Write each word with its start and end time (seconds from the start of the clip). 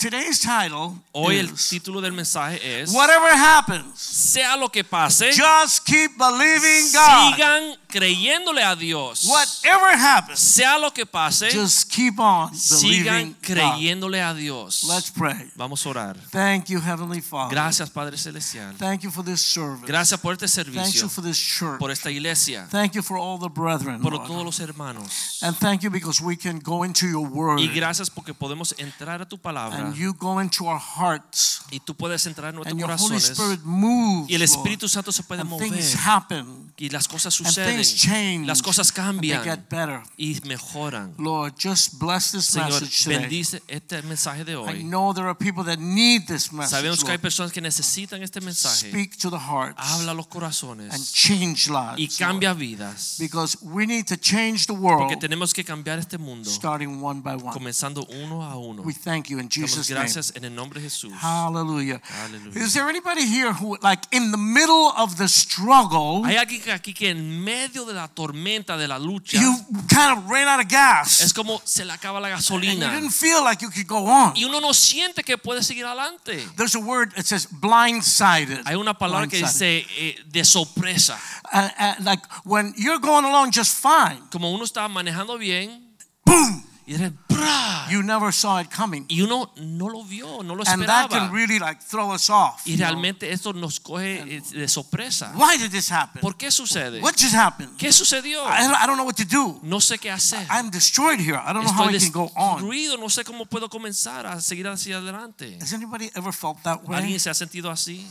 Today's 0.00 0.40
title 0.40 0.94
Hoy 1.12 1.36
el 1.36 1.50
is 1.50 1.68
título 1.68 2.00
del 2.00 2.12
mensaje 2.12 2.80
es 2.80 2.90
Whatever 2.90 3.30
happens, 3.34 4.00
Sea 4.00 4.56
lo 4.56 4.70
que 4.70 4.82
pase, 4.82 5.30
just 5.30 5.84
keep 5.84 6.16
believing 6.16 6.90
God. 6.90 7.34
sigan 7.34 7.78
creyéndole 7.90 8.62
a 8.62 8.74
Dios. 8.76 9.24
Whatever 9.24 9.94
happens, 9.98 10.38
Sea 10.38 10.78
lo 10.78 10.92
que 10.92 11.04
pase, 11.04 11.50
just 11.50 11.90
keep 11.90 12.18
on 12.18 12.54
sigan 12.54 12.80
believing 12.82 13.32
God. 13.32 13.40
creyéndole 13.42 14.22
a 14.22 14.32
Dios. 14.34 14.84
Let's 14.84 15.10
pray. 15.10 15.50
Vamos 15.56 15.84
a 15.84 15.88
orar. 15.90 16.16
Thank 16.30 16.66
you, 16.68 16.80
Heavenly 16.80 17.20
Father. 17.20 17.50
Gracias 17.54 17.90
Padre 17.90 18.16
celestial. 18.16 18.74
Thank 18.78 19.02
you 19.02 19.10
for 19.10 19.24
this 19.24 19.40
service. 19.42 19.86
Gracias 19.86 20.18
por 20.20 20.32
este 20.34 20.48
servicio. 20.48 20.82
Thank 20.82 20.94
you 20.94 21.08
for 21.08 21.22
this 21.24 21.38
church. 21.38 21.78
por 21.78 21.90
esta 21.90 22.10
iglesia, 22.10 22.66
Thank 22.70 22.92
you 22.94 23.02
for 23.02 23.18
all 23.18 23.38
the 23.38 23.48
brethren. 23.48 24.00
por 24.00 24.12
Lord. 24.12 24.26
todos 24.26 24.44
los 24.44 24.60
hermanos. 24.60 25.38
And 25.42 25.56
thank 25.56 25.82
you 25.82 25.90
because 25.90 26.22
we 26.22 26.36
can 26.36 26.58
go 26.60 26.84
into 26.84 27.06
your 27.06 27.26
word 27.28 27.58
Y 27.60 27.68
gracias 27.68 28.08
porque 28.10 28.32
podemos 28.34 28.74
entrar 28.78 29.20
a 29.20 29.28
tu 29.28 29.38
palabra 29.38 29.78
and 29.78 29.94
you 29.96 30.14
go 30.14 30.40
into 30.40 30.66
our 30.66 30.78
hearts 30.80 31.62
y 31.70 31.80
tú 31.80 31.94
puedes 31.94 32.24
entrar 32.26 32.50
en 32.50 32.56
nuestros 32.56 32.78
your 32.78 32.90
Holy 32.90 32.98
corazones 32.98 33.30
Spirit 33.30 33.60
moves 33.64 34.30
y 34.30 34.34
el 34.34 34.42
Espíritu 34.42 34.88
Santo 34.88 35.12
se 35.12 35.22
puede 35.22 35.44
mover 35.44 35.68
things 35.70 35.96
happen 36.06 36.72
y 36.76 36.88
las 36.90 37.06
cosas 37.08 37.34
suceden, 37.34 37.79
things 37.88 38.02
change 38.02 38.46
las 38.46 38.62
cosas 38.62 38.90
and 38.96 39.20
they 39.20 39.30
cambian 39.30 39.44
get 39.44 39.68
better. 39.68 40.02
y 40.16 40.40
mejoran. 40.44 41.14
Lord, 41.18 41.54
just 41.58 41.98
bless 41.98 42.32
this 42.32 42.50
Señor, 42.50 42.70
message 42.80 43.04
today. 43.04 43.18
bendice 43.18 43.62
este 43.68 44.02
mensaje 44.02 44.44
de 44.44 44.52
I 44.52 44.82
know 44.82 45.12
there 45.12 45.26
are 45.26 45.34
people 45.34 45.64
that 45.64 45.78
need 45.78 46.26
this 46.26 46.52
message. 46.52 46.70
Sabemos 46.70 47.00
que 47.02 47.10
hay 47.10 47.16
Lord. 47.16 47.22
personas 47.22 47.52
que 47.52 47.60
necesitan 47.60 48.22
este 48.22 48.40
mensaje. 48.40 48.90
Speak 48.90 49.16
to 49.18 49.30
the 49.30 49.38
hearts 49.38 49.78
Habla 49.78 50.14
los 50.14 50.26
and 50.62 51.04
change 51.12 51.68
lives. 51.68 51.98
y 51.98 52.06
Lord. 52.06 52.18
cambia 52.18 52.54
vidas. 52.54 53.16
Because 53.18 53.56
we 53.62 53.86
need 53.86 54.06
to 54.06 54.16
change 54.16 54.66
the 54.66 54.72
world 54.72 55.00
Porque 55.08 55.16
tenemos 55.16 55.52
que 55.52 55.64
cambiar 55.64 55.98
este 55.98 56.18
mundo, 56.18 56.50
starting 56.50 57.00
one 57.02 57.20
by 57.20 57.34
one. 57.34 57.52
comenzando 57.52 58.06
uno 58.10 58.42
a 58.42 58.56
uno. 58.56 58.82
We 58.82 58.92
thank 58.94 59.28
you 59.28 59.38
in 59.38 59.48
Jesus' 59.48 59.88
name. 59.90 60.00
gracias 60.00 60.32
en 60.36 60.44
el 60.44 60.54
nombre 60.54 60.80
de 60.80 60.88
Jesús. 60.88 61.12
Hallelujah. 61.12 62.00
Hallelujah. 62.04 62.58
Is 62.64 62.74
there 62.74 62.88
anybody 62.88 63.26
here 63.26 63.52
who, 63.52 63.76
like, 63.82 64.06
in 64.12 64.30
the 64.32 64.38
middle 64.38 64.92
of 64.96 65.16
the 65.16 65.28
struggle, 65.28 66.22
Hay 66.24 66.36
alguien 66.36 66.70
aquí 66.70 66.92
que 66.94 67.10
en 67.10 67.42
medio 67.42 67.69
de 67.70 67.94
la 67.94 68.08
tormenta, 68.08 68.76
de 68.76 68.86
la 68.88 68.98
lucha, 68.98 69.40
you 69.40 69.54
kind 69.88 70.18
of 70.18 70.28
ran 70.28 70.48
out 70.48 70.60
of 70.60 70.68
gas 70.68 71.20
es 71.20 71.32
como 71.32 71.60
se 71.64 71.84
le 71.84 71.92
acaba 71.92 72.20
la 72.20 72.28
and 72.28 72.36
you 72.36 72.56
gasolina 72.56 72.92
didn't 72.92 73.12
feel 73.12 73.42
like 73.44 73.62
you 73.62 73.70
could 73.70 73.86
go 73.86 74.06
on? 74.06 74.32
y 74.36 74.44
uno 74.44 74.60
no 74.60 74.74
siente 74.74 75.22
que 75.24 75.38
puede 75.38 75.62
seguir 75.62 75.86
adelante. 75.86 76.44
There's 76.56 76.74
a 76.74 76.80
word 76.80 77.12
that 77.14 77.24
says 77.24 77.46
blindsided. 77.50 78.62
Hay 78.66 78.74
una 78.74 78.94
palabra 78.94 79.26
que 79.28 79.38
Blindsided. 79.38 79.86
dice 79.86 79.86
eh, 79.98 80.16
de 80.26 80.44
sorpresa. 80.44 81.18
Uh, 81.52 81.68
uh, 81.78 81.94
like 82.00 82.22
when 82.44 82.74
you're 82.76 83.00
going 83.00 83.24
along 83.24 83.50
just 83.52 83.74
fine, 83.82 84.20
Como 84.30 84.50
uno 84.52 84.64
está 84.64 84.86
manejando 84.88 85.38
bien 85.38 85.88
boom, 86.24 86.59
y 86.90 87.12
¡bra! 87.28 87.86
you 87.88 88.02
never 88.02 88.32
saw 88.32 88.60
it 88.60 88.68
coming. 88.68 89.04
y 89.08 89.20
uno 89.20 89.52
no 89.56 89.88
lo 89.88 90.02
vio, 90.02 90.42
no 90.42 90.56
lo 90.56 90.64
And 90.66 90.84
that 90.86 91.08
can 91.08 91.32
really 91.32 91.60
like 91.60 91.80
throw 91.80 92.12
us 92.12 92.28
off. 92.28 92.62
Y 92.66 92.72
you 92.72 92.78
know. 92.78 92.86
realmente 92.86 93.30
esto 93.30 93.52
nos 93.52 93.78
coge 93.78 94.22
eh, 94.26 94.42
de 94.52 94.66
sorpresa. 94.66 95.32
Why 95.36 95.56
did 95.56 95.70
this 95.70 95.90
happen? 95.92 96.20
¿Por 96.20 96.36
qué 96.36 96.50
sucede? 96.50 97.00
What 97.00 97.14
just 97.16 97.34
happened? 97.34 97.76
¿Qué 97.76 97.92
sucedió? 97.92 98.42
I 98.44 98.62
don't, 98.62 98.74
I 98.74 98.86
don't 98.86 98.96
know 98.96 99.04
what 99.04 99.16
to 99.16 99.24
do. 99.24 99.60
No 99.62 99.80
sé 99.80 99.98
qué 99.98 100.10
hacer. 100.10 100.44
I'm 100.50 100.70
destroyed 100.70 101.20
here. 101.20 101.36
I 101.36 101.52
don't 101.52 101.64
know 101.64 101.72
how 101.72 101.88
I 101.88 101.96
can 101.96 102.10
go 102.10 102.30
on. 102.34 102.62
destruido, 102.62 102.96
no 102.98 103.08
sé 103.08 103.22
cómo 103.22 103.46
puedo 103.46 103.68
comenzar 103.68 104.26
a 104.26 104.40
seguir 104.40 104.66
hacia 104.66 104.98
adelante. 104.98 105.58
Has 105.60 105.72
anybody 105.72 106.10
ever 106.16 106.32
felt 106.32 106.60
that 106.64 106.82
way? 106.88 106.98
¿Alguien 106.98 107.20
se 107.20 107.30
ha 107.30 107.34
sentido 107.34 107.70
así? 107.70 108.04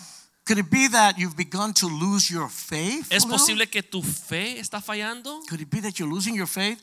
Could 0.46 0.58
it 0.58 0.72
be 0.72 0.88
that 0.88 1.18
you've 1.18 1.36
begun 1.36 1.74
to 1.76 1.88
lose 1.88 2.34
your 2.34 2.50
faith? 2.50 3.06
¿Es 3.12 3.24
posible 3.24 3.70
que 3.70 3.84
tu 3.84 4.02
fe 4.02 4.60
está 4.60 4.82
fallando? 4.82 5.42
Could 5.48 5.62
it 5.62 5.70
be 5.70 5.80
that 5.82 6.00
you're 6.00 6.12
losing 6.12 6.34
your 6.34 6.48
faith? 6.48 6.80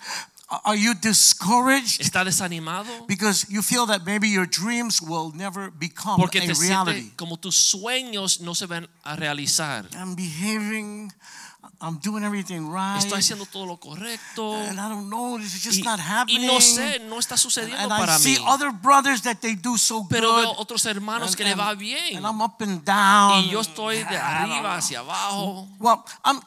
Are 0.48 0.76
you 0.76 0.94
discouraged 0.94 2.00
¿Está 2.00 2.24
desanimado? 2.24 2.86
because 3.08 3.46
you 3.50 3.62
feel 3.62 3.84
that 3.86 4.04
maybe 4.04 4.28
your 4.28 4.46
dreams 4.46 5.02
will 5.02 5.32
never 5.34 5.70
become 5.72 6.16
Porque 6.18 6.38
a 6.38 6.46
te 6.46 6.52
reality? 6.54 7.10
como 7.16 7.36
tus 7.36 7.56
sueños 7.56 8.40
no 8.40 8.54
se 8.54 8.66
van 8.66 8.88
a 9.02 9.16
realizar. 9.16 9.88
I'm 9.96 10.14
behaving, 10.14 11.12
I'm 11.80 11.98
doing 11.98 12.22
everything 12.22 12.70
right. 12.70 12.98
Estoy 12.98 13.18
haciendo 13.18 13.44
todo 13.46 13.66
lo 13.66 13.78
correcto. 13.80 14.54
and 14.54 14.78
I 14.78 14.88
don't 14.88 15.08
know, 15.10 15.36
this 15.36 15.52
is 15.52 15.64
just 15.64 15.78
Y, 15.80 15.82
not 15.82 15.98
y 15.98 16.02
happening. 16.02 16.46
no 16.46 16.60
sé, 16.60 17.00
no 17.08 17.18
está 17.18 17.36
sucediendo 17.36 17.82
and 17.82 17.92
I 17.92 17.98
para 17.98 18.16
see 18.16 18.36
mí. 18.38 18.44
other 18.46 18.70
brothers 18.70 19.22
that 19.22 19.40
they 19.40 19.56
do 19.56 19.76
so 19.76 20.06
Pero 20.08 20.30
good. 20.30 20.40
veo 20.42 20.54
otros 20.58 20.86
hermanos 20.86 21.30
and, 21.30 21.36
que 21.38 21.44
le 21.44 21.54
va 21.56 21.74
bien. 21.74 22.18
and 22.18 22.24
I'm 22.24 22.40
up 22.40 22.60
and 22.62 22.84
down. 22.84 23.46
Y 23.46 23.50
yo 23.50 23.60
estoy 23.62 23.96
de 24.04 24.16
arriba 24.16 24.76
hacia 24.76 25.00
abajo. 25.00 25.66
Well, 25.80 26.04
I'm, 26.24 26.40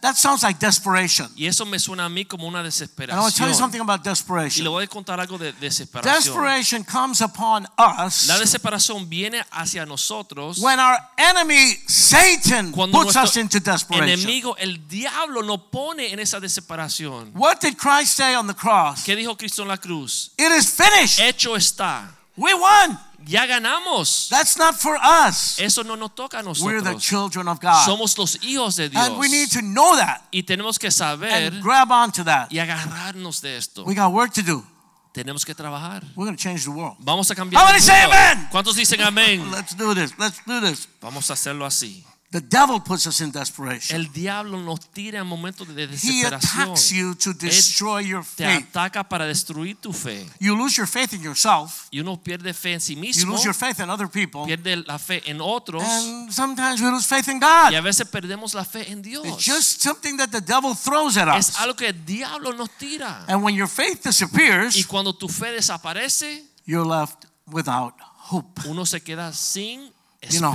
that 0.00 0.16
sounds 0.16 0.42
like 0.42 0.58
desperation. 0.58 1.28
Y 1.36 1.46
eso 1.46 1.66
me 1.66 1.78
suena 1.78 2.06
a 2.06 2.08
mí 2.08 2.24
como 2.24 2.46
una 2.46 2.60
And 2.60 3.10
I 3.10 3.20
want 3.20 3.34
to 3.34 3.38
tell 3.38 3.48
you 3.48 3.54
something 3.54 3.80
about 3.80 4.00
Y 4.00 4.08
desperation. 4.10 4.64
le 4.64 4.70
voy 4.70 4.84
a 4.84 4.86
contar 4.86 5.20
algo 5.20 5.38
de 5.38 5.52
desesperación. 5.52 6.14
Desperation 6.14 6.84
comes 6.84 7.20
upon 7.20 7.66
us 7.78 8.26
La 8.26 8.38
desesperación 8.38 9.08
viene 9.08 9.44
hacia 9.50 9.84
nosotros 9.84 10.58
when 10.58 10.78
our 10.78 10.98
enemy 11.18 11.76
Satan 11.86 12.72
cuando 12.72 13.02
puts 13.02 13.16
us 13.16 13.36
into 13.36 13.60
desperation. 13.60 14.08
enemigo, 14.08 14.56
el 14.58 14.86
diablo, 14.88 15.42
nos 15.42 15.60
pone 15.70 16.12
en 16.12 16.20
esa 16.20 16.40
desesperación. 16.40 17.32
What 17.34 17.60
did 17.60 17.76
Christ 17.76 18.16
say 18.16 18.34
on 18.34 18.46
the 18.46 18.54
cross? 18.54 19.04
¿Qué 19.04 19.16
dijo 19.16 19.36
Cristo 19.36 19.62
en 19.62 19.68
la 19.68 19.76
cruz? 19.76 20.32
It 20.38 20.52
is 20.52 20.70
finished. 20.72 21.20
Hecho 21.20 21.56
está. 21.56 22.08
We 22.36 22.54
won. 22.54 22.98
Ya 23.26 23.46
ganamos. 23.46 24.28
That's 24.28 24.56
not 24.56 24.74
for 24.74 24.96
us. 24.96 25.58
Eso 25.58 25.82
no 25.82 25.96
nos 25.96 26.14
toca 26.14 26.38
a 26.38 26.42
We're 26.62 26.82
the 26.82 26.96
children 26.96 27.48
of 27.48 27.60
God. 27.60 27.84
Somos 27.84 28.16
los 28.18 28.36
hijos 28.42 28.76
de 28.76 28.88
Dios. 28.88 29.06
And 29.06 29.18
we 29.18 29.28
need 29.28 29.50
to 29.52 29.60
know 29.62 29.96
that 29.96 30.22
Y 30.32 30.42
tenemos 30.42 30.78
que 30.78 30.90
saber 30.90 31.30
and 31.30 31.62
grab 31.62 31.90
onto 31.90 32.24
that. 32.24 32.50
y 32.50 32.58
agarrarnos 32.58 33.40
de 33.40 33.56
esto. 33.56 33.84
We 33.84 33.94
got 33.94 34.12
work 34.12 34.32
to 34.34 34.42
do. 34.42 34.64
Tenemos 35.12 35.44
que 35.44 35.54
trabajar. 35.54 36.04
We're 36.14 36.26
going 36.26 36.36
to 36.36 36.42
change 36.42 36.64
the 36.64 36.70
world. 36.70 36.96
Vamos 37.00 37.30
a 37.30 37.34
cambiar. 37.34 37.60
How 37.60 37.66
el 37.66 37.72
many 37.72 37.84
say 37.84 38.04
amen? 38.04 38.48
¿Cuántos 38.50 38.76
dicen 38.76 39.00
amén? 39.00 39.50
Let's 39.50 39.76
do 39.76 39.94
this. 39.94 40.12
Let's 40.18 40.40
do 40.46 40.60
this. 40.60 40.88
Vamos 41.00 41.30
a 41.30 41.32
hacerlo 41.32 41.66
así. 41.66 42.04
The 42.32 42.40
devil 42.40 42.78
puts 42.80 43.08
us 43.08 43.20
in 43.20 43.32
desperation. 43.32 43.96
El 43.96 44.12
diablo 44.12 44.56
nos 44.60 44.78
tira 44.92 45.18
en 45.18 45.26
momentos 45.26 45.66
de 45.74 45.82
He 45.82 45.86
desesperación. 45.88 46.62
attacks 46.62 46.92
you 46.92 47.16
to 47.16 47.32
destroy 47.32 48.04
your 48.04 48.22
faith. 48.22 48.36
Te 48.36 48.78
ataca 48.78 49.02
para 49.02 49.26
destruir 49.26 49.76
tu 49.80 49.92
fe. 49.92 50.24
You 50.38 50.54
lose 50.56 50.76
your 50.76 50.86
faith 50.86 51.12
in 51.12 51.22
yourself. 51.22 51.88
Y 51.90 51.98
uno 51.98 52.22
pierde 52.22 52.54
fe 52.54 52.74
en 52.74 52.80
sí 52.80 52.94
mismo. 52.94 53.24
You 53.24 53.32
lose 53.32 53.42
your 53.44 53.52
faith 53.54 53.80
in 53.80 53.90
other 53.90 54.06
people. 54.08 54.44
pierde 54.46 54.76
la 54.86 54.98
fe 55.00 55.28
en 55.28 55.40
otros 55.40 55.82
And 55.82 56.30
sometimes 56.32 56.80
we 56.80 56.88
lose 56.88 57.04
faith 57.04 57.26
in 57.26 57.40
God. 57.40 57.72
y 57.72 57.74
a 57.74 57.80
veces 57.80 58.06
perdemos 58.06 58.54
la 58.54 58.64
fe 58.64 58.88
en 58.92 59.02
Dios. 59.02 59.26
It's 59.26 59.44
just 59.44 59.82
something 59.82 60.16
that 60.18 60.28
the 60.30 60.40
devil 60.40 60.72
throws 60.76 61.16
at 61.16 61.26
us. 61.26 61.48
Es 61.48 61.56
algo 61.56 61.74
que 61.74 61.88
el 61.88 62.04
diablo 62.04 62.52
nos 62.52 62.70
tira. 62.78 63.24
And 63.26 63.42
when 63.42 63.56
your 63.56 63.66
faith 63.68 64.04
disappears, 64.04 64.76
Y 64.76 64.84
cuando 64.84 65.12
tu 65.14 65.28
fe 65.28 65.50
desaparece, 65.50 66.44
you're 66.64 66.86
left 66.86 67.24
without 67.48 67.94
hope. 68.30 68.60
uno 68.68 68.86
se 68.86 69.00
queda 69.00 69.32
sin 69.32 69.90
You 70.28 70.40
know. 70.40 70.52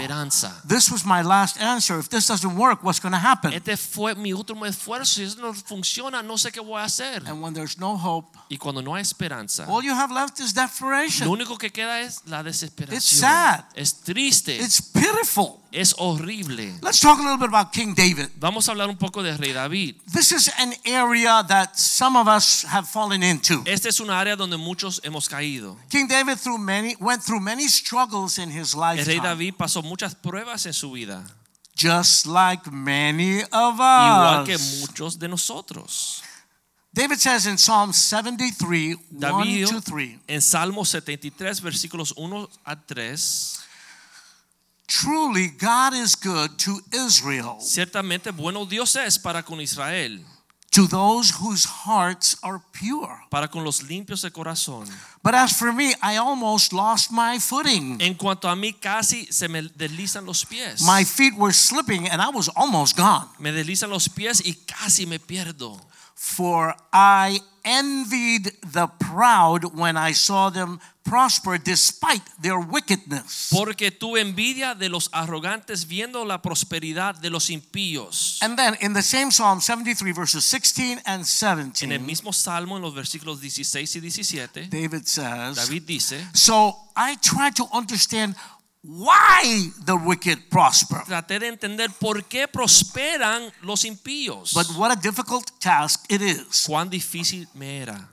This 0.64 0.92
was 0.92 1.06
my 1.06 1.24
last 1.24 1.60
answer. 1.60 1.98
If 1.98 2.10
this 2.10 2.28
doesn't 2.28 2.56
work, 2.56 2.84
what's 2.84 3.00
going 3.00 3.14
to 3.14 3.18
happen? 3.18 3.52
Este 3.52 3.76
fue 3.78 4.14
mi 4.14 4.32
último 4.32 4.66
esfuerzo. 4.66 5.16
Si 5.16 5.24
eso 5.24 5.42
no 5.42 5.54
funciona, 5.54 6.22
no 6.22 6.38
sé 6.38 6.52
qué 6.52 6.60
voy 6.60 6.80
a 6.80 6.84
hacer. 6.84 7.24
And 7.28 7.42
when 7.42 7.54
there's 7.54 7.80
no 7.80 7.98
hope, 7.98 8.38
Y 8.48 8.58
cuando 8.58 8.84
no 8.84 8.94
hay 8.94 9.02
esperanza, 9.02 9.66
all 9.68 9.84
you 9.84 9.94
have 9.94 10.14
left 10.14 10.40
is 10.40 10.56
lo 10.56 10.62
desperation. 10.62 11.28
único 11.28 11.58
que 11.58 11.72
queda 11.72 12.02
es 12.02 12.22
la 12.28 12.44
desesperación. 12.44 12.96
It's 12.96 13.08
sad. 13.08 13.66
Es 13.76 14.04
triste. 14.04 14.56
It's 14.56 14.82
pitiful. 14.82 15.66
es 15.76 15.94
horrible. 15.98 16.74
Let's 16.82 17.00
talk 17.00 17.20
a 17.20 17.22
little 17.22 17.38
bit 17.38 17.50
about 17.50 17.72
King 17.72 17.94
David. 17.94 18.30
Vamos 18.40 18.68
a 18.68 18.72
hablar 18.72 18.90
un 18.90 18.98
poco 18.98 19.22
de 19.22 19.36
Rey 19.38 19.52
David. 19.52 19.96
This 20.12 20.32
is 20.32 20.50
an 20.58 20.74
area 20.86 21.44
that 21.48 21.78
some 21.78 22.16
of 22.18 22.28
us 22.28 22.64
have 22.64 22.88
fallen 22.88 23.24
into. 23.24 23.62
Esta 23.66 23.90
es 23.90 24.00
una 24.00 24.20
área 24.20 24.36
donde 24.36 24.58
muchos 24.58 25.02
hemos 25.04 25.28
caído. 25.28 25.78
King 25.90 26.08
David 26.08 26.38
through 26.38 26.58
many 26.58 26.96
went 27.00 27.22
through 27.22 27.42
many 27.42 27.68
struggles 27.68 28.38
in 28.38 28.50
his 28.50 28.74
El 28.74 28.82
Rey 28.82 28.98
lifetime, 28.98 29.22
David 29.56 29.58
pasó 29.58 29.82
muchas 29.82 30.16
pruebas 30.16 30.66
en 30.66 30.74
su 30.74 30.92
vida, 30.92 31.24
just 31.76 32.26
like 32.26 32.70
many 32.70 33.42
of 33.52 33.80
us. 33.80 34.12
igual 34.12 34.46
que 34.46 34.58
muchos 34.80 35.18
de 35.18 35.28
nosotros. 35.28 36.22
David 36.94 37.20
says 37.20 37.46
in 37.46 37.58
Psalm 37.58 37.92
73, 37.92 38.96
1 39.12 39.66
to 39.68 39.82
3, 39.82 40.20
en 40.28 40.42
Salmo 40.42 40.86
73 40.86 41.62
versículos 41.62 42.14
1 42.16 42.50
a 42.66 42.76
3, 42.76 43.60
Truly 44.88 45.50
God 45.50 45.94
is 45.94 46.16
good 46.16 46.58
to 46.60 46.80
Israel, 46.94 47.58
ciertamente 47.60 48.32
bueno 48.32 48.66
Dios 48.66 48.96
es 48.96 49.18
para 49.18 49.44
con 49.44 49.60
Israel, 49.60 50.24
to 50.76 50.88
those 50.88 51.32
whose 51.42 51.66
hearts 51.66 52.38
are 52.44 52.60
pure. 52.74 53.18
para 53.30 53.48
con 53.48 53.64
los 53.64 53.82
limpios 53.84 54.22
de 54.22 54.30
corazón. 54.32 54.86
But 55.24 55.34
as 55.34 55.54
for 55.58 55.72
me, 55.72 55.94
I 56.02 56.18
almost 56.18 56.74
lost 56.74 57.12
my 57.12 57.40
footing. 57.40 58.02
En 58.02 58.16
cuanto 58.16 58.50
a 58.50 58.56
mí, 58.56 58.74
casi 58.74 59.26
se 59.32 59.48
me 59.48 59.62
deslizan 59.62 60.26
los 60.26 60.46
pies. 60.46 60.82
My 60.82 61.06
feet 61.06 61.34
were 61.36 61.54
slipping 61.54 62.10
and 62.10 62.22
I 62.22 62.30
was 62.30 62.50
almost 62.56 62.98
gone. 62.98 63.28
me 63.40 63.52
deslizan 63.52 63.90
los 63.90 64.10
pies 64.10 64.42
y 64.46 64.56
casi 64.66 65.06
me 65.06 65.20
pierdo. 65.20 65.80
For 66.14 66.76
I 66.92 67.42
envied 67.66 68.54
the 68.62 68.88
proud 69.00 69.76
when 69.78 69.98
I 69.98 70.14
saw 70.14 70.50
them 70.50 70.80
prosper 71.06 71.58
despite 71.58 72.24
their 72.42 72.60
wickedness. 72.60 73.50
Porque 73.52 73.92
tuve 73.92 74.22
envidia 74.22 74.76
de 74.76 74.90
los 74.90 75.10
arrogantes 75.14 75.88
viendo 75.88 76.26
la 76.26 76.42
prosperidad 76.42 77.16
de 77.16 77.30
los 77.30 77.50
impíos. 77.50 78.40
And 78.42 78.58
then 78.58 78.76
in 78.82 78.94
the 78.94 79.04
same 79.04 79.32
Psalm 79.32 79.62
73, 79.62 80.14
verses 80.14 80.44
16 80.46 81.02
and 81.06 81.26
17. 81.26 81.86
En 81.86 81.92
el 81.92 82.00
17, 82.00 82.06
mismo 82.06 82.34
salmo, 82.34 82.76
en 82.76 82.82
los 82.82 82.94
versículos 82.94 83.40
16 83.40 83.96
y 83.96 84.00
17, 84.00 84.68
David 84.70 85.06
says, 85.06 85.56
David 85.56 85.84
dice, 85.86 86.28
So 86.34 86.76
I 86.96 87.18
tried 87.18 87.56
to 87.56 87.68
understand 87.72 88.36
why 88.86 89.72
the 89.86 89.96
wicked 89.96 90.50
prosper. 90.50 91.04
traté 91.06 91.40
de 91.40 91.48
entender 91.48 91.90
por 92.00 92.24
qué 92.26 92.48
prosperan 92.48 93.52
los 93.62 93.84
impíos. 93.84 94.54
But 94.54 94.68
what 94.78 94.92
a 94.92 94.96
difficult 94.96 95.52
task 95.60 96.06
it 96.10 96.22
is. 96.22 96.66
Cuán 96.68 96.90
difícil 96.90 97.48
me 97.56 97.80
era. 97.80 98.10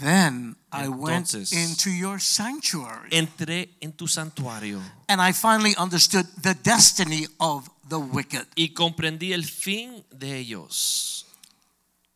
Then 0.00 0.56
I 0.72 0.88
went 0.88 1.34
into 1.34 1.90
your 1.90 2.18
sanctuary 2.18 3.10
Entré 3.10 3.76
en 3.80 3.92
tu 3.92 4.08
santuario 4.08 4.80
and 5.06 5.20
I 5.20 5.32
finally 5.32 5.74
understood 5.76 6.26
the 6.40 6.54
destiny 6.54 7.26
of 7.38 7.68
the 7.88 7.98
wicked. 7.98 8.46
y 8.56 8.72
comprendí 8.72 9.32
el 9.32 9.44
fin 9.44 10.02
de 10.10 10.38
ellos. 10.38 11.26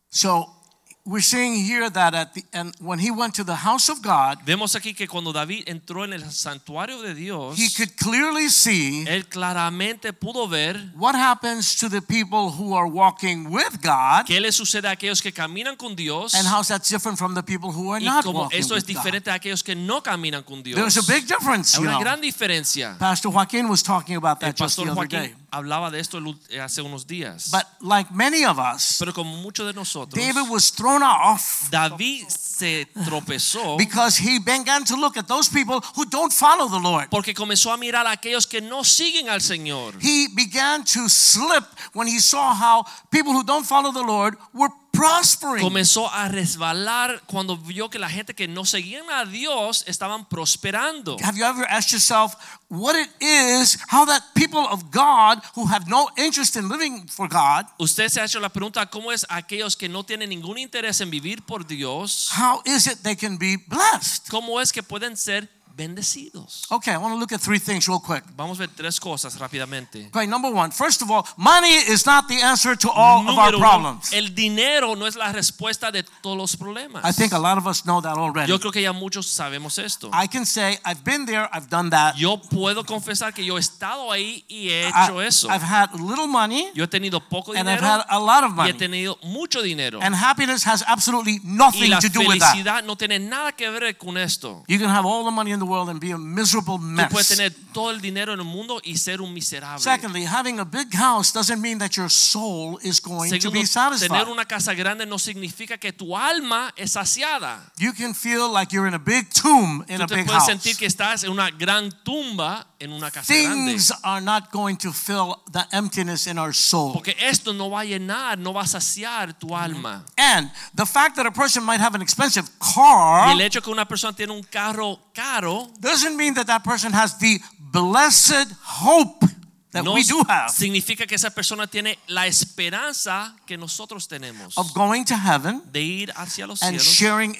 So 0.09 0.60
we're 1.05 1.21
seeing 1.21 1.55
here 1.55 1.89
that 1.89 2.13
at 2.13 2.33
the 2.33 2.43
and 2.53 2.73
when 2.79 2.99
he 2.99 3.09
went 3.09 3.33
to 3.35 3.43
the 3.43 3.55
house 3.55 3.89
of 3.89 4.01
God, 4.01 4.39
Vemos 4.45 4.75
aquí 4.75 4.93
que 4.93 5.07
cuando 5.07 5.33
David 5.33 5.63
entró 5.67 6.05
en 6.05 6.13
el 6.13 6.31
santuario 6.31 7.01
de 7.01 7.15
Dios, 7.15 7.57
he 7.57 7.69
could 7.69 7.95
clearly 7.97 8.49
see 8.49 9.05
él 9.07 9.27
claramente 9.27 10.13
pudo 10.13 10.47
ver 10.47 10.77
what 10.95 11.15
happens 11.15 11.75
to 11.75 11.89
the 11.89 12.01
people 12.01 12.51
who 12.51 12.75
are 12.75 12.87
walking 12.87 13.49
with 13.49 13.81
God 13.81 14.25
qué 14.27 14.39
le 14.39 14.51
sucede 14.51 14.87
a 14.87 14.91
aquellos 14.91 15.21
que 15.21 15.31
caminan 15.31 15.75
con 15.75 15.95
Dios 15.95 16.35
and 16.35 16.47
how 16.47 16.61
that's 16.61 16.89
different 16.89 17.17
from 17.17 17.33
the 17.33 17.43
people 17.43 17.71
who 17.71 17.91
are 17.91 17.99
y 17.99 18.05
not 18.05 18.23
como 18.23 18.43
walking 18.43 18.59
eso 18.59 18.75
es 18.75 18.83
with 18.83 18.93
God. 18.93 19.03
diferente 19.03 19.31
a 19.31 19.35
aquellos 19.35 19.63
que 19.63 19.75
no 19.75 20.01
caminan 20.03 20.43
con 20.43 20.61
Dios. 20.61 20.75
There's 20.75 20.97
a 20.97 21.11
big 21.11 21.27
difference. 21.27 21.77
Hay 21.77 21.83
una 21.83 21.99
gran 21.99 22.21
diferencia. 22.21 22.95
Pastor 22.99 23.31
Joaquin 23.31 23.67
was 23.67 23.81
talking 23.81 24.15
about 24.17 24.41
El 24.43 24.49
that 24.49 24.57
just 24.57 24.75
the 24.75 24.85
pastor 24.85 24.99
other 24.99 25.07
day. 25.07 25.35
Hablaba 25.51 25.91
de 25.91 25.99
esto 25.99 26.19
eh, 26.49 26.61
hace 26.61 26.81
unos 26.81 27.05
días. 27.05 27.51
But 27.51 27.65
like 27.81 28.09
many 28.13 28.45
of 28.45 28.57
us, 28.57 28.95
Pero 28.99 29.13
como 29.13 29.35
muchos 29.37 29.67
de 29.67 29.73
nosotros, 29.73 30.13
David 30.13 30.49
was 30.49 30.71
thrown 30.71 31.03
off 31.03 31.69
David 31.69 32.25
se 32.29 32.87
tropezó 33.05 33.77
because 33.77 34.17
he 34.17 34.39
began 34.39 34.85
to 34.85 34.95
look 34.95 35.17
at 35.17 35.27
those 35.27 35.49
people 35.49 35.81
who 35.95 36.05
don't 36.05 36.31
follow 36.31 36.69
the 36.69 36.79
Lord. 36.79 37.09
porque 37.09 37.33
comenzó 37.33 37.71
a 37.73 37.77
mirar 37.77 38.07
a 38.07 38.11
aquellos 38.11 38.47
que 38.47 38.61
no 38.61 38.83
siguen 38.83 39.29
al 39.29 39.41
Señor. 39.41 39.93
He 40.01 40.27
began 40.33 40.85
to 40.85 41.09
slip 41.09 41.65
when 41.93 42.07
he 42.07 42.19
saw 42.19 42.53
how 42.53 42.85
people 43.11 43.33
who 43.33 43.43
don't 43.43 43.65
follow 43.65 43.91
the 43.91 44.03
Lord 44.03 44.37
were 44.53 44.71
prospering. 45.01 45.63
Comenzó 45.63 46.09
a 46.11 46.27
resbalar 46.27 47.21
cuando 47.25 47.57
vio 47.57 47.89
que 47.89 47.97
la 47.97 48.09
gente 48.09 48.33
que 48.33 48.47
no 48.47 48.65
seguían 48.65 49.09
a 49.09 49.25
Dios 49.25 49.83
estaban 49.87 50.25
prosperando. 50.25 51.17
Have 51.23 51.37
you 51.37 51.45
ever 51.45 51.65
asked 51.69 51.91
yourself 51.91 52.35
what 52.69 52.95
it 52.95 53.09
is, 53.19 53.77
how 53.89 54.05
that 54.05 54.23
people 54.33 54.61
of 54.69 54.91
God 54.91 55.41
who 55.55 55.65
have 55.65 55.87
no 55.87 56.09
interest 56.17 56.55
in 56.55 56.69
living 56.69 57.07
for 57.07 57.27
God, 57.27 57.65
Usted 57.77 58.09
se 58.09 58.21
ha 58.21 58.25
hecho 58.25 58.39
la 58.39 58.49
pregunta 58.49 58.85
cómo 58.89 59.11
es 59.11 59.25
aquellos 59.29 59.75
que 59.75 59.89
no 59.89 60.03
tienen 60.03 60.29
ningún 60.29 60.57
interés 60.57 61.01
en 61.01 61.09
vivir 61.09 61.41
por 61.45 61.65
Dios, 61.65 62.29
how 62.37 62.61
is 62.65 62.87
it 62.87 62.99
they 63.01 63.15
can 63.15 63.37
be 63.37 63.57
blessed? 63.57 64.29
cómo 64.29 64.61
es 64.61 64.71
que 64.71 64.83
pueden 64.83 65.17
ser 65.17 65.49
bendecidos. 65.75 66.65
Okay, 66.71 66.91
I 66.93 66.97
want 66.97 67.13
to 67.13 67.19
look 67.19 67.31
at 67.31 67.41
three 67.41 67.59
things 67.59 67.87
real 67.87 67.99
quick. 67.99 68.23
Vamos 68.35 68.57
a 68.59 68.61
ver 68.65 68.69
tres 68.75 68.99
cosas 68.99 69.37
rápidamente. 69.37 70.07
Okay, 70.07 70.27
number 70.27 70.49
one, 70.51 70.71
first 70.71 71.01
of 71.01 71.09
all, 71.11 71.25
money 71.37 71.73
is 71.89 72.05
not 72.05 72.27
the 72.27 72.41
answer 72.41 72.75
to 72.75 72.89
all 72.89 73.27
of 73.27 73.37
our 73.37 73.51
Número 73.51 73.57
uno, 73.57 73.59
problems. 73.59 74.13
el 74.13 74.33
dinero 74.35 74.95
no 74.95 75.05
es 75.05 75.15
la 75.15 75.31
respuesta 75.31 75.91
de 75.91 76.03
todos 76.21 76.37
los 76.37 76.55
problemas. 76.55 77.03
I 77.05 77.11
think 77.11 77.33
a 77.33 77.39
lot 77.39 77.57
of 77.57 77.67
us 77.67 77.83
know 77.85 78.01
that 78.01 78.17
already. 78.17 78.49
Yo 78.49 78.59
creo 78.59 78.71
que 78.71 78.81
ya 78.81 78.93
muchos 78.93 79.27
sabemos 79.27 79.77
esto. 79.77 80.09
I 80.13 80.27
can 80.27 80.45
say 80.45 80.77
I've 80.85 81.03
been 81.03 81.25
there, 81.25 81.47
I've 81.53 81.69
done 81.69 81.89
that. 81.91 82.15
Yo 82.17 82.37
puedo 82.37 82.83
confesar 82.85 83.33
que 83.33 83.43
yo 83.45 83.57
he 83.57 83.59
estado 83.59 84.11
ahí 84.11 84.43
y 84.47 84.69
he 84.69 84.85
I, 84.87 84.89
hecho 85.05 85.21
eso. 85.21 85.49
I've 85.49 85.63
had 85.63 85.93
little 85.99 86.27
money 86.27 86.69
Yo 86.73 86.83
he 86.83 86.87
tenido 86.87 87.19
poco 87.21 87.53
and 87.53 87.69
I've 87.69 87.81
had 87.81 88.03
a 88.09 88.19
lot 88.19 88.43
of 88.43 88.51
money. 88.53 88.71
y 88.71 88.75
he 88.75 88.77
tenido 88.77 89.17
mucho 89.23 89.61
dinero. 89.61 89.99
And 90.01 90.15
happiness 90.15 90.63
has 90.65 90.83
absolutely 90.87 91.39
nothing 91.43 91.91
to 91.99 92.09
do 92.09 92.19
with 92.27 92.39
that. 92.39 92.55
Y 92.55 92.63
la 92.63 92.73
felicidad 92.81 92.83
no 92.83 92.95
tiene 92.95 93.19
nada 93.19 93.51
que 93.53 93.69
ver 93.69 93.97
con 93.97 94.17
esto. 94.17 94.63
You 94.67 94.79
can 94.79 94.89
have 94.89 95.05
all 95.05 95.23
the 95.25 95.31
money 95.31 95.51
in 95.51 95.59
the 95.61 95.65
world 95.69 95.89
and 95.89 95.99
be 95.99 96.11
a 96.11 96.17
miserable 96.17 96.77
Tú 96.77 96.95
puedes 97.09 97.29
mess. 97.29 97.37
tener 97.37 97.53
todo 97.73 97.91
el 97.91 98.01
dinero 98.01 98.33
en 98.33 98.39
el 98.39 98.45
mundo 98.45 98.81
y 98.83 98.97
ser 98.97 99.21
un 99.21 99.33
miserable. 99.33 99.79
Secondly, 99.81 100.25
having 100.25 100.59
a 100.59 100.65
big 100.65 100.93
house 100.93 101.31
doesn't 101.31 101.61
mean 101.61 101.77
that 101.79 101.95
your 101.95 102.09
soul 102.09 102.79
is 102.83 102.99
going 102.99 103.29
to 103.31 103.39
Segundo, 103.39 103.51
be 103.51 103.65
tener 103.65 103.97
satisfied. 103.97 104.27
una 104.27 104.45
casa 104.45 104.73
grande 104.73 105.05
no 105.05 105.17
significa 105.17 105.77
que 105.77 105.91
tu 105.93 106.15
alma 106.17 106.73
es 106.75 106.91
saciada. 106.93 107.71
You 107.77 107.93
can 107.93 108.13
feel 108.13 108.51
like 108.51 108.73
you're 108.73 108.87
in 108.87 108.93
a 108.95 108.99
big 108.99 109.29
tomb 109.33 109.85
in 109.87 109.97
Tú 109.99 110.03
a 110.03 110.07
te 110.07 110.15
big 110.15 110.25
puedes 110.25 110.41
house. 110.43 110.47
sentir 110.47 110.75
que 110.77 110.87
estás 110.87 111.23
en 111.23 111.31
una 111.31 111.49
gran 111.51 111.91
tumba 112.03 112.67
en 112.79 112.91
una 112.91 113.11
casa 113.11 113.31
grande. 113.33 113.71
Things 113.71 113.91
are 114.03 114.21
not 114.21 114.51
going 114.51 114.75
to 114.77 114.91
fill 114.91 115.35
the 115.51 115.65
emptiness 115.71 116.25
in 116.27 116.37
our 116.39 116.53
soul. 116.53 116.93
Porque 116.93 117.15
esto 117.19 117.53
no 117.53 117.69
va 117.69 117.81
a 117.81 117.85
llenar, 117.85 118.37
no 118.39 118.53
va 118.53 118.61
a 118.63 118.67
saciar 118.67 119.37
tu 119.37 119.55
alma. 119.55 120.03
And 120.17 120.49
the 120.73 120.85
fact 120.85 121.15
that 121.17 121.25
a 121.27 121.31
person 121.31 121.63
might 121.63 121.79
have 121.79 121.93
an 121.95 122.01
expensive 122.01 122.49
Y 122.59 122.73
car 122.73 123.31
el 123.31 123.41
hecho 123.41 123.61
que 123.61 123.71
una 123.71 123.85
persona 123.85 124.13
tiene 124.15 124.33
un 124.33 124.41
carro 124.43 124.99
caro 125.13 125.50
doesn't 125.79 126.17
mean 126.17 126.33
that 126.35 126.47
that 126.47 126.63
person 126.63 126.91
has 126.93 127.17
the 127.17 127.39
blessed 127.59 128.51
hope 128.61 129.23
that 129.71 129.85
we 129.85 130.03
do 130.03 130.21
have 130.27 130.49
significa 130.49 131.05
que 131.07 131.15
esa 131.15 131.29
persona 131.29 131.67
tiene 131.67 131.97
la 132.07 132.27
esperanza 132.27 133.35
que 133.45 133.57
nosotros 133.57 134.07
tenemos 134.07 134.57
of 134.57 134.73
going 134.73 135.03
to 135.03 135.15
heaven 135.15 135.61
de 135.71 135.81
ir 135.81 136.13
hacia 136.15 136.45
los 136.47 136.61
and 136.61 136.79
cielos 136.79 136.95
sharing 136.95 137.35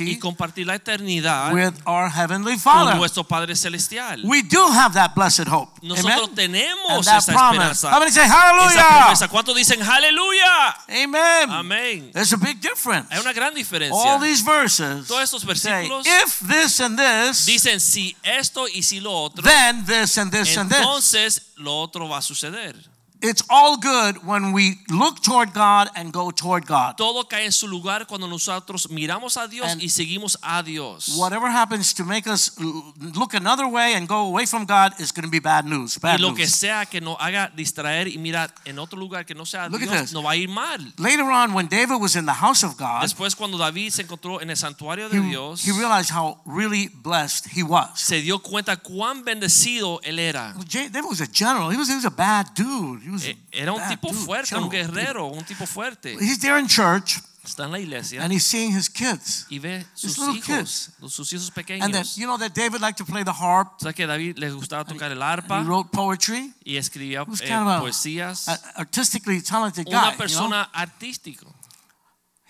y 0.00 0.18
compartir 0.18 0.66
la 0.66 0.74
eternidad 0.76 1.52
with 1.52 1.74
our 1.86 2.08
heavenly 2.10 2.56
Father. 2.58 2.90
con 2.90 2.98
nuestro 2.98 3.24
Padre 3.24 3.54
celestial. 3.56 4.20
We 4.24 4.42
do 4.42 4.68
have 4.68 4.94
that 4.94 5.14
blessed 5.14 5.48
hope. 5.48 5.70
Nosotros 5.82 6.30
Amen? 6.30 6.34
tenemos 6.34 6.90
And 6.90 7.04
that 7.04 7.18
esa 7.18 7.32
promise. 7.32 7.56
esperanza. 7.62 7.90
How 7.90 7.98
many 7.98 8.10
say 8.10 8.24
Esa 8.24 8.34
hallelujah? 8.34 8.98
promesa. 9.00 9.28
¿Cuántos 9.28 9.56
dicen 9.56 9.82
aleluya? 9.82 10.76
Amen. 10.88 11.50
Amén. 11.50 12.10
There's 12.12 12.32
a 12.32 12.36
big 12.36 12.60
difference. 12.60 13.08
Hay 13.12 13.20
una 13.20 13.32
gran 13.32 13.54
diferencia. 13.54 13.96
All 13.96 14.20
these 14.20 14.42
verses 14.42 15.06
Todos 15.06 15.22
estos 15.22 15.42
say 15.42 15.48
versículos 15.88 16.06
if 16.06 16.40
this 16.48 16.80
and 16.80 16.98
this, 16.98 17.46
dicen 17.46 17.80
si 17.80 18.16
esto 18.22 18.66
y 18.68 18.82
si 18.82 19.00
lo 19.00 19.12
otro, 19.24 19.42
then 19.42 19.84
this 19.84 20.18
and 20.18 20.30
this 20.30 20.56
and 20.56 20.70
this. 20.70 20.78
entonces 20.78 21.51
lo 21.62 21.80
otro 21.80 22.08
va 22.08 22.18
a 22.18 22.22
suceder. 22.22 22.76
It's 23.22 23.42
all 23.48 23.76
good 23.76 24.24
when 24.26 24.52
we 24.52 24.80
look 24.90 25.22
toward 25.22 25.54
God 25.54 25.88
and 25.94 26.12
go 26.12 26.32
toward 26.32 26.66
God. 26.66 26.96
Todo 26.96 27.22
cae 27.28 27.44
en 27.44 27.52
su 27.52 27.68
lugar 27.68 28.06
cuando 28.06 28.26
nosotros 28.26 28.90
miramos 28.90 29.36
a 29.36 29.46
Dios 29.46 29.70
And 29.70 29.80
y 29.80 29.88
seguimos 29.90 30.36
a 30.42 30.62
Dios. 30.64 31.16
Whatever 31.16 31.48
happens 31.48 31.94
to 31.94 32.04
make 32.04 32.26
us 32.26 32.50
look 32.58 33.34
another 33.34 33.68
way 33.68 33.94
and 33.94 34.08
go 34.08 34.26
away 34.26 34.44
from 34.44 34.66
God 34.66 34.92
is 34.98 35.12
going 35.12 35.24
to 35.24 35.30
be 35.30 35.38
bad 35.38 35.66
news. 35.66 35.98
Bad 36.00 36.18
Y 36.18 36.22
lo 36.22 36.34
que 36.34 36.48
sea 36.48 36.84
que 36.86 37.00
nos 37.00 37.16
haga 37.20 37.52
distraer 37.54 38.08
y 38.08 38.18
mirar 38.18 38.52
en 38.64 38.80
otro 38.80 38.98
lugar 38.98 39.24
que 39.24 39.36
no 39.36 39.46
sea 39.46 39.68
Look 39.68 39.82
Dios, 39.82 40.12
no 40.12 40.24
va 40.24 40.32
a 40.32 40.36
ir 40.36 40.48
mal. 40.48 40.92
Later 40.98 41.30
on, 41.30 41.54
when 41.54 41.68
David 41.68 42.00
was 42.00 42.16
in 42.16 42.26
the 42.26 42.34
house 42.34 42.64
of 42.64 42.76
God, 42.76 43.02
Después 43.02 43.36
cuando 43.36 43.56
David 43.56 43.92
se 43.92 44.02
encontró 44.02 44.40
en 44.40 44.50
el 44.50 44.56
santuario 44.56 45.08
de 45.08 45.18
he, 45.18 45.28
Dios, 45.28 45.64
he 45.64 45.70
realized 45.70 46.10
how 46.10 46.40
really 46.44 46.88
blessed 46.88 47.46
he 47.56 47.62
was. 47.62 48.00
se 48.00 48.20
dio 48.20 48.40
cuenta 48.40 48.76
cuán 48.78 49.24
bendecido 49.24 50.00
él 50.02 50.18
era. 50.18 50.54
David 50.68 51.04
was 51.08 51.20
a 51.20 51.26
general. 51.26 51.70
He 51.70 51.76
was, 51.76 51.88
he 51.88 51.94
was 51.94 52.04
a 52.04 52.10
bad 52.10 52.48
dude. 52.54 53.02
He 53.02 53.11
was 53.12 53.24
Era 53.52 53.72
un 53.72 53.88
tipo 53.88 54.08
dude, 54.08 54.24
fuerte, 54.24 54.56
un 54.56 54.68
guerrero, 54.68 55.26
un 55.26 55.44
tipo 55.44 55.66
fuerte. 55.66 56.16
He's 56.20 56.38
there 56.40 56.58
in 56.58 56.66
church 56.66 57.18
Está 57.44 57.64
en 57.64 57.72
la 57.72 57.80
iglesia 57.80 58.22
and 58.22 58.32
he's 58.32 58.46
seeing 58.46 58.70
his 58.72 58.88
kids. 58.88 59.46
y 59.50 59.58
ve 59.58 59.84
sus 59.94 60.16
little 60.16 60.34
hijos, 60.36 60.46
kids. 60.46 60.90
los- 61.00 61.12
sus 61.12 61.32
hijos 61.32 61.48
And 61.48 61.54
then, 61.56 61.64
pequeños. 61.92 62.16
you 62.16 62.26
know 62.26 62.38
that 62.38 62.54
David 62.54 62.80
liked 62.80 62.98
to 62.98 63.04
play 63.04 63.24
the 63.24 63.32
harp. 63.32 63.80
¿Sabes 63.80 63.96
que 63.96 64.06
David 64.06 64.38
le 64.38 64.50
gustaba 64.52 64.84
tocar 64.84 65.10
el 65.10 65.20
arpa. 65.20 65.60
He 65.60 65.64
wrote 65.64 65.90
poetry. 65.90 66.54
y 66.64 66.76
escribía 66.76 67.22
eh, 67.22 67.46
kind 67.48 67.68
of 67.68 67.80
poesías? 67.80 68.46
a 68.46 68.60
artistically 68.76 69.42
talented 69.42 69.86
guy. 69.86 69.92
Una 69.94 70.02
you 70.02 70.08
know? 70.10 70.18
persona 70.18 70.70
artístico. 70.72 71.52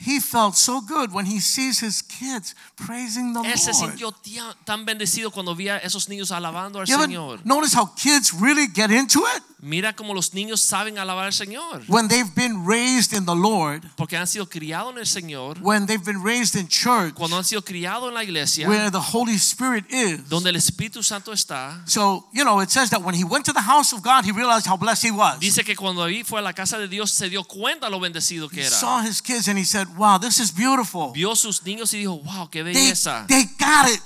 he 0.04 0.20
felt 0.20 0.56
so 0.56 0.80
good 0.82 1.12
when 1.12 1.24
he 1.26 1.40
sees 1.40 1.78
his 1.80 2.02
kids 2.02 2.54
praising 2.76 3.32
the 3.32 3.40
Él 3.40 3.56
se 3.56 3.72
Lord. 3.72 3.96
sintió 3.96 4.54
tan 4.64 4.84
bendecido 4.84 5.30
cuando 5.30 5.54
veía 5.54 5.76
a 5.76 5.78
esos 5.78 6.08
niños 6.08 6.30
alabando 6.32 6.80
al 6.80 6.86
Señor. 6.86 7.40
notice 7.46 7.72
how 7.74 7.86
kids 7.94 8.32
really 8.32 8.66
get 8.66 8.90
into 8.90 9.20
it 9.36 9.42
Mira 9.64 9.94
cómo 9.94 10.12
los 10.12 10.34
niños 10.34 10.60
saben 10.60 10.98
alabar 10.98 11.26
al 11.26 11.32
Señor. 11.32 11.84
when 11.86 12.08
they've 12.08 12.34
been 12.34 12.66
raised 12.66 13.12
in 13.16 13.24
the 13.24 13.34
Lord, 13.34 13.80
Porque 13.96 14.16
han 14.16 14.26
sido 14.26 14.48
criados 14.48 14.92
en 14.92 14.98
el 14.98 15.06
Señor. 15.06 15.56
when 15.62 15.86
they've 15.86 16.04
been 16.04 16.20
raised 16.20 16.56
in 16.56 16.66
church, 16.66 17.14
Cuando 17.14 17.36
han 17.36 17.44
sido 17.44 17.62
criados 17.62 18.08
en 18.08 18.14
la 18.14 18.24
iglesia. 18.24 18.66
where 18.68 18.90
the 18.90 18.98
Holy 19.00 19.36
Spirit 19.36 19.84
is. 19.88 20.28
Donde 20.28 20.50
el 20.50 20.56
Espíritu 20.56 21.04
Santo 21.04 21.32
está. 21.32 21.80
So, 21.86 22.28
you 22.32 22.42
know, 22.42 22.60
it 22.60 22.70
says 22.70 22.90
that 22.90 23.02
when 23.02 23.14
he 23.14 23.22
went 23.22 23.44
to 23.46 23.52
the 23.52 23.62
house 23.62 23.92
of 23.92 24.02
God, 24.02 24.24
he 24.24 24.32
realized 24.32 24.66
how 24.66 24.76
blessed 24.76 25.04
he 25.04 25.12
was. 25.12 25.38
Dice 25.38 25.62
que 25.64 25.76
cuando 25.76 26.02
David 26.02 26.26
fue 26.26 26.40
a 26.40 26.42
la 26.42 26.52
casa 26.54 26.76
de 26.78 26.88
Dios 26.88 27.12
se 27.12 27.28
dio 27.28 27.44
cuenta 27.44 27.88
lo 27.88 28.00
bendecido 28.00 28.48
que 28.50 28.62
He 28.62 28.66
era. 28.66 28.76
saw 28.76 29.00
his 29.00 29.22
kids 29.22 29.46
and 29.46 29.56
he 29.56 29.64
said, 29.64 29.86
Wow, 29.96 30.18
this 30.18 30.40
is 30.40 30.50
beautiful. 30.52 31.12
Vio 31.12 31.36
sus 31.36 31.62
niños 31.62 31.94
y 31.94 31.98
dijo, 31.98 32.14
wow, 32.24 32.48
qué 32.50 32.64
They, 32.64 32.72
belleza. 32.74 33.26
they 33.28 33.44
got 33.60 33.88
it. 33.88 34.00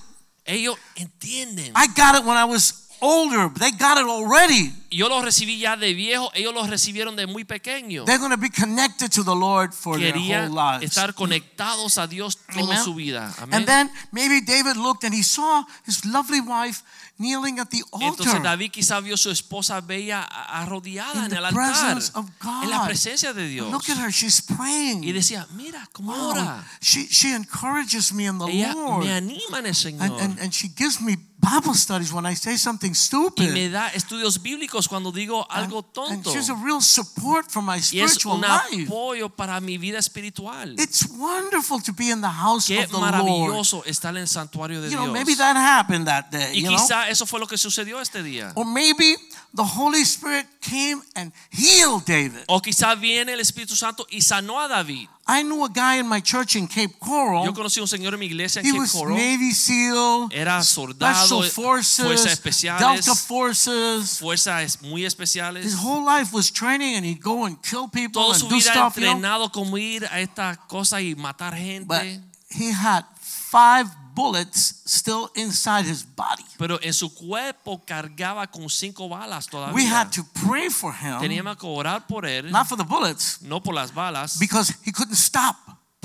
Ellos 0.44 0.76
entienden. 0.96 1.72
I 1.74 1.88
got 1.88 2.14
it 2.14 2.24
when 2.26 2.36
I 2.36 2.44
was 2.44 2.85
older. 3.00 3.48
They 3.58 3.70
got 3.72 3.98
it 3.98 4.06
already. 4.06 4.72
Yo 4.90 5.08
los 5.08 5.22
recibí 5.24 5.58
ya 5.58 5.76
de 5.76 5.92
viejo, 5.94 6.30
ellos 6.34 6.54
los 6.54 6.70
recibieron 6.70 7.16
de 7.16 7.26
muy 7.26 7.44
pequeño. 7.44 8.04
They're 8.04 8.18
going 8.18 8.30
to 8.30 8.38
be 8.38 8.48
connected 8.50 9.10
to 9.12 9.24
the 9.24 9.34
Lord 9.34 9.74
for 9.74 9.98
their 9.98 10.12
Querían 10.14 10.48
whole 10.52 10.78
lives. 10.78 10.84
estar 10.96 11.12
conectados 11.14 11.98
a 11.98 12.06
Dios 12.06 12.38
toda 12.52 12.74
Amen. 12.74 12.84
su 12.84 12.94
vida. 12.94 13.34
Amén. 13.38 13.54
And 13.54 13.66
then 13.66 13.90
maybe 14.12 14.40
David 14.40 14.76
looked 14.76 15.04
and 15.04 15.12
he 15.14 15.22
saw 15.22 15.64
his 15.84 16.04
lovely 16.06 16.40
wife 16.40 16.82
kneeling 17.18 17.58
at 17.58 17.68
the 17.70 17.82
altar. 17.92 18.24
Entonces. 18.26 18.42
David 18.42 18.70
quizá 18.70 19.00
vio 19.00 19.16
su 19.16 19.30
esposa 19.30 19.80
bella 19.80 20.22
arrodillada 20.22 21.18
In 21.26 21.32
en 21.32 21.36
el 21.38 21.44
altar, 21.46 21.54
presence 21.54 22.10
of 22.14 22.30
God. 22.40 22.62
en 22.64 22.70
la 22.70 22.84
presencia 22.86 23.32
de 23.34 23.48
Dios. 23.48 23.70
Look 23.70 23.90
at 23.90 23.98
her, 23.98 24.10
she's 24.10 24.40
praying. 24.40 25.02
Y 25.04 25.12
decía, 25.12 25.46
mira 25.56 25.86
cómo 25.92 26.12
Wow. 26.14 26.30
ora. 26.30 26.64
She, 26.80 27.06
she 27.08 27.34
encourages 27.34 28.12
me 28.12 28.26
in 28.26 28.38
the 28.38 28.46
Ella 28.46 28.72
Lord. 28.74 29.04
me 29.04 29.12
anima 29.12 29.58
en 29.58 29.66
el 29.66 29.74
And, 29.74 29.74
Señor. 29.76 30.20
and, 30.22 30.38
and 30.40 30.52
she 30.54 30.68
gives 30.68 31.00
me 31.00 31.16
Bible 31.48 31.74
studies 31.74 32.12
when 32.12 32.26
I 32.26 32.34
say 32.34 32.56
something 32.58 32.90
y 32.90 32.94
stupid. 32.94 33.52
me 33.52 33.68
da 33.68 33.88
estudios 33.94 34.42
bíblicos 34.42 34.88
cuando 34.88 35.12
digo 35.12 35.46
algo 35.50 35.78
And 35.78 36.22
tonto. 36.22 36.30
a 36.32 36.54
real 36.64 36.82
support 36.82 37.48
for 37.50 37.62
my 37.62 37.76
Y 37.92 38.00
es 38.00 38.12
spiritual 38.14 38.34
un 38.36 38.40
life. 38.42 38.86
apoyo 38.88 39.28
para 39.28 39.60
mi 39.60 39.78
vida 39.78 39.98
espiritual. 39.98 40.74
It's 40.78 41.06
wonderful 41.10 41.80
to 41.82 41.92
be 41.92 42.10
in 42.10 42.20
the 42.20 42.28
house 42.28 42.66
Qué 42.66 42.80
of 42.82 42.86
the 42.90 42.92
Lord. 42.98 43.12
maravilloso 43.12 43.84
estar 43.84 44.14
en 44.16 44.22
el 44.22 44.28
santuario 44.28 44.80
de 44.82 44.90
You 44.90 44.96
know, 44.96 45.04
Dios. 45.04 45.12
maybe 45.14 45.36
that 45.36 45.56
happened 45.56 46.06
that 46.06 46.30
day. 46.30 46.52
y 46.58 46.62
you 46.62 46.68
know? 46.68 46.76
quizá 46.76 47.08
eso 47.08 47.26
fue 47.26 47.38
lo 47.38 47.46
que 47.46 47.56
sucedió 47.58 48.00
este 48.00 48.22
día. 48.22 48.52
Or 48.56 48.64
maybe 48.66 49.16
the 49.54 49.62
Holy 49.64 50.02
Spirit 50.02 50.46
came 50.60 51.00
and 51.14 51.32
healed 51.50 52.04
David. 52.06 52.42
O 52.48 52.60
quizá 52.60 52.94
viene 52.96 53.32
el 53.34 53.40
Espíritu 53.40 53.76
Santo 53.76 54.04
y 54.10 54.20
sanó 54.22 54.60
a 54.60 54.68
David. 54.68 55.08
I 55.28 55.42
knew 55.42 55.64
a 55.64 55.68
guy 55.68 55.96
in 55.96 56.06
my 56.06 56.20
church 56.20 56.54
in 56.54 56.68
Cape 56.68 56.94
Coral. 57.00 57.44
Yo 57.44 57.52
conocí 57.52 57.80
a 57.80 57.82
un 57.82 57.88
señor 57.88 58.14
en 58.14 58.20
mi 58.20 58.26
iglesia 58.26 58.60
en 58.60 58.66
He 58.66 58.70
Cape 58.70 58.78
was 58.80 58.92
Coral. 58.92 59.16
Navy 59.16 59.50
SEAL, 59.52 60.28
Era 60.30 60.62
soldado, 60.62 61.42
Special 61.42 61.50
Forces, 61.50 62.04
fuerzas 62.06 62.32
especiales, 62.32 62.80
Delta 63.04 63.14
Forces. 63.16 64.18
fuerzas 64.20 64.82
muy 64.82 65.04
especiales. 65.04 65.64
His 65.64 65.74
whole 65.74 66.04
life 66.04 66.32
was 66.32 66.52
training 66.52 66.94
and 66.94 67.04
he'd 67.04 67.20
go 67.20 67.44
and 67.44 67.60
kill 67.60 67.88
people 67.88 68.22
Toda 68.22 68.34
and 68.34 68.40
su 68.40 68.48
do 68.48 68.54
vida 68.54 68.70
stuff, 68.70 68.96
you 68.96 69.02
know. 69.02 69.16
entrenado 69.16 69.50
como 69.50 69.76
ir 69.78 70.04
a 70.12 70.20
esta 70.20 70.56
cosa 70.68 71.00
y 71.00 71.16
matar 71.16 71.54
gente. 71.56 71.86
But 71.86 72.04
he 72.48 72.70
had 72.70 73.04
five 73.20 73.88
bullets 74.16 74.82
still 74.86 75.30
inside 75.36 75.84
his 75.84 76.02
body. 76.02 76.44
Pero 76.58 76.80
en 76.82 76.92
su 76.92 77.14
cuerpo 77.14 77.82
cargaba 77.84 78.46
con 78.50 78.68
cinco 78.68 79.08
balas 79.08 79.46
todavía. 79.46 79.74
We 79.74 79.86
had 79.86 80.10
to 80.12 80.24
pray 80.46 80.70
for 80.70 80.92
him, 80.92 81.20
Teníamos 81.20 81.58
que 81.58 81.68
orar 81.68 82.06
por 82.06 82.24
él, 82.24 82.50
not 82.50 82.66
for 82.66 82.76
the 82.78 82.84
bullets, 82.84 83.42
no 83.42 83.62
por 83.62 83.74
las 83.74 83.92
balas, 83.92 84.38
because 84.38 84.74
he 84.84 84.90
couldn't 84.90 85.16
stop. 85.16 85.56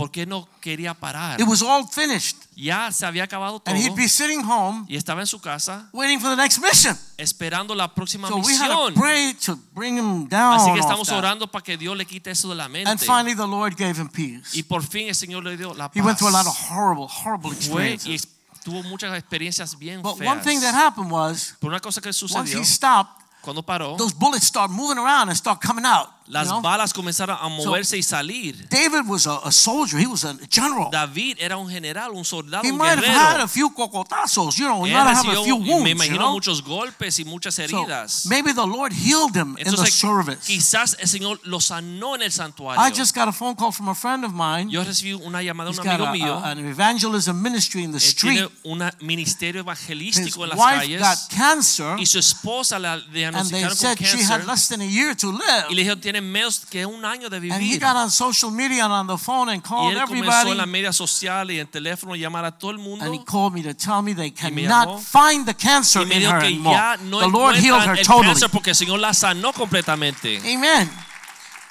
Porque 0.01 0.25
no 0.25 0.47
quería 0.61 0.93
parar. 0.93 1.39
It 1.39 1.47
was 1.47 1.61
all 1.61 1.87
finished. 1.87 2.37
Ya 2.55 2.91
se 2.91 3.05
había 3.05 3.23
acabado 3.23 3.59
todo 3.59 3.73
And 3.73 3.81
he'd 3.83 3.95
be 3.95 4.07
sitting 4.09 4.43
home 4.43 4.85
y 4.87 4.95
estaba 4.95 5.21
en 5.21 5.27
su 5.27 5.39
casa 5.39 5.87
waiting 5.93 6.19
for 6.19 6.29
the 6.29 6.35
next 6.35 6.59
mission. 6.59 6.97
esperando 7.17 7.73
la 7.73 7.93
próxima 7.93 8.27
So 8.27 8.37
we 8.37 8.53
had 8.55 8.67
to 8.69 8.89
misión. 8.89 8.93
pray 8.95 9.33
to 9.45 9.55
bring 9.73 9.97
him 9.97 10.27
down. 10.27 10.59
Así 10.59 10.71
que 10.73 10.79
estamos 10.79 11.07
that. 11.07 11.17
orando 11.17 11.47
para 11.47 11.63
que 11.63 11.77
Dios 11.77 11.95
le 11.97 12.05
quite 12.05 12.31
eso 12.31 12.49
de 12.49 12.55
la 12.55 12.67
mente. 12.67 12.89
And 12.89 12.99
finally, 12.99 13.33
the 13.35 13.47
Lord 13.47 13.75
gave 13.77 13.99
him 13.99 14.09
peace. 14.09 14.55
Y 14.57 14.63
por 14.63 14.83
fin 14.83 15.07
el 15.07 15.15
Señor 15.15 15.43
le 15.43 15.55
dio 15.57 15.73
la 15.73 15.87
paz. 15.87 15.95
He 15.95 16.01
went 16.01 16.17
through 16.17 16.29
a 16.35 16.43
lot 16.43 16.45
of 16.47 16.55
horrible, 16.69 17.07
horrible 17.07 17.51
Fue 17.51 17.93
experiences. 17.93 18.27
tuvo 18.63 18.83
muchas 18.83 19.17
experiencias 19.17 19.75
bien 19.79 20.01
But 20.01 20.17
feas. 20.17 20.27
one 20.29 20.41
thing 20.41 20.59
that 20.61 20.75
happened 20.75 21.09
was, 21.11 21.55
Pero 21.59 21.71
una 21.71 21.79
cosa 21.79 21.99
que 22.01 22.09
once 22.09 22.19
sucedió 22.19 22.59
he 22.59 22.65
stopped, 22.65 23.19
cuando 23.41 23.63
paró, 23.63 23.95
those 23.97 24.13
bullets 24.13 24.45
start 24.45 24.69
moving 24.69 24.99
around 24.99 25.29
and 25.29 25.35
start 25.35 25.59
coming 25.59 25.83
out. 25.85 26.09
You 26.31 26.33
las 26.33 26.47
know? 26.47 26.61
balas 26.61 26.93
comenzaron 26.93 27.37
a 27.39 27.49
moverse 27.49 27.97
y 27.97 28.03
salir. 28.03 28.67
David 28.69 29.05
was 29.07 29.27
a, 29.27 29.37
a 29.43 29.51
soldier. 29.51 29.99
He 29.99 30.07
was 30.07 30.23
a 30.23 30.35
general. 30.49 30.89
David 30.91 31.37
era 31.39 31.57
un 31.57 31.69
general, 31.69 32.11
un 32.15 32.23
soldado, 32.23 32.63
He 32.63 32.71
un 32.71 32.77
might 32.77 32.97
have 32.97 33.05
had 33.05 33.39
a 33.41 33.47
few 33.47 33.69
cocotazos, 33.73 34.55
you 34.57 34.65
know, 34.65 34.83
he 34.85 34.91
might 34.93 35.07
have 35.07 35.25
had 35.25 35.37
a 35.37 35.43
few 35.43 35.55
wounds, 35.55 35.83
me 35.83 35.89
you 35.91 35.95
imagino, 35.95 36.17
know. 36.17 36.31
muchos 36.33 36.61
golpes 36.63 37.19
y 37.19 37.25
muchas 37.25 37.55
So 37.55 37.63
heridas. 37.63 38.25
maybe 38.27 38.53
the 38.53 38.65
Lord 38.65 38.93
healed 38.93 39.35
him 39.35 39.55
in 39.57 39.63
the 39.65 39.69
Entonces, 39.71 39.93
service. 39.93 40.39
quizás 40.47 40.95
el 40.99 41.07
Señor 41.07 41.39
lo 41.43 41.59
sanó 41.59 42.15
en 42.15 42.23
el 42.23 42.31
santuario. 42.31 42.81
I 42.81 42.91
just 42.91 43.13
got 43.15 43.27
a 43.27 43.31
phone 43.33 43.55
call 43.55 43.71
from 43.71 43.89
a 43.89 43.95
friend 43.95 44.23
of 44.25 44.31
mine. 44.33 44.69
Yo 44.71 44.83
recibí 44.83 45.13
una 45.13 45.41
llamada 45.41 45.71
de 45.71 45.79
un 45.79 45.87
amigo 45.87 46.05
a- 46.07 46.11
mío. 46.11 46.33
a- 46.43 46.51
an 46.51 46.59
evangelism 46.59 47.41
ministry 47.41 47.83
in 47.83 47.91
the 47.91 47.97
Él 47.97 48.03
street. 48.03 48.33
tiene 48.33 48.49
un 48.63 48.91
ministerio 49.01 49.63
His 49.63 50.35
en 50.43 50.49
las 50.49 50.57
wife 50.57 50.79
calles. 50.79 51.01
got 51.01 51.17
cancer, 51.29 51.95
Y 51.99 52.05
su 52.05 52.19
esposa 52.19 52.79
la 52.79 52.93
and 52.93 53.03
they 53.11 53.21
diagnosticaron 53.21 53.75
said 53.75 53.97
she 53.99 54.05
cáncer. 54.17 54.31
had 54.41 54.45
less 54.45 54.67
than 54.67 54.81
a 54.81 54.85
year 54.85 55.15
to 55.15 55.27
Y 55.29 55.31
live. 55.33 55.69
le 55.71 55.75
dijeron, 55.83 55.99
tiene 56.01 56.20
que 56.69 56.85
un 56.85 57.03
año 57.05 57.29
de 57.29 57.37
And 57.37 57.61
he 57.61 57.77
got 57.77 57.95
on 57.95 58.09
social 58.09 58.51
media 58.51 58.85
and 58.85 58.93
on 58.93 59.07
the 59.07 59.17
phone 59.17 59.49
and 59.49 59.63
called 59.63 59.93
Y 59.93 59.97
él 59.97 60.05
comenzó 60.05 60.51
en 60.51 60.57
la 60.57 60.63
everybody. 60.63 60.71
media 60.71 60.93
social 60.93 61.51
y 61.51 61.59
en 61.59 61.67
teléfono 61.67 62.15
llamar 62.15 62.45
a 62.45 62.51
todo 62.51 62.71
el 62.71 62.77
mundo. 62.77 63.03
And 63.05 63.13
he 63.15 63.23
called 63.25 63.53
me 63.53 63.63
to 63.63 63.73
tell 63.73 64.01
me 64.01 64.13
they 64.13 64.31
cannot 64.31 64.99
find 65.01 65.45
the 65.45 65.53
cancer 65.55 66.01
Y 66.03 66.05
me 66.05 66.15
in 66.17 66.21
her 66.23 66.39
que 66.41 66.61
ya 66.61 66.97
no 66.97 67.19
The 67.19 67.27
Lord 67.27 67.55
healed 67.55 67.81
her 67.85 67.97
el 67.97 68.05
totally. 68.05 68.47
porque 68.51 68.71
el 68.71 68.75
Señor 68.75 68.99
la 68.99 69.13
sanó 69.13 69.53
completamente. 69.53 70.37
Amen. 70.39 70.89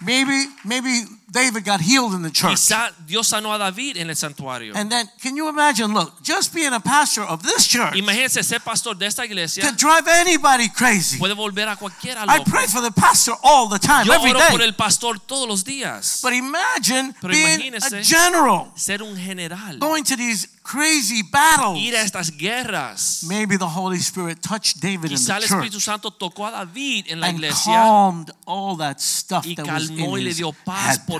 Maybe, 0.01 0.49
maybe 0.65 1.05
David 1.31 1.65
got 1.65 1.81
healed 1.81 2.15
in 2.15 2.23
the 2.23 2.31
church. 2.31 2.53
Quizá 2.53 2.93
Dios 3.07 3.29
sanó 3.29 3.53
a 3.55 3.59
David 3.59 3.97
en 3.97 4.11
el 4.11 4.17
santuario. 4.17 4.75
And 4.77 4.91
then, 4.91 5.09
can 5.23 5.37
you 5.37 5.49
imagine? 5.49 5.93
Look, 5.95 6.23
just 6.23 6.53
being 6.55 6.73
a 6.73 6.81
pastor 6.81 7.23
of 7.23 7.43
this 7.43 7.67
church 7.67 7.95
Imagínense 7.95 8.43
ser 8.43 8.61
pastor 8.61 8.97
de 8.97 9.07
esta 9.07 9.25
iglesia 9.25 9.63
could 9.63 9.77
drive 9.77 10.09
anybody 10.09 10.69
crazy. 10.69 11.19
puede 11.19 11.35
volver 11.35 11.69
a 11.69 11.77
cualquiera 11.77 12.25
I 12.27 12.43
pray 12.45 12.67
for 12.67 12.83
the 12.83 12.91
pastor 12.91 13.35
all 13.43 13.69
the 13.69 13.79
time, 13.79 14.07
Yo 14.07 14.13
every 14.13 14.31
oro 14.31 14.41
por 14.51 14.63
el 14.63 14.75
pastor 14.75 15.19
todos 15.21 15.49
los 15.49 15.65
días. 15.65 16.21
But 16.23 16.33
imagine 16.33 17.15
Pero 17.21 17.33
being 17.33 17.75
a 17.75 17.81
general, 18.03 18.73
Ser 18.75 19.03
un 19.03 19.17
general. 19.17 19.79
going 19.79 20.05
to 20.05 20.17
these 20.17 20.49
crazy 20.63 21.23
battles. 21.23 21.79
Ir 21.79 21.97
a 21.97 22.03
estas 22.03 22.31
guerras. 22.37 23.25
Maybe 23.25 23.57
the 23.57 23.67
Holy 23.67 23.99
Spirit 23.99 24.41
touched 24.41 24.81
David 24.81 25.11
in 25.11 25.17
Quizá 25.17 25.27
the 25.27 25.35
el 25.37 25.43
Espíritu 25.45 25.81
Santo 25.81 26.11
tocó 26.11 26.47
a 26.47 26.51
David 26.51 27.07
en 27.09 27.21
la 27.21 27.29
iglesia. 27.31 27.73
and 27.73 27.83
calmed 27.83 28.31
all 28.47 28.77
that 28.77 29.01
stuff 29.01 29.45
y 29.47 29.55
that 29.55 29.67
was 29.67 29.91
in 29.91 29.97
calmó 29.97 30.19
y 30.19 30.23
le 30.23 30.31
his 30.31 30.41
head. 30.41 30.55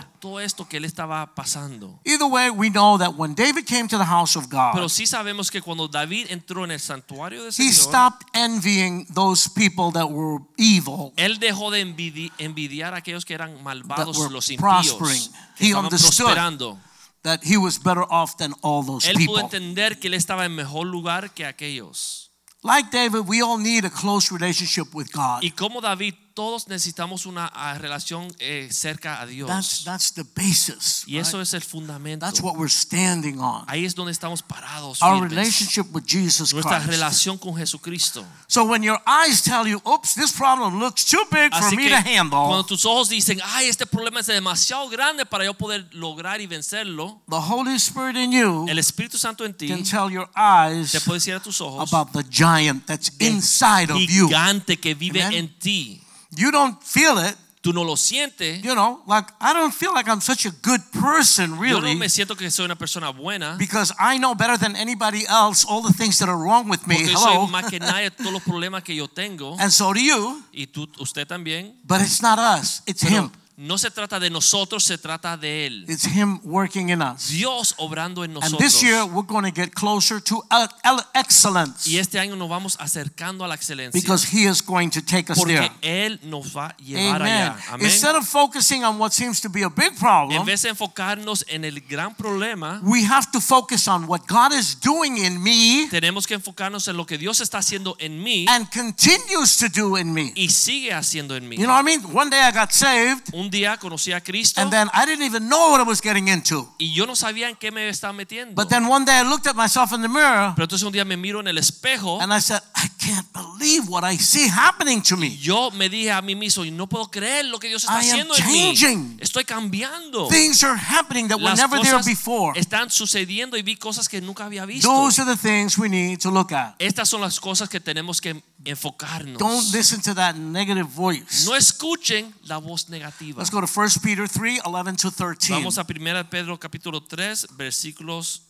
Por 0.05 0.21
todo 0.21 0.41
esto 0.41 0.69
que 0.69 0.77
él 0.79 0.85
estaba 0.85 1.35
pasando. 1.35 2.01
Either 2.05 2.27
way, 2.27 2.51
we 2.51 2.69
know 2.71 2.99
that 2.99 3.15
when 3.17 3.35
David 3.35 3.65
came 3.67 3.89
to 3.89 3.99
the 3.99 4.05
house 4.05 4.37
of 4.37 4.49
God, 4.51 4.73
Pero 4.75 4.89
sí 4.89 5.07
sabemos 5.07 5.51
que 5.51 5.61
cuando 5.63 5.89
David 5.89 6.27
entró 6.31 6.65
en 6.65 6.71
el 6.73 6.81
santuario 6.81 7.41
del 7.43 7.49
he 7.51 7.53
Señor, 7.53 7.73
stopped 7.75 8.27
envying 8.35 9.07
those 9.15 9.49
people 9.49 9.91
that 9.93 10.11
were 10.11 10.39
evil. 10.57 11.13
él 11.17 11.39
dejó 11.39 11.71
de 11.71 11.83
envidi- 11.85 12.33
envidiar 12.39 12.95
a 12.95 12.99
aquellos 12.99 13.25
que 13.25 13.35
eran 13.35 13.63
malvados, 13.63 14.17
were 14.19 14.31
los 14.33 14.47
prospering. 14.49 15.17
impíos, 15.17 15.31
que 15.57 15.65
He 15.65 15.69
estaban 15.69 15.85
understood 15.87 16.25
prosperando. 16.27 16.79
That 17.23 17.41
he 17.45 17.59
was 17.59 17.79
better 17.79 18.05
off 18.09 18.37
than 18.39 18.55
all 18.63 18.83
those 18.85 19.07
Él 19.07 19.17
pudo 19.27 19.35
people. 19.35 19.41
entender 19.43 19.99
que 20.01 20.09
él 20.09 20.15
estaba 20.15 20.47
en 20.47 20.55
mejor 20.55 20.87
lugar 20.87 21.35
que 21.35 21.45
aquellos. 21.45 22.31
Like 22.63 22.91
David, 22.91 23.27
we 23.27 23.43
all 23.43 23.59
need 23.59 23.85
a 23.85 23.91
close 23.91 24.31
relationship 24.33 24.95
with 24.95 25.09
God. 25.13 25.43
Y 25.43 25.51
como 25.51 25.81
David, 25.81 26.15
todos 26.35 26.69
necesitamos 26.69 27.27
una 27.27 27.47
ah, 27.47 27.77
relación 27.79 28.35
eh, 28.39 28.69
cerca 28.71 29.21
a 29.21 29.27
That's, 29.27 29.31
Dios. 29.31 29.83
that's 29.85 30.13
the 30.15 30.25
basis. 30.35 31.05
Y 31.07 31.19
eso 31.19 31.39
right? 31.39 31.47
es 31.47 31.55
el 31.55 31.63
fundamento. 31.63 32.25
That's 32.27 32.41
what 32.41 32.57
we're 32.57 32.71
standing 32.71 33.39
on. 33.41 33.65
Ahí 33.67 33.85
es 33.85 33.95
donde 33.95 34.13
estamos 34.13 34.43
parados. 34.43 35.03
Our 35.03 35.21
firmes. 35.21 35.31
relationship 35.31 35.87
with 35.93 36.05
Jesus 36.07 36.53
Nuestra 36.53 36.79
Christ. 36.79 36.91
relación 36.91 37.39
con 37.39 37.57
Jesucristo. 37.57 38.25
So 38.47 38.65
when 38.65 38.83
your 38.83 39.01
eyes 39.07 39.43
tell 39.43 39.67
you, 39.67 39.81
oops, 39.85 40.15
this 40.15 40.33
problem 40.33 40.79
looks 40.79 41.05
too 41.05 41.25
big 41.31 41.53
for 41.53 41.63
Así 41.63 41.77
me 41.77 41.85
que 41.85 41.91
to 41.91 41.97
handle, 41.97 42.47
cuando 42.47 42.65
tus 42.65 42.85
ojos 42.85 43.09
dicen, 43.09 43.41
ay, 43.45 43.69
este 43.69 43.87
problema 43.87 44.21
es 44.21 44.27
demasiado 44.27 44.89
grande 44.89 45.27
para 45.27 45.45
yo 45.45 45.55
poder 45.55 45.89
lograr 45.93 46.41
y 46.41 46.47
vencerlo, 46.47 47.21
the 47.29 47.37
Holy 47.37 47.77
Spirit 47.77 48.17
in 48.17 48.33
you 48.33 48.67
el 48.69 48.79
Espíritu 48.79 49.19
Santo 49.19 49.45
en 49.45 49.55
ti 49.55 49.69
can 49.69 49.83
tell 49.83 50.11
your 50.11 50.29
eyes 50.37 50.93
te 50.93 51.01
puede 51.01 51.19
decir 51.19 51.35
a 51.35 51.41
tus 51.41 51.61
ojos 51.61 51.93
about 51.93 52.13
the 52.13 52.23
giant 52.31 52.87
that's 52.87 53.11
inside 53.19 53.91
of 53.91 53.99
you. 53.99 54.29
gigante 54.29 54.79
que 54.79 54.95
vive 54.95 55.23
Amen. 55.23 55.39
en 55.39 55.59
ti. 55.59 56.01
You 56.37 56.51
don't 56.51 56.81
feel 56.83 57.19
it, 57.19 57.37
Tú 57.63 57.75
no 57.75 57.83
lo 57.85 57.95
sientes. 57.95 58.63
you 58.65 58.75
know, 58.75 59.03
like 59.07 59.27
I 59.39 59.53
don't 59.53 59.75
feel 59.75 59.93
like 59.93 60.09
I'm 60.09 60.23
such 60.23 60.47
a 60.47 60.51
good 60.63 60.81
person 60.99 61.51
Yo 61.51 61.57
no 61.57 61.61
really 61.61 61.95
me 61.95 62.09
siento 62.09 62.35
que 62.35 62.51
soy 62.51 62.65
una 62.65 62.75
persona 62.77 63.11
buena. 63.13 63.57
because 63.59 63.93
I 63.99 64.17
know 64.19 64.35
better 64.35 64.57
than 64.57 64.75
anybody 64.77 65.27
else 65.29 65.67
all 65.69 65.83
the 65.83 65.93
things 65.93 66.19
that 66.21 66.29
are 66.31 66.39
wrong 66.39 66.71
with 66.71 66.87
me. 66.87 66.95
Porque 66.97 67.11
Hello. 67.11 67.45
soy 67.45 67.51
más 67.51 67.69
que 67.69 67.79
nadie 67.79 68.11
todos 68.11 68.33
los 68.33 68.43
problemas 68.43 68.83
que 68.83 68.95
yo 68.95 69.09
tengo. 69.09 69.57
And 69.61 69.71
so 69.71 69.93
do 69.93 70.01
you, 70.01 70.43
Y 70.55 70.69
tú, 70.69 70.89
usted 71.01 71.27
también. 71.29 71.75
but 71.85 72.01
it's 72.01 72.23
not 72.23 72.39
us, 72.39 72.81
it's 72.87 73.03
Pero 73.05 73.25
him. 73.25 73.31
No 73.63 73.77
se 73.77 73.91
trata 73.91 74.19
de 74.19 74.31
nosotros, 74.31 74.83
se 74.85 74.97
trata 74.97 75.37
de 75.37 75.67
Él. 75.67 75.85
It's 75.87 76.07
Him 76.07 76.41
working 76.45 76.89
in 76.89 77.03
us. 77.03 77.29
Dios 77.29 77.75
obrando 77.77 78.25
en 78.25 78.33
nosotros. 78.33 78.59
And 78.59 78.61
this 78.73 78.83
year, 78.83 79.05
we're 79.05 79.27
going 79.27 79.45
to 79.45 79.53
get 79.55 79.75
closer 79.75 80.19
to 80.23 80.43
el- 80.51 80.69
el- 80.83 81.05
excellence 81.15 81.87
Y 81.87 81.99
este 81.99 82.19
año 82.19 82.37
nos 82.37 82.49
vamos 82.49 82.77
acercando 82.81 83.45
a 83.45 83.49
la 83.49 83.55
excelencia. 83.55 83.93
because 84.01 84.25
He 84.25 84.49
is 84.49 84.63
going 84.65 84.89
to 84.89 85.03
take 85.03 85.31
us 85.31 85.39
porque 85.39 85.57
there. 85.59 86.07
Él 86.07 86.19
nos 86.23 86.57
va 86.57 86.69
a 86.69 86.77
llevar 86.79 87.21
Amen. 87.21 87.33
allá. 87.53 87.57
Amén. 87.71 87.87
Instead 87.87 88.17
of 88.17 88.27
focusing 88.27 88.83
on 88.83 88.99
what 88.99 89.13
seems 89.13 89.43
to 89.43 89.51
be 89.51 89.63
a 89.63 89.69
big 89.69 89.95
problem, 89.99 90.39
En 90.41 90.47
vez 90.47 90.63
de 90.63 90.71
enfocarnos 90.71 91.45
en 91.47 91.67
el 91.67 91.81
gran 91.83 92.15
problema, 92.15 92.81
we 92.83 93.05
have 93.05 93.27
to 93.31 93.43
focus 93.43 93.87
on 93.89 94.05
what 94.09 94.23
God 94.27 94.53
is 94.59 94.75
doing 94.81 95.19
in 95.19 95.39
me 95.43 95.87
tenemos 95.91 96.27
que 96.27 96.35
enfocarnos 96.35 96.89
en 96.89 96.97
lo 96.97 97.05
que 97.05 97.19
Dios 97.19 97.41
está 97.41 97.59
haciendo 97.59 97.95
en 97.99 98.23
mí 98.23 98.47
and 98.49 98.71
continues 98.73 99.59
to 99.59 99.67
do 99.69 99.99
in 99.99 100.15
me. 100.15 100.33
y 100.35 100.49
sigue 100.49 100.95
haciendo 100.95 101.37
en 101.37 101.47
mí. 101.47 101.57
You 101.57 101.65
know 101.67 101.75
what 101.75 101.83
I 101.83 101.85
mean? 101.85 102.01
One 102.17 102.31
day 102.31 102.41
I 102.41 102.53
got 102.53 102.73
saved, 102.73 103.29
Un 103.35 103.50
día 103.51 103.77
conocí 103.79 104.13
a 104.13 104.21
Cristo 104.21 104.61
and 104.61 104.71
then 104.71 104.89
I 104.95 105.05
didn't 105.07 105.25
even 105.25 105.49
know 105.49 105.71
what 105.71 105.81
I 105.81 105.89
was 105.89 106.01
getting 106.01 106.29
into. 106.29 106.73
y 106.79 106.93
yo 106.93 107.07
no 107.07 107.17
sabía 107.17 107.49
en 107.49 107.57
qué 107.57 107.71
me 107.71 107.89
estaba 107.89 108.13
metiendo. 108.13 108.55
But 108.55 108.69
then 108.69 108.87
one 108.87 109.05
day 109.05 109.21
I 109.21 109.25
looked 109.25 109.47
at 109.47 109.57
myself 109.57 109.93
in 109.93 110.03
the 110.03 110.09
mirror 110.09 110.53
Pero 110.55 110.65
entonces 110.65 110.87
un 110.87 110.93
día 110.93 111.05
me 111.05 111.17
miro 111.17 111.41
en 111.41 111.49
el 111.49 111.59
espejo 111.59 112.21
and 112.21 112.33
I 112.33 112.41
said, 112.41 112.63
I 112.75 112.89
can't 112.99 113.27
believe 113.33 113.89
what 113.89 114.05
I 114.05 114.17
see 114.17 114.49
happening 114.49 115.03
to 115.03 115.17
me. 115.17 115.37
yo 115.37 115.71
me 115.73 115.89
dije 115.89 116.13
a 116.13 116.23
mí 116.23 116.35
mismo, 116.35 116.65
no 116.65 116.87
puedo 116.87 117.11
creer 117.11 117.47
lo 117.47 117.59
que 117.59 117.69
Dios 117.69 117.85
está 117.85 118.03
I 118.03 118.11
am 118.11 118.11
haciendo 118.11 118.37
en 118.37 118.47
mí. 118.47 118.75
changing. 118.75 119.19
Estoy 119.21 119.45
cambiando. 119.45 120.29
Things 120.29 120.63
are 120.63 120.77
happening 120.79 121.29
that 121.29 121.39
were 121.39 121.55
never 121.55 121.81
there 121.81 121.99
before. 122.05 122.59
están 122.59 122.91
sucediendo 122.91 123.57
y 123.57 123.63
vi 123.63 123.77
cosas 123.77 124.09
que 124.09 124.21
nunca 124.21 124.45
había 124.45 124.65
visto. 124.67 124.89
Those 124.89 125.23
are 125.23 125.35
the 125.35 125.41
things 125.41 125.77
we 125.79 125.89
need 125.89 126.19
to 126.21 126.31
look 126.31 126.53
at. 126.53 126.75
Estas 126.79 127.09
son 127.09 127.21
las 127.21 127.41
cosas 127.41 127.69
que 127.69 127.81
tenemos 127.81 128.21
que 128.21 128.43
enfocarnos. 128.65 129.39
Don't 129.39 129.73
listen 129.73 130.01
to 130.03 130.15
that 130.15 130.35
negative 130.35 130.89
voice. 130.89 131.45
No 131.47 131.57
escuchen 131.57 132.35
la 132.45 132.59
voz 132.59 132.89
negativa. 132.89 133.40
Let's 133.41 133.49
go 133.49 133.63
to 133.63 133.67
1 133.67 133.89
Peter 134.05 134.27
3 134.27 134.61
11 134.67 134.97
to 134.97 135.11
13. 135.11 135.57
Vamos 135.57 135.79
a 135.79 135.83
1 135.83 136.25
Pedro 136.29 136.59
capítulo 136.59 137.01
3 137.01 137.47
versículos 137.57 138.43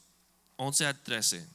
11 0.56 0.85
al 0.85 0.94
13. 0.94 1.47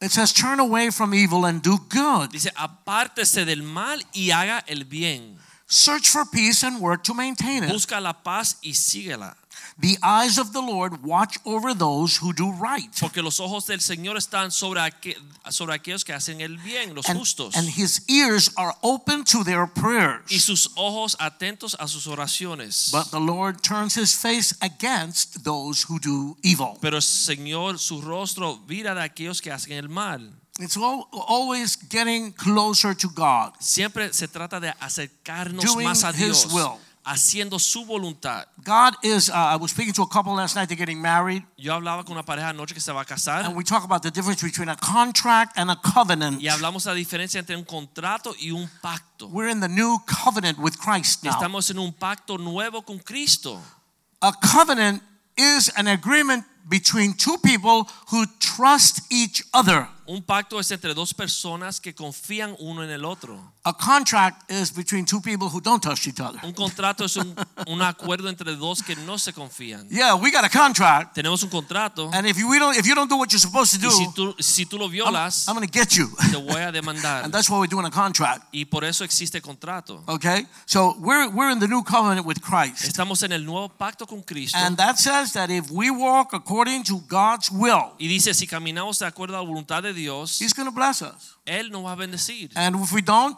It 0.00 0.12
says, 0.12 0.32
Turn 0.32 0.60
away 0.60 0.90
from 0.90 1.12
evil 1.12 1.44
and 1.44 1.60
do 1.60 1.78
good. 1.88 2.30
Dice, 2.30 2.52
apártese 2.54 3.44
del 3.44 3.64
mal 3.64 4.00
y 4.14 4.30
haga 4.30 4.62
el 4.68 4.84
bien. 4.84 5.36
Search 5.66 6.08
for 6.08 6.24
peace 6.24 6.62
and 6.62 6.80
work 6.80 7.02
to 7.02 7.14
maintain 7.14 7.64
it. 7.64 7.70
Busca 7.72 8.00
la 8.00 8.12
paz 8.12 8.58
y 8.62 8.72
síguela. 8.72 9.34
The 9.80 9.98
eyes 10.02 10.38
of 10.38 10.52
the 10.52 10.60
Lord 10.62 11.02
watch 11.02 11.36
over 11.44 11.74
those 11.76 12.16
who 12.22 12.32
do 12.32 12.52
right. 12.52 12.88
Porque 13.00 13.20
los 13.22 13.40
ojos 13.40 13.66
del 13.66 13.80
Señor 13.80 14.16
están 14.16 14.52
sobre, 14.52 14.80
aqu- 14.80 15.16
sobre 15.50 15.74
aquellos 15.74 16.04
que 16.04 16.12
hacen 16.14 16.40
el 16.40 16.58
bien, 16.58 16.94
los 16.94 17.08
And, 17.08 17.18
justos. 17.18 17.56
and 17.56 17.68
his 17.68 18.02
ears 18.08 18.50
are 18.56 18.76
open 18.82 19.24
to 19.24 19.42
their 19.42 19.66
prayers. 19.66 20.22
y 20.30 20.38
sus 20.38 20.70
ojos 20.76 21.16
atentos 21.18 21.74
a 21.80 21.88
sus 21.88 22.06
oraciones. 22.06 22.90
But 22.92 23.10
the 23.10 23.18
Lord 23.18 23.62
turns 23.62 23.96
his 23.96 24.14
face 24.14 24.54
against 24.60 25.42
those 25.42 25.82
who 25.88 25.98
do 25.98 26.36
evil. 26.44 26.78
Pero 26.80 26.96
el 26.96 27.02
Señor 27.02 27.78
su 27.80 28.00
rostro 28.00 28.58
vira 28.68 28.94
de 28.94 29.02
aquellos 29.02 29.40
que 29.42 29.50
hacen 29.50 29.72
el 29.72 29.88
mal. 29.88 30.32
It's 30.60 30.76
al- 30.76 31.08
always 31.26 31.76
getting 31.90 32.30
closer 32.30 32.94
to 32.94 33.08
God. 33.08 33.54
Siempre 33.58 34.12
se 34.12 34.28
trata 34.28 34.60
de 34.60 34.72
acercarnos 34.78 35.64
Doing 35.64 35.84
más 35.88 36.04
a 36.04 36.12
Dios. 36.12 36.44
His 36.44 36.52
will. 36.52 36.78
Haciendo 37.04 37.58
su 37.58 37.84
voluntad. 37.84 38.46
God 38.64 38.94
is, 39.02 39.28
uh, 39.28 39.34
I 39.34 39.56
was 39.56 39.70
speaking 39.70 39.92
to 39.94 40.02
a 40.02 40.08
couple 40.08 40.34
last 40.34 40.56
night, 40.56 40.68
they're 40.68 40.76
getting 40.76 41.00
married, 41.00 41.44
Yo 41.56 41.74
hablaba 41.74 42.04
con 42.04 42.12
una 42.12 42.24
pareja 42.24 42.48
anoche 42.48 42.72
que 42.74 42.80
se 42.80 42.92
va 42.92 43.02
a 43.02 43.04
casar 43.04 43.44
and 43.44 43.54
we 43.56 43.62
talk 43.62 43.84
about 43.84 44.02
the 44.02 44.10
difference 44.10 44.42
between 44.42 44.68
a 44.68 44.76
contract 44.76 45.56
and 45.56 45.70
a 45.70 45.76
covenant. 45.76 46.40
y 46.40 46.48
hablamos 46.48 46.86
la 46.86 46.94
diferencia 46.94 47.38
entre 47.38 47.56
un 47.56 47.64
contrato 47.64 48.34
y 48.38 48.50
un 48.50 48.68
pacto. 48.80 49.28
We're 49.28 49.50
in 49.50 49.60
the 49.60 49.68
new 49.68 49.98
covenant 50.06 50.58
with 50.58 50.78
Christ 50.78 51.22
now. 51.24 51.32
Estamos 51.32 51.70
en 51.70 51.78
un 51.78 51.92
pacto 51.92 52.38
nuevo 52.38 52.82
con 52.82 52.98
Cristo. 52.98 53.60
A 54.22 54.32
covenant 54.32 55.02
is 55.36 55.70
an 55.76 55.88
agreement 55.88 56.44
between 56.68 57.12
two 57.14 57.36
people 57.38 57.88
who 58.10 58.24
trust 58.40 59.00
each 59.12 59.42
other. 59.52 59.88
Un 60.06 60.22
pacto 60.22 60.60
es 60.60 60.70
entre 60.70 60.92
dos 60.92 61.14
personas 61.14 61.80
que 61.80 61.94
confían 61.94 62.54
uno 62.58 62.84
en 62.84 62.90
el 62.90 63.04
otro. 63.06 63.52
A 63.64 63.72
contract 63.72 64.50
is 64.50 64.70
between 64.70 65.06
two 65.06 65.18
people 65.22 65.48
who 65.48 65.62
don't 65.62 65.82
trust 65.82 66.06
each 66.06 66.20
other. 66.20 66.38
Un 66.44 66.52
contrato 66.52 67.06
es 67.06 67.16
un, 67.16 67.34
un 67.68 67.80
acuerdo 67.80 68.28
entre 68.28 68.54
dos 68.54 68.82
que 68.82 68.94
no 68.96 69.16
se 69.18 69.32
confían. 69.32 69.88
Yeah, 69.88 70.14
we 70.14 70.30
got 70.30 70.44
a 70.44 70.50
contract, 70.50 71.14
Tenemos 71.14 71.42
un 71.42 71.48
contrato 71.48 72.10
and 72.12 72.26
if 72.26 72.36
you 72.36 72.46
we 72.50 72.58
don't 72.58 72.76
if 72.76 72.86
you 72.86 72.94
don't 72.94 73.08
do 73.08 73.16
what 73.16 73.28
you're 73.32 73.40
supposed 73.40 73.72
to 73.72 73.78
do, 73.80 73.88
y 73.88 74.04
si 74.04 74.12
tú, 74.12 74.34
si 74.38 74.66
tú 74.66 74.76
lo 74.78 74.84
I'm, 74.84 74.92
violas, 74.92 75.48
I'm 75.48 75.54
going 75.54 75.66
to 75.66 75.72
get 75.72 75.96
you. 75.96 76.10
te 76.30 76.36
voy 76.36 76.60
a 76.60 76.70
demandar. 76.70 77.24
and 77.24 77.32
that's 77.32 77.48
why 77.48 77.58
we're 77.58 77.66
doing 77.66 77.86
a 77.86 77.90
contract. 77.90 78.42
Y 78.52 78.66
por 78.66 78.84
eso 78.84 79.04
existe 79.04 79.40
contrato. 79.40 80.04
Okay, 80.06 80.46
so 80.66 80.96
we're 81.00 81.30
we're 81.30 81.50
in 81.50 81.58
the 81.60 81.66
new 81.68 81.82
covenant 81.82 82.26
with 82.26 82.42
Christ, 82.42 82.84
Estamos 82.84 83.22
en 83.22 83.32
el 83.32 83.46
nuevo 83.46 83.70
pacto 83.70 84.06
con 84.06 84.22
Cristo. 84.22 84.58
and 84.58 84.76
that 84.76 84.98
says 84.98 85.32
that 85.32 85.48
if 85.48 85.70
we 85.70 85.88
walk 85.90 86.34
according 86.34 86.82
to 86.84 87.00
God's 87.08 87.50
will, 87.50 87.92
Y 87.98 88.06
dice, 88.08 88.34
si 88.34 88.46
caminamos 88.46 88.98
de 88.98 89.06
acuerdo 89.06 89.38
a 89.38 89.42
la 89.42 89.48
voluntad 89.48 89.82
de 89.82 89.93
Dios, 89.94 90.40
He's 90.40 90.52
going 90.54 90.66
to 90.68 90.74
bless 90.74 91.02
us. 91.02 91.36
Él 91.46 91.70
nos 91.70 91.84
va 91.84 91.92
a 91.92 91.96
bendecir. 91.96 92.50
And 92.54 92.76
if 92.82 92.92
we 92.92 93.02
don't, 93.02 93.36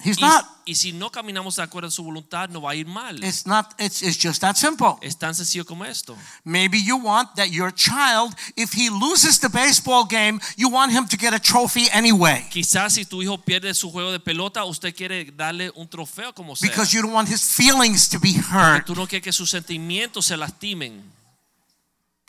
He's 0.00 0.16
Y, 0.16 0.20
not. 0.20 0.44
y 0.64 0.76
si 0.76 0.92
no 0.92 1.10
caminamos 1.10 1.56
de 1.56 1.62
acuerdo 1.64 1.88
a 1.88 1.90
su 1.90 2.04
voluntad, 2.04 2.48
no 2.50 2.60
va 2.60 2.70
a 2.70 2.74
ir 2.76 2.86
mal. 2.86 3.16
It's 3.24 3.46
not. 3.46 3.74
It's 3.80 4.00
it's 4.00 4.16
just 4.16 4.40
that 4.42 4.54
simple. 4.54 4.96
Es 5.02 5.18
tan 5.18 5.34
sencillo 5.34 5.64
como 5.64 5.84
esto. 5.84 6.16
Maybe 6.44 6.80
you 6.80 6.98
want 6.98 7.34
that 7.34 7.48
your 7.50 7.72
child, 7.74 8.32
if 8.54 8.72
he 8.72 8.90
loses 8.90 9.40
the 9.40 9.48
baseball 9.48 10.04
game, 10.08 10.38
you 10.56 10.68
want 10.68 10.92
him 10.92 11.08
to 11.08 11.16
get 11.16 11.34
a 11.34 11.40
trophy 11.40 11.88
anyway. 11.92 12.46
Quizás 12.48 12.92
si 12.92 13.06
tu 13.06 13.22
hijo 13.22 13.38
pierde 13.38 13.74
su 13.74 13.90
juego 13.90 14.12
de 14.12 14.20
pelota, 14.20 14.64
usted 14.64 14.94
quiere 14.94 15.32
darle 15.32 15.72
un 15.74 15.88
trofeo 15.88 16.32
como 16.32 16.54
sea. 16.54 16.70
Because 16.70 16.92
you 16.94 17.02
don't 17.02 17.12
want 17.12 17.28
his 17.28 17.42
feelings 17.42 18.08
to 18.08 18.20
be 18.20 18.34
hurt. 18.34 18.86
Tú 18.86 18.94
no 18.94 19.04
quieres 19.08 19.24
que 19.24 19.32
sus 19.32 19.50
sentimientos 19.50 20.26
se 20.26 20.36
lastimen. 20.36 21.02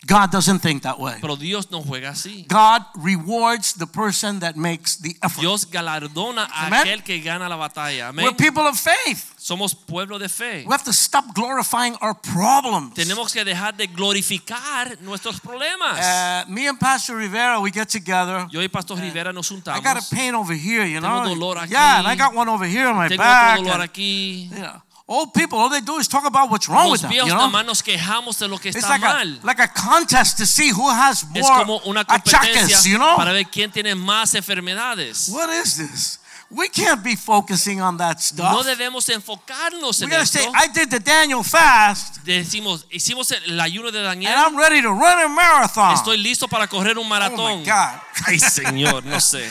God 0.06 0.30
doesn't 0.30 0.60
think 0.60 0.82
that 0.82 0.98
way. 0.98 1.18
Pero 1.20 1.36
Dios 1.36 1.70
no 1.70 1.82
juega 1.82 2.10
así. 2.10 2.46
God 2.48 2.82
rewards 2.96 3.74
the 3.74 3.86
person 3.86 4.40
that 4.40 4.56
makes 4.56 4.96
the 4.96 5.14
effort. 5.22 5.40
Dios 5.40 5.66
galardona 5.66 6.48
a 6.50 6.66
Amen. 6.66 6.80
aquel 6.80 7.04
que 7.04 7.20
gana 7.20 7.48
la 7.48 7.56
batalla. 7.56 8.08
Amén. 8.08 8.24
We're 8.24 8.34
people 8.34 8.62
of 8.66 8.78
faith. 8.78 9.34
Somos 9.38 9.74
pueblo 9.74 10.18
de 10.18 10.28
fe. 10.28 10.64
We 10.66 10.72
have 10.72 10.84
to 10.84 10.92
stop 10.92 11.34
glorifying 11.34 11.96
our 12.00 12.14
problems. 12.14 12.94
Tenemos 12.94 13.32
que 13.32 13.44
dejar 13.44 13.76
de 13.76 13.86
glorificar 13.88 14.98
nuestros 15.02 15.38
problemas. 15.40 15.98
Uh, 15.98 16.50
me 16.50 16.66
and 16.66 16.78
Pastor 16.78 17.16
Rivera, 17.16 17.60
we 17.60 17.70
get 17.70 17.88
together. 17.88 18.46
Yo 18.50 18.60
y 18.60 18.68
Pastor 18.68 18.98
Rivera 18.98 19.32
nos 19.32 19.50
I 19.50 19.80
got 19.80 19.96
a 19.98 20.14
pain 20.14 20.34
over 20.34 20.54
here, 20.54 20.84
you 20.86 21.00
Tengo 21.00 21.24
know. 21.24 21.34
dolor 21.34 21.58
aquí. 21.58 21.72
Yeah, 21.72 21.98
and 21.98 22.08
I 22.08 22.14
got 22.16 22.34
one 22.34 22.48
over 22.48 22.64
here 22.64 22.86
on 22.86 22.96
my 22.96 23.08
Tengo 23.08 23.22
back. 23.22 23.58
otro 23.58 23.64
dolor 23.64 23.80
and, 23.82 23.90
aquí. 23.90 24.48
you 24.50 24.58
know, 24.60 24.82
old 25.10 25.34
people, 25.34 25.58
all 25.58 25.68
they 25.68 25.80
do 25.80 25.98
is 25.98 26.06
talk 26.06 26.24
about 26.24 26.50
what's 26.50 26.68
wrong 26.68 26.90
with 26.90 27.02
Los 27.02 27.02
them. 27.02 27.10
viejos 27.10 27.28
You 27.28 27.34
know? 27.34 27.50
más 27.50 27.66
nos 27.66 27.82
quejamos 27.82 28.38
de 28.38 28.46
lo 28.46 28.58
que 28.58 28.70
It's 28.70 28.78
está 28.78 28.90
like 28.90 29.04
a, 29.04 29.24
like 29.44 29.58
a 29.60 29.68
contest 29.68 30.38
to 30.38 30.46
see 30.46 30.70
who 30.70 30.88
has 30.88 31.24
Es 31.34 31.42
more 31.42 31.58
como 31.58 31.80
una 31.84 32.04
achaques, 32.04 32.86
you 32.86 32.96
know? 32.96 33.16
para 33.16 33.32
ver 33.32 33.46
quién 33.50 33.72
tiene 33.72 33.94
más 33.96 34.34
enfermedades. 34.34 35.28
What 35.28 35.50
is 35.50 35.76
this? 35.76 36.18
We 36.52 36.68
can't 36.68 37.04
be 37.04 37.14
focusing 37.14 37.80
on 37.80 37.96
that 37.98 38.20
stuff. 38.20 38.52
No 38.52 38.64
debemos 38.64 39.08
enfocarnos 39.08 40.02
en 40.02 40.12
esto. 40.12 40.38
say, 40.40 40.46
I 40.52 40.66
did 40.66 40.90
the 40.90 40.98
Daniel 40.98 41.44
fast, 41.44 42.24
Decimos, 42.24 42.86
hicimos 42.90 43.30
el 43.30 43.60
ayuno 43.60 43.92
de 43.92 43.98
and 44.00 44.06
Daniel. 44.08 44.32
I'm 44.36 44.56
ready 44.56 44.82
to 44.82 44.90
run 44.90 45.22
a 45.24 45.28
marathon. 45.28 45.94
Estoy 45.94 46.18
listo 46.18 46.48
para 46.48 46.66
correr 46.66 46.98
un 46.98 47.06
oh 47.06 47.08
maratón. 47.08 47.60
my 47.60 47.64
God. 47.64 48.00
Ay, 48.26 48.38
Señor, 48.40 49.04
no 49.04 49.20
sé. 49.20 49.48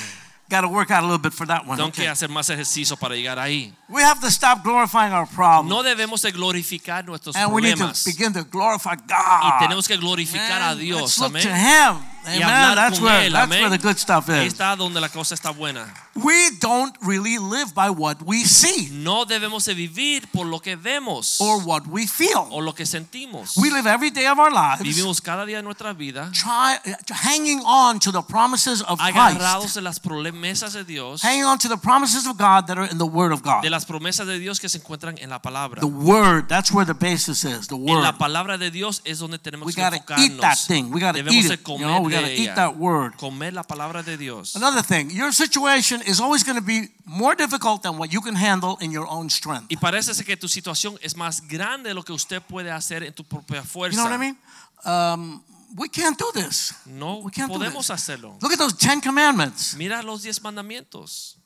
Got 0.50 0.62
to 0.62 0.68
work 0.68 0.90
out 0.90 1.04
a 1.04 1.06
little 1.06 1.20
bit 1.20 1.32
for 1.32 1.46
that 1.46 1.68
one. 1.68 1.78
Tengo 1.78 1.90
okay. 1.90 2.06
que 2.06 2.10
hacer 2.10 2.28
más 2.28 2.50
ejercicio 2.50 2.98
para 2.98 3.16
llegar 3.16 3.38
ahí. 3.38 3.72
We 3.88 4.02
have 4.02 4.20
to 4.22 4.32
stop 4.32 4.64
glorifying 4.64 5.14
our 5.14 5.28
problems. 5.28 5.70
No 5.70 5.84
debemos 5.84 6.24
de 6.24 6.32
glorificar 6.32 7.06
nuestros 7.06 7.36
and 7.36 7.54
we 7.54 7.62
need 7.62 7.78
to 7.78 7.94
begin 8.04 8.34
to 8.34 8.44
glorify 8.44 8.96
Y 8.96 9.04
God. 9.08 9.60
tenemos 9.60 9.88
que 9.88 9.96
glorificar 9.98 10.62
a 10.62 10.76
Man, 10.76 10.80
Dios. 10.80 11.02
Let's 11.02 11.20
look 11.20 11.32
Amén. 11.32 11.44
to 11.44 11.56
Him. 11.56 12.04
Y 12.26 12.36
Amen. 12.36 12.44
hablar 12.44 12.76
That's 12.76 13.00
con 13.00 13.08
where 13.08 13.26
Él. 13.28 13.34
that's 13.34 13.50
where 13.50 13.70
the 13.70 13.78
good 13.78 13.98
stuff 13.98 14.30
is. 14.30 14.54
está 14.54 14.76
donde 14.76 15.00
la 15.00 15.10
cosa 15.10 15.34
está 15.36 15.52
buena. 15.52 15.92
We 16.16 16.52
don't 16.60 16.96
really 17.02 17.38
live 17.38 17.74
by 17.74 17.90
what 17.90 18.18
we 18.26 18.44
see 18.44 18.90
No 18.92 19.26
debemos 19.26 19.66
de 19.66 19.74
vivir 19.74 20.28
por 20.32 20.46
lo 20.46 20.60
que 20.60 20.76
vemos 20.76 21.40
or 21.40 21.60
what 21.64 21.88
we 21.88 22.06
feel. 22.08 22.46
o 22.52 22.60
lo 22.62 22.74
que 22.74 22.86
sentimos. 22.86 23.56
We 23.58 23.70
live 23.72 23.88
every 23.88 24.10
day 24.12 24.26
of 24.28 24.38
our 24.38 24.52
lives 24.52 24.82
Vivimos 24.84 25.22
cada 25.22 25.46
día 25.46 25.58
de 25.58 25.64
nuestra 25.64 25.94
vida 25.94 26.30
try, 26.34 26.76
uh, 26.86 26.94
hanging 27.14 27.62
on 27.66 28.00
to 28.00 28.12
the 28.12 28.22
promises 28.22 28.82
of 28.82 29.00
Christ, 29.00 29.16
agarrados 29.18 29.74
de 29.74 29.82
las 29.82 30.00
promesas 30.00 30.74
de 30.74 30.84
Dios, 30.84 31.22
hanging 31.24 31.46
on 31.46 31.58
to 31.58 31.70
the 31.70 31.78
promises 31.78 32.28
of 32.28 32.38
God 32.38 32.68
that 32.68 32.78
are 32.78 32.86
in 32.92 32.98
the 32.98 33.06
Word 33.08 33.32
of 33.32 33.42
God. 33.42 33.62
de 33.64 33.70
las 33.70 33.86
promesas 33.86 34.28
de 34.28 34.38
Dios 34.40 34.60
que 34.60 34.68
se 34.68 34.78
encuentran 34.80 35.18
en 35.20 35.30
la 35.30 35.40
palabra. 35.42 35.80
The 35.80 35.88
Word, 35.88 36.48
that's 36.50 36.72
where 36.72 36.86
the 36.86 36.94
basis 36.94 37.44
is. 37.46 37.68
The 37.68 37.76
En 37.76 37.82
Word. 37.86 38.04
la 38.04 38.18
palabra 38.18 38.58
de 38.58 38.70
Dios 38.72 39.02
es 39.06 39.20
donde 39.20 39.40
tenemos 39.40 39.66
We 39.66 39.74
que 39.74 39.82
got 39.82 39.92
to 39.92 39.96
eat 40.22 40.40
that 40.42 40.58
enfocarnos. 40.58 40.68
thing. 40.68 40.92
We 40.92 41.00
got 41.00 41.14
to 41.16 41.24
Debemos 41.24 41.34
eat 41.34 41.52
it. 41.52 41.68
You 41.68 41.78
know, 41.80 42.09
we 42.10 42.16
got 42.16 42.26
to 42.26 42.34
eat 42.34 42.56
that 42.56 42.76
Word. 42.78 43.16
Comer 43.18 43.54
la 43.54 43.64
palabra 43.64 44.04
de 44.04 44.18
Dios. 44.18 44.56
Another 44.56 44.82
thing, 44.82 45.10
your 45.12 45.32
situation 45.32 46.02
is 46.06 46.20
always 46.20 46.44
going 46.44 46.58
to 46.58 46.66
be 46.66 46.90
more 47.06 47.36
difficult 47.36 47.84
than 47.84 47.98
what 47.98 48.12
you 48.12 48.22
can 48.22 48.36
handle 48.36 48.78
in 48.82 48.92
your 48.92 49.08
own 49.08 49.30
strength. 49.30 49.68
Y 49.70 49.78
parece 49.78 50.24
que 50.26 50.36
tu 50.38 50.48
situación 50.48 50.98
es 51.02 51.16
más 51.16 51.42
grande 51.48 51.90
de 51.90 51.94
lo 51.94 52.04
que 52.04 52.14
usted 52.14 52.42
puede 52.42 52.72
hacer 52.72 53.04
en 53.04 53.14
tu 53.14 53.24
propia 53.24 53.64
fuerza. 53.64 53.96
You 53.96 54.04
know 54.04 54.10
what 54.10 54.14
I 54.14 54.18
mean? 54.18 54.38
Um, 54.86 55.44
we 55.76 55.88
can't 55.90 56.18
do 56.18 56.32
this. 56.34 56.74
No 56.86 57.22
We 57.24 57.32
can't 57.32 57.52
do 57.52 57.58
podemos 57.60 57.88
this. 57.88 57.92
hacerlo. 57.92 58.38
Look 58.42 58.52
at 58.54 58.60
those 58.60 58.74
Ten 58.76 59.02
Commandments. 59.02 59.76
Mira 59.76 60.02
los 60.04 60.24
diez 60.24 60.42
mandamientos. 60.42 61.38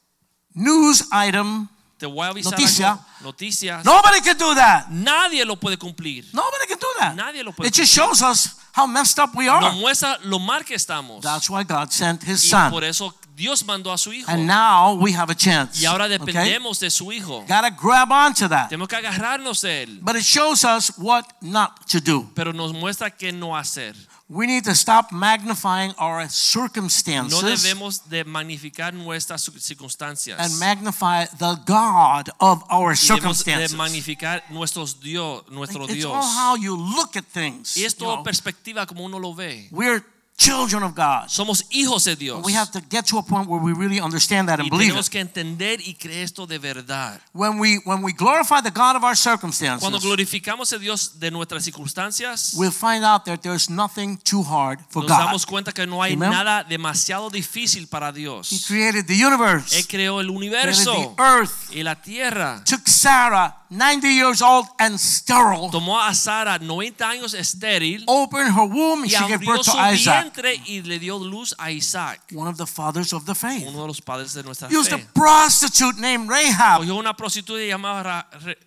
News 0.53 1.03
item 1.11 1.67
te 1.97 2.05
voy 2.05 2.25
a 2.25 2.29
avisar 2.29 2.51
Noticia. 2.51 2.91
algo. 2.91 3.05
Noticias. 3.21 3.85
Nobody 3.85 4.21
can 4.21 4.37
do 4.37 4.53
that. 4.55 4.87
Nadie 4.89 5.45
lo 5.45 5.55
puede 5.55 5.77
cumplir. 5.77 6.25
Nobody 6.33 6.67
can 6.67 6.77
do 6.77 6.87
that. 6.99 7.15
Nadie 7.15 7.43
lo 7.43 7.53
puede 7.53 7.69
It 7.69 7.73
just 7.73 7.93
shows 7.93 8.21
us 8.21 8.57
how 8.75 8.85
messed 8.87 9.19
up 9.19 9.35
we 9.35 9.47
are. 9.47 9.61
Nos 9.61 9.75
muestra 9.77 10.17
lo 10.23 10.39
mal 10.39 10.63
que 10.65 10.75
estamos. 10.75 11.21
That's 11.21 11.49
why 11.49 11.63
God 11.63 11.89
sent 11.91 12.23
His 12.23 12.43
Y 12.43 12.49
Son. 12.49 12.71
por 12.71 12.83
eso 12.83 13.13
Dios 13.35 13.63
mandó 13.65 13.91
a 13.91 13.97
su 13.97 14.11
hijo. 14.13 14.29
And 14.29 14.45
now 14.45 14.93
we 14.93 15.11
have 15.15 15.31
a 15.31 15.35
chance. 15.35 15.79
Y 15.81 15.85
ahora 15.85 16.05
Okay? 16.05 16.17
dependemos 16.19 16.79
de 16.79 16.89
su 16.91 17.11
hijo. 17.11 17.41
Gotta 17.47 17.69
grab 17.71 18.11
onto 18.11 18.47
that. 18.47 18.69
Tenemos 18.69 18.87
que 18.87 18.95
agarrarnos 18.95 19.61
de 19.61 19.83
él. 19.83 19.99
But 20.01 20.15
it 20.15 20.23
shows 20.23 20.63
us 20.63 20.91
what 20.97 21.25
not 21.41 21.87
to 21.87 21.99
do. 21.99 22.29
Pero 22.35 22.53
nos 22.53 22.73
muestra 22.73 23.09
qué 23.09 23.31
no 23.31 23.55
hacer. 23.57 23.95
We 24.29 24.47
need 24.47 24.63
to 24.63 24.73
stop 24.73 25.11
magnifying 25.11 25.93
our 25.99 26.23
No 26.23 26.29
circumstances 26.29 27.41
debemos 27.63 28.09
de 28.09 28.23
magnificar 28.23 28.93
nuestras 28.93 29.41
circunstancias. 29.59 30.39
and 30.39 30.57
magnify 30.59 31.25
the 31.37 31.55
God 31.65 32.29
of 32.39 32.63
our 32.71 32.93
debemos 32.93 32.99
de 32.99 33.05
circumstances. 33.05 33.73
magnificar 33.75 34.43
nuestros 34.49 34.99
Dios, 35.01 35.43
nuestro 35.51 35.83
It's 35.85 35.93
Dios. 35.95 36.13
all 36.13 36.23
how 36.23 36.55
you 36.55 36.75
look 36.75 37.15
at 37.17 37.25
things. 37.25 37.75
Y 37.75 37.83
es 37.83 37.93
you 37.93 37.99
todo 38.05 38.15
know. 38.15 38.23
perspectiva 38.23 38.85
como 38.87 39.03
uno 39.03 39.19
lo 39.19 39.35
ve. 39.35 39.67
We're 39.71 40.03
children 40.37 40.83
of 40.83 40.93
God. 40.95 41.27
Somos 41.29 41.65
hijos 41.69 42.03
de 42.05 42.15
Dios. 42.15 42.43
We 42.43 42.53
have 42.53 42.71
to 42.71 42.81
get 42.89 43.05
to 43.07 43.17
a 43.17 43.23
point 43.23 43.47
where 43.47 43.61
we 43.63 43.73
really 43.73 43.99
understand 43.99 44.49
that 44.49 44.59
and 44.59 44.67
Y 44.67 44.69
believe 44.69 44.89
tenemos 44.93 45.07
it. 45.07 45.11
que 45.11 45.19
entender 45.21 45.79
y 45.81 45.93
creer 45.95 46.23
esto 46.23 46.45
de 46.47 46.57
verdad. 46.59 47.19
When 47.33 47.59
we 47.59 47.77
when 47.85 48.03
we 48.03 48.13
glorify 48.13 48.61
the 48.61 48.71
God 48.71 48.95
of 48.95 49.03
our 49.03 49.15
circumstances. 49.15 49.79
Cuando 49.81 49.99
glorificamos 49.99 50.73
a 50.73 50.77
Dios 50.79 51.19
de 51.19 51.31
nuestras 51.31 51.63
circunstancias, 51.63 52.53
we'll 52.55 52.71
find 52.71 53.03
out 53.05 53.25
that 53.25 53.41
there's 53.41 53.69
nothing 53.69 54.17
too 54.23 54.43
hard 54.43 54.79
for 54.89 55.03
nos 55.03 55.11
God. 55.11 55.19
damos 55.27 55.45
cuenta 55.45 55.71
que 55.71 55.85
no 55.85 56.01
hay 56.01 56.13
Amen. 56.13 56.29
nada 56.31 56.63
demasiado 56.63 57.29
difícil 57.29 57.87
para 57.87 58.09
He 58.09 58.13
Dios. 58.13 58.65
created 58.67 59.05
the 59.05 59.15
universe, 59.15 59.77
Él 59.77 59.87
creó 59.87 60.19
el 60.19 60.27
created 60.27 60.37
universo 60.37 61.15
the 61.15 61.21
earth, 61.23 61.71
y 61.75 61.83
la 61.83 61.95
tierra. 62.01 62.61
took 62.65 62.87
Sarah, 62.87 63.62
90 63.73 64.07
years 64.07 64.41
old 64.41 64.67
and 64.79 64.99
sterile, 64.99 65.69
Tomó 65.71 65.99
a 65.99 66.13
Sara 66.13 66.59
90 66.59 67.03
años 67.09 67.33
estéril 67.33 68.03
opened 68.07 68.53
her 68.53 68.65
womb 68.65 69.05
she 69.07 69.17
gave 69.27 69.43
birth 69.43 69.63
to 69.65 69.71
Isaac, 69.77 70.31
y 70.67 70.81
le 70.85 70.99
dio 70.99 71.17
luz 71.17 71.53
a 71.57 71.71
Isaac, 71.71 72.19
one 72.33 72.47
of 72.47 72.57
the 72.57 72.67
fathers 72.67 73.13
of 73.13 73.25
the 73.25 73.33
faith. 73.33 73.65
uno 73.67 73.81
de 73.81 73.87
los 73.87 73.99
padres 74.01 74.33
de 74.33 74.43
nuestra 74.43 74.69
Used 74.69 74.93
a 74.93 74.99
prostitute 75.13 75.97
named 75.99 76.29
Rahab, 76.29 76.81
Cogió 76.81 76.95
una 76.99 77.13
prostituta 77.15 77.65
llamada 77.65 78.03
Ra- 78.03 78.27
Re- 78.41 78.57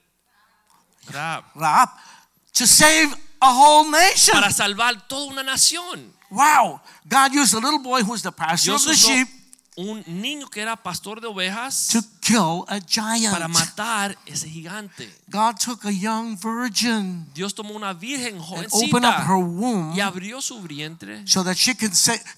Rahab 1.13 1.45
Rahab 1.55 1.89
to 2.55 2.67
save 2.67 3.15
a 3.41 3.53
whole 3.53 3.91
nation. 3.91 4.35
para 4.35 4.51
salvar 4.51 5.07
toda 5.09 5.31
una 5.31 5.43
nación. 5.45 6.11
Wow. 6.31 6.81
God 7.09 7.33
used 7.35 7.55
a 7.55 7.59
little 7.61 7.79
boy 7.79 8.03
who 8.03 8.11
was 8.11 8.23
the 8.23 8.33
pastor 8.33 8.73
of 8.73 8.85
the 8.85 8.95
sheep 8.97 9.29
un 9.77 10.03
niño 10.07 10.49
que 10.49 10.61
era 10.63 10.75
pastor 10.75 11.21
de 11.21 11.27
ovejas 11.27 11.89
to 11.93 12.01
kill 12.21 12.65
a 12.69 12.81
giant. 12.81 13.31
para 13.31 13.47
matar 13.47 14.17
ese 14.25 14.49
gigante. 14.49 15.13
God 15.29 15.57
took 15.63 15.85
a 15.85 15.91
young 15.91 16.37
virgin 16.39 17.27
Dios 17.35 17.55
tomó 17.55 17.75
una 17.75 17.93
virgen 17.93 18.37
and 18.37 18.67
opened 18.73 19.05
up 19.05 19.27
her 19.29 19.37
womb 19.37 19.95
y 19.95 20.01
abrió 20.01 20.41
su 20.41 20.61
vientre 20.63 21.23
so 21.27 21.45
that 21.45 21.55
she 21.57 21.75
could 21.75 21.93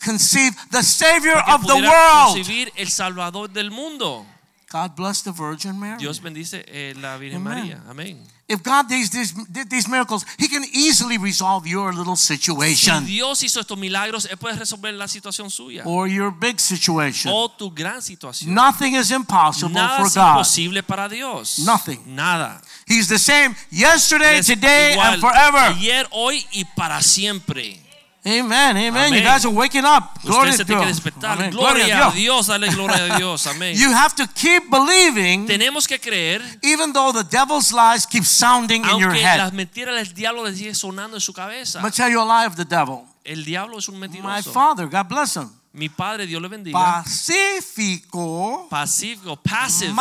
conceive 0.05 0.55
the 0.71 0.83
Savior 0.83 1.37
of 1.47 1.65
the 1.67 1.75
world. 1.75 2.35
concebir 2.35 2.73
el 2.75 2.91
Salvador 2.91 3.49
del 3.49 3.71
mundo. 3.71 4.27
God 4.71 4.95
bless 4.97 5.23
the 5.23 5.33
Virgin 5.33 5.79
Mary. 5.81 5.97
Dios 5.99 6.21
bendice 6.21 6.63
eh, 6.69 6.93
la 7.01 7.17
Virgen 7.17 7.41
Amen. 7.47 7.59
María. 7.59 7.83
Amén. 7.89 8.19
If 8.51 8.63
God 8.63 8.87
did 8.89 9.11
these, 9.11 9.35
did 9.51 9.69
these 9.71 9.89
miracles, 9.89 10.25
He 10.39 10.47
can 10.49 10.63
easily 10.73 11.17
resolve 11.19 11.67
your 11.67 11.93
little 11.95 12.17
situation. 12.17 13.07
Si 13.07 13.15
Dios 13.15 13.43
hizo 13.43 13.61
estos 13.61 13.79
milagros, 13.79 14.27
Él 14.31 14.37
puede 14.39 14.57
resolver 14.57 14.93
la 14.95 15.07
situación 15.09 15.51
suya 15.51 15.83
or 15.87 16.07
your 16.09 16.31
big 16.31 16.59
situation. 16.61 17.33
o 17.35 17.49
tu 17.51 17.71
gran 17.71 18.03
situación. 18.03 18.55
Nothing 18.55 18.95
is 18.95 19.11
impossible 19.11 19.73
Nada 19.75 19.99
for 19.99 20.07
es 20.07 20.15
God. 20.15 20.29
imposible 20.33 20.83
para 20.83 21.09
Dios. 21.09 21.59
Nothing. 21.61 22.01
Nada. 22.15 22.61
He's 22.87 23.09
the 23.09 23.19
same 23.19 23.55
yesterday, 23.71 24.39
Es 24.39 24.47
today, 24.47 24.93
igual 24.93 25.15
and 25.15 25.21
forever. 25.23 25.59
Ayer, 25.77 26.07
hoy 26.11 26.47
y 26.53 26.65
para 26.77 27.03
siempre. 27.03 27.81
Amen. 28.29 28.77
Amen. 28.77 29.13
You 29.15 29.21
guys 29.23 29.45
are 29.45 29.55
waking 29.55 29.85
up. 29.85 30.21
Glory 30.23 30.51
Usted 30.51 30.59
se 30.59 30.65
to 30.65 30.67
tiene 30.67 30.81
que 30.81 30.87
God. 30.87 30.95
despertar. 30.95 31.39
Amen. 31.39 31.51
Gloria 31.51 31.85
Gloria 31.87 32.09
a 32.09 32.13
Dios. 32.13 32.47
Dale 32.49 32.69
gloria 32.69 33.15
a 33.15 33.17
Dios. 33.17 33.47
Amén. 33.47 33.75
You 33.77 33.91
have 33.93 34.15
to 34.17 34.27
keep 34.35 34.69
believing, 34.71 35.47
Tenemos 35.47 35.87
que 35.87 35.99
creer, 35.99 36.43
even 36.63 36.93
though 36.93 37.13
the 37.13 37.25
devil's 37.25 37.73
lies 37.73 38.05
keep 38.07 38.25
sounding 38.25 38.83
in 38.85 38.99
your 38.99 39.11
aunque 39.11 39.23
head. 39.25 39.39
las 39.39 39.53
mentiras 39.53 39.95
del 39.95 40.13
diablo 40.15 40.45
les 40.45 40.59
sigue 40.59 40.75
sonando 40.75 41.17
en 41.17 41.21
su 41.21 41.33
cabeza. 41.33 41.79
I'm 41.79 41.83
going 41.83 41.93
to 41.93 41.97
tell 41.97 42.11
you 42.11 42.21
a 42.21 42.25
lie 42.25 42.47
of 42.47 42.57
the 42.57 42.65
devil. 42.65 43.07
El 43.25 43.45
diablo 43.45 43.79
es 43.79 43.89
un 43.89 43.99
My 43.99 44.43
father, 44.43 44.87
God 44.87 45.09
bless 45.09 45.37
him, 45.37 45.51
Mi 45.73 45.89
padre, 45.89 46.27
Dios 46.27 46.41
le 46.41 46.49
bendiga. 46.49 46.79
pacífico, 46.79 48.67
Pacífico, 48.71 49.37
passive 49.37 49.93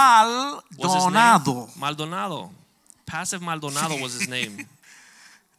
was 0.77 0.93
his 0.95 1.03
name. 1.05 1.13
Maldonado. 1.13 1.69
Maldonado. 1.75 2.51
Passive 3.05 3.41
Maldonado 3.41 3.95
was 4.01 4.13
his 4.13 4.27
name. 4.27 4.65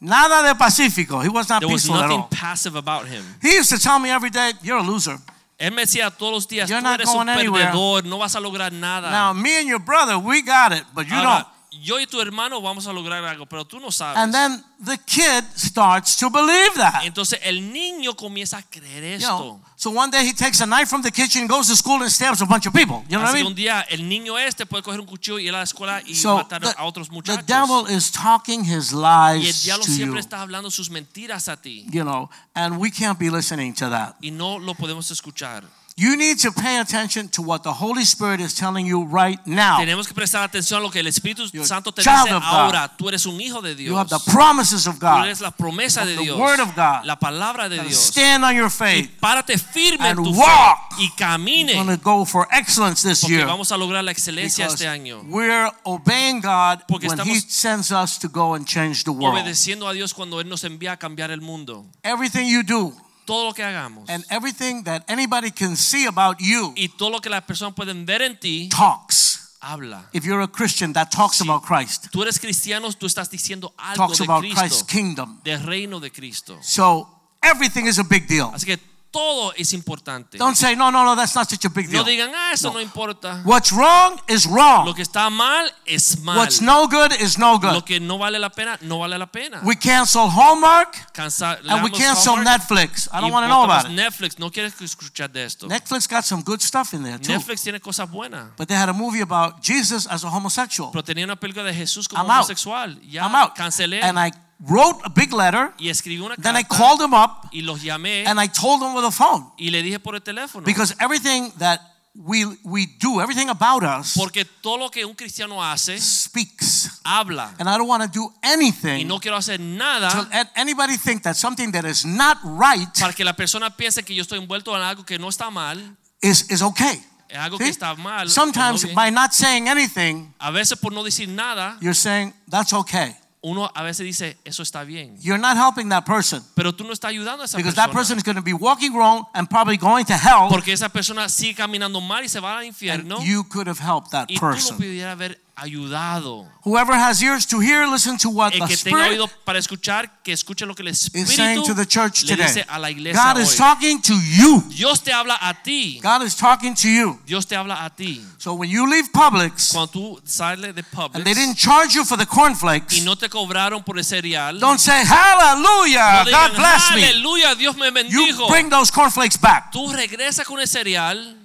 Nada 0.00 0.42
de 0.42 0.54
pacífico. 0.54 1.22
He 1.22 1.28
was 1.28 1.48
not 1.48 1.60
There 1.60 1.68
was 1.72 1.82
peaceful 1.82 1.96
at 1.96 2.02
nothing 2.02 2.20
all. 2.20 2.28
passive 2.30 2.76
about 2.76 3.06
him. 3.08 3.24
He 3.42 3.56
used 3.56 3.70
to 3.70 3.78
tell 3.78 3.98
me 3.98 4.10
every 4.10 4.30
day, 4.30 4.52
"You're 4.62 4.78
a 4.78 4.82
loser." 4.82 5.18
Él 5.58 5.72
me 5.72 5.82
decía 5.82 6.10
todos 6.16 6.32
los 6.32 6.46
días, 6.48 6.68
You're 6.70 6.80
tú 6.80 6.84
not 6.84 7.00
eres 7.00 7.08
un 7.08 7.14
going 7.26 7.28
anywhere. 7.30 7.64
perdedor, 7.72 8.04
no 8.04 8.18
vas 8.18 8.36
a 8.36 8.40
lograr 8.40 8.70
nada. 8.72 9.10
Now, 9.10 9.32
me 9.32 9.58
and 9.58 9.66
your 9.68 9.80
brother, 9.80 10.16
we 10.16 10.40
got 10.42 10.72
it, 10.72 10.84
but 10.94 11.08
you 11.08 11.16
Ahora, 11.16 11.38
don't. 11.42 11.57
Yo 11.70 12.00
y 12.00 12.06
tu 12.06 12.20
hermano 12.20 12.60
vamos 12.62 12.86
a 12.86 12.92
lograr 12.92 13.22
algo, 13.24 13.46
pero 13.46 13.64
tú 13.64 13.78
no 13.78 13.90
sabes. 13.92 14.16
And 14.16 14.32
then 14.32 14.64
the 14.84 14.96
kid 15.06 15.44
starts 15.56 16.16
to 16.16 16.30
believe 16.30 16.72
that. 16.76 17.02
Entonces 17.04 17.38
el 17.42 17.72
niño 17.72 18.14
comienza 18.16 18.56
a 18.58 18.62
creer 18.62 19.02
You 19.20 19.26
esto. 19.26 19.38
know, 19.38 19.60
so 19.76 19.90
one 19.90 20.10
day 20.10 20.26
he 20.26 20.32
takes 20.32 20.60
a 20.60 20.66
knife 20.66 20.86
from 20.88 21.02
the 21.02 21.10
kitchen, 21.10 21.46
goes 21.46 21.66
to 21.68 21.76
school, 21.76 22.02
and 22.02 22.10
stabs 22.10 22.40
a 22.40 22.46
bunch 22.46 22.66
of 22.66 22.72
people. 22.72 23.02
You 23.08 23.18
know 23.18 23.24
what 23.24 23.34
Así 23.34 23.38
I 23.38 23.42
que 23.42 23.46
un 23.48 23.54
mean? 23.54 23.56
día 23.56 23.80
el 23.90 24.08
niño 24.08 24.38
este 24.38 24.64
puede 24.66 24.82
coger 24.82 25.00
un 25.00 25.06
cuchillo 25.06 25.38
y 25.38 25.48
ir 25.48 25.54
a 25.54 25.58
la 25.58 25.64
escuela 25.64 26.02
y 26.06 26.14
So 26.14 26.36
matar 26.36 26.60
the, 26.62 26.74
a 26.76 26.84
otros 26.84 27.08
the 27.08 27.14
muchachos. 27.14 27.46
devil 27.46 27.86
is 27.88 28.10
talking 28.10 28.64
his 28.64 28.92
y 28.92 28.96
el 28.96 29.40
lies 29.42 29.62
diablo 29.64 29.84
to 29.84 29.90
siempre 29.92 30.14
you. 30.20 30.20
está 30.20 30.40
hablando 30.40 30.70
sus 30.70 30.90
mentiras 30.90 31.48
a 31.48 31.56
ti 31.56 31.86
You 31.90 32.02
know, 32.04 32.30
and 32.54 32.78
we 32.78 32.90
can't 32.90 33.18
be 33.18 33.30
listening 33.30 33.74
to 33.74 33.90
that. 33.90 34.14
y 34.22 34.30
no 34.30 34.58
lo 34.58 34.74
podemos 34.74 35.10
escuchar. 35.10 35.64
You 36.00 36.14
need 36.16 36.38
to 36.42 36.52
pay 36.52 36.78
attention 36.78 37.28
to 37.30 37.42
what 37.42 37.64
the 37.64 37.72
Holy 37.72 38.04
Spirit 38.04 38.40
is 38.40 38.54
telling 38.54 38.86
you 38.86 39.02
right 39.06 39.44
now. 39.44 39.78
Tenemos 39.80 40.06
que 40.06 40.14
prestar 40.14 40.44
atención 40.44 40.78
a 40.78 40.82
lo 40.84 40.90
que 40.92 41.00
el 41.00 41.08
Espíritu 41.08 41.50
You're 41.52 41.66
Santo 41.66 41.90
te 41.90 42.02
dice 42.02 42.08
ahora. 42.40 42.88
Tú 42.96 43.08
eres 43.08 43.26
un 43.26 43.40
hijo 43.40 43.60
de 43.60 43.74
Dios. 43.74 43.88
You 43.90 43.98
have 43.98 44.08
the 44.08 44.20
promises 44.30 44.86
of 44.86 45.00
God. 45.00 45.16
Tú 45.16 45.24
eres 45.24 45.40
la 45.40 45.50
promesa 45.50 46.04
de 46.04 46.14
the 46.14 46.22
Dios. 46.22 46.38
word 46.38 46.60
of 46.60 46.76
God. 46.76 47.04
La 47.04 47.18
palabra 47.18 47.68
de 47.68 47.82
Dios. 47.82 47.96
Stand 47.98 48.44
on 48.44 48.54
your 48.54 48.70
faith. 48.70 49.06
Y 49.06 49.08
párate 49.20 49.58
firme 49.58 50.08
en 50.08 50.18
And 50.18 50.24
tu 50.24 50.30
walk. 50.38 50.94
fe 50.96 51.02
y 51.02 51.10
camine. 51.16 51.72
We're 51.74 51.84
going 51.84 51.98
to 51.98 52.04
go 52.04 52.24
for 52.24 52.46
excellence 52.52 53.02
this 53.02 53.22
Porque 53.22 53.34
year. 53.34 53.46
vamos 53.46 53.72
a 53.72 53.76
lograr 53.76 54.04
la 54.04 54.12
excelencia 54.12 54.66
Because 54.66 54.74
este 54.84 54.86
año. 54.88 55.24
we're 55.28 55.68
obeying 55.84 56.40
God 56.40 56.84
Porque 56.86 57.08
when 57.08 57.18
He 57.26 57.40
sends 57.40 57.90
us 57.90 58.16
to 58.20 58.28
go 58.28 58.54
and 58.54 58.64
change 58.64 59.02
the 59.02 59.10
world. 59.10 59.34
Obedeciendo 59.36 59.88
a 59.88 59.92
Dios 59.92 60.14
cuando 60.14 60.40
Él 60.40 60.48
nos 60.48 60.62
envía 60.62 60.92
a 60.92 60.96
cambiar 60.96 61.32
el 61.32 61.40
mundo. 61.40 61.86
Everything 62.04 62.46
you 62.46 62.62
do 62.62 62.94
Todo 63.28 63.44
lo 63.44 63.52
que 63.54 63.62
hagamos. 63.62 64.08
and 64.08 64.24
everything 64.30 64.82
that 64.84 65.04
anybody 65.06 65.50
can 65.50 65.76
see 65.76 66.06
about 66.06 66.38
you 66.40 66.72
Y 66.76 66.88
todo 66.88 67.10
lo 67.10 67.20
que 67.20 67.28
las 67.28 67.44
personas 67.44 67.74
pueden 67.74 68.06
ver 68.06 68.22
en 68.22 68.40
ti, 68.40 68.70
talks. 68.70 69.56
habla. 69.60 70.08
If 70.14 70.24
you're 70.24 70.42
a 70.42 70.48
Christian, 70.48 70.94
that 70.94 71.10
talks 71.10 71.36
Sí. 71.36 71.44
about 71.44 71.62
Christ, 71.62 72.06
Tú 72.10 72.22
eres 72.22 72.38
cristiano, 72.40 72.90
tú 72.92 73.04
estás 73.06 73.28
diciendo 73.30 73.74
algo 73.76 74.06
talks 74.06 74.18
de 74.18 74.24
about 74.24 74.42
Christ's 74.44 74.82
kingdom. 74.82 75.40
del 75.44 75.62
reino 75.62 76.00
de 76.00 76.10
Cristo. 76.10 76.58
So 76.62 77.06
everything 77.42 77.84
is 77.86 77.98
a 77.98 78.02
big 78.04 78.26
deal. 78.26 78.50
Así 78.54 78.64
que 78.64 78.78
todo 79.10 79.52
es 79.56 79.72
importante. 79.72 80.36
Don't 80.38 80.54
say, 80.56 80.76
no, 80.76 80.90
no, 80.90 81.04
no, 81.04 81.16
that's 81.16 81.34
not 81.34 81.48
such 81.48 81.64
a 81.64 81.68
big 81.70 81.86
No 81.86 82.04
deal. 82.04 82.04
digan, 82.04 82.30
ah, 82.34 82.52
eso 82.52 82.68
No. 82.68 82.74
no 82.74 82.80
importa. 82.80 83.40
What's 83.44 83.72
wrong 83.72 84.20
is 84.28 84.44
Lo 84.46 84.52
wrong. 84.54 84.94
que 84.94 85.02
está 85.02 85.30
mal 85.30 85.72
es 85.86 86.18
mal. 86.20 86.36
What's 86.36 86.60
no 86.60 86.86
good 86.88 87.12
is 87.18 87.38
no 87.38 87.52
Lo 87.54 87.58
good. 87.58 87.84
que 87.84 88.00
no 88.00 88.18
vale 88.18 88.38
la 88.38 88.50
pena, 88.50 88.78
no 88.82 88.98
vale 88.98 89.18
la 89.18 89.26
pena. 89.26 89.60
We 89.64 89.76
cancel 89.76 90.28
Hallmark 90.30 91.12
Cansa- 91.14 91.58
and 91.68 91.82
we 91.82 91.90
cancel 91.90 92.36
Hallmark 92.36 92.62
Netflix. 92.62 93.08
I 93.12 93.20
don't 93.20 93.32
want 93.32 93.44
to 93.44 93.48
know 93.48 93.64
about 93.64 93.86
it. 93.86 93.92
Netflix, 93.92 94.38
no 94.38 94.50
quieres 94.50 94.78
escuchar 94.80 95.30
de 95.32 95.44
esto. 95.44 95.66
Netflix 95.68 96.06
got 96.08 96.24
some 96.24 96.42
good 96.42 96.60
stuff 96.60 96.92
in 96.92 97.02
there 97.02 97.18
too. 97.18 97.32
Netflix 97.32 97.62
tiene 97.62 97.80
cosas 97.80 98.10
buenas. 98.10 98.50
But 98.56 98.68
they 98.68 98.76
had 98.76 98.88
a 98.88 98.92
movie 98.92 99.20
about 99.22 99.62
Jesus 99.62 100.06
as 100.06 100.22
a 100.24 100.28
homosexual. 100.28 100.90
Pero 100.92 101.02
tenía 101.02 101.24
una 101.24 101.36
película 101.36 101.64
de 101.64 101.74
Jesús 101.74 102.08
como 102.08 102.22
I'm 102.22 102.30
out. 102.30 102.36
homosexual. 102.44 103.00
Ya 103.02 103.24
I'm 103.26 103.34
out. 103.34 103.54
cancelé 103.54 104.02
And 104.02 104.18
I 104.18 104.32
wrote 104.60 105.00
a 105.04 105.08
big 105.08 105.32
letter. 105.32 105.72
y 105.78 105.88
escribí 105.88 106.20
una 106.20 106.34
Then 106.36 106.56
I 106.56 106.64
called 106.64 107.00
him 107.00 107.14
up 107.14 107.48
y 107.52 107.62
los 107.62 107.82
llamé 107.82 108.26
and 108.26 108.40
I 108.40 108.48
told 108.48 108.82
him 108.82 108.94
with 108.94 109.04
the 109.04 109.12
phone. 109.12 109.46
y 109.56 109.70
le 109.70 109.82
dije 109.82 109.98
por 109.98 110.14
el 110.14 110.22
teléfono. 110.22 110.64
Because 110.64 110.94
everything 111.00 111.52
that 111.58 111.80
we 112.14 112.44
we 112.64 112.86
do, 112.98 113.20
everything 113.20 113.48
about 113.48 113.84
us 113.84 114.14
Porque 114.16 114.44
todo 114.44 114.76
lo 114.76 114.90
que 114.90 115.04
un 115.04 115.14
cristiano 115.14 115.62
hace, 115.62 116.00
speaks. 116.00 117.00
habla. 117.04 117.54
And 117.60 117.68
I 117.68 117.78
don't 117.78 117.86
want 117.86 118.02
to 118.02 118.08
do 118.08 118.32
Y 118.42 118.48
anything 118.48 119.06
no 119.06 119.20
quiero 119.20 119.36
hacer 119.36 119.58
to 119.58 120.28
let 120.32 120.48
anybody 120.56 120.96
think 120.96 121.22
that 121.22 121.36
something 121.36 121.70
that 121.72 121.84
is 121.84 122.04
not 122.04 122.38
right 122.42 122.88
para 122.98 123.12
que 123.12 123.24
la 123.24 123.34
persona 123.34 123.70
piense 123.76 124.02
que 124.02 124.14
yo 124.14 124.22
estoy 124.22 124.38
envuelto 124.38 124.74
en 124.76 124.82
algo 124.82 125.04
que 125.04 125.18
no 125.18 125.28
está 125.28 125.50
mal, 125.50 125.96
is, 126.20 126.50
is 126.50 126.62
okay. 126.62 127.00
es 127.28 127.38
algo 127.38 127.58
See? 127.58 127.64
que 127.64 127.70
está 127.70 127.94
mal. 127.94 128.28
Sometimes 128.28 128.84
no 128.84 128.94
by 128.94 129.10
not 129.12 129.32
saying 129.32 129.68
anything, 129.68 130.34
A 130.40 130.50
veces 130.50 130.76
por 130.78 130.92
no 130.92 131.04
decir 131.04 131.28
nada, 131.28 131.76
you're 131.80 131.94
saying 131.94 132.34
that's 132.48 132.72
okay. 132.72 133.14
Uno 133.40 133.70
a 133.74 133.82
veces 133.82 134.04
dice, 134.04 134.36
eso 134.44 134.62
está 134.62 134.84
bien. 134.84 135.16
You're 135.20 135.40
not 135.40 135.56
helping 135.56 135.88
that 135.90 136.04
person 136.04 136.42
Pero 136.54 136.74
tú 136.74 136.84
no 136.84 136.92
estás 136.92 137.10
ayudando 137.10 137.42
a 137.42 137.46
esa 137.46 137.56
because 137.56 137.74
that 137.76 137.92
persona. 137.92 138.00
person 138.00 138.18
is 138.18 138.24
going 138.24 138.36
to 138.36 138.42
be 138.42 138.52
walking 138.52 138.92
wrong 138.92 139.26
and 139.34 139.48
probably 139.48 139.76
going 139.76 140.04
to 140.06 140.14
hell. 140.14 140.48
Porque 140.48 140.72
esa 140.72 140.88
persona 140.88 141.28
sigue 141.28 141.54
caminando 141.54 142.00
mal 142.00 142.24
y 142.24 142.28
se 142.28 142.40
va 142.40 142.58
al 142.58 142.64
infierno. 142.64 143.16
And 143.18 143.26
you 143.26 143.44
could 143.44 143.68
have 143.68 143.78
helped 143.80 144.10
that 144.10 144.28
y 144.28 144.36
tú 144.36 144.44
lo 144.44 144.52
person. 144.52 144.76
pudieras 144.76 145.12
haber 145.12 145.40
ayudado. 145.60 146.46
Whoever 146.64 146.94
has 146.94 147.22
ears 147.22 147.46
to 147.46 147.60
hear, 147.60 147.86
listen 147.86 148.16
to 148.18 148.28
what 148.30 148.52
El 148.54 148.60
the 148.60 148.66
que 148.66 148.76
tenga 148.76 148.98
Spirit 149.04 149.10
oído 149.20 149.28
para 149.44 149.58
escuchar, 149.58 150.22
que 150.22 150.32
escuche 150.32 150.66
lo 150.66 150.74
que 150.74 150.82
el 150.82 150.88
is 150.88 151.00
saying 151.12 151.26
Espíritu 151.26 151.64
to 151.66 151.74
the 151.74 151.86
church 151.86 152.24
le 152.24 152.36
today. 152.36 152.46
dice 152.46 152.64
a 152.68 152.78
la 152.78 152.90
iglesia 152.90 153.22
God 153.22 153.40
is 153.40 153.50
hoy. 153.52 153.56
talking 153.56 154.02
to 154.02 154.14
you. 154.14 154.62
Dios 154.70 155.00
te 155.02 155.12
habla 155.12 155.38
a 155.40 155.54
ti. 155.54 156.00
God 156.02 156.22
is 156.22 156.34
talking 156.36 156.74
to 156.74 156.88
you. 156.88 157.18
Dios 157.26 157.46
te 157.46 157.56
habla 157.56 157.84
a 157.84 157.90
ti. 157.90 158.20
So 158.38 158.54
when 158.54 158.68
you 158.70 158.86
leave 158.88 159.10
Publix 159.12 159.72
Cuando 159.72 159.90
tú 159.90 160.20
sales 160.24 160.74
de 160.74 160.82
and 160.82 161.24
they 161.24 161.32
Publix 161.32 161.34
didn't 161.34 161.56
charge 161.56 161.94
you 161.94 162.04
for 162.04 162.16
the 162.16 162.24
y 162.24 162.26
cornflakes, 162.26 163.04
no 163.04 163.14
te 163.16 163.28
cobraron 163.28 163.82
por 163.84 163.96
el 163.98 164.04
cereal, 164.04 164.58
don't 164.58 164.78
say 164.80 165.04
hallelujah, 165.04 166.24
no 166.24 166.30
God 166.30 166.50
digan, 166.50 166.56
bless 166.56 166.94
me. 166.94 167.04
aleluya, 167.04 167.54
Dios 167.56 167.76
me 167.76 167.86
You 167.86 167.92
bendijo. 167.92 168.48
bring 168.48 168.68
those 168.68 168.90
cornflakes 168.90 169.36
back. 169.38 169.70
Tú 169.72 169.90
regresas 169.92 170.46
con 170.46 170.60
el 170.60 170.68
cereal 170.68 171.36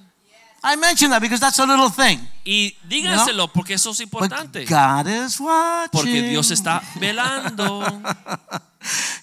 I 0.64 0.76
mention 0.78 1.10
that 1.12 1.20
because 1.22 1.40
that's 1.42 1.60
a 1.60 1.66
little 1.66 1.90
thing. 1.90 2.20
y 2.46 2.74
díganselo 2.88 3.52
porque 3.52 3.74
eso 3.74 3.92
es 3.92 4.00
importante. 4.00 4.62
But 4.62 4.70
God 4.70 5.08
is 5.08 5.40
watching. 5.40 5.90
Porque 5.92 6.22
Dios 6.22 6.52
está 6.52 6.82
velando. 7.00 7.84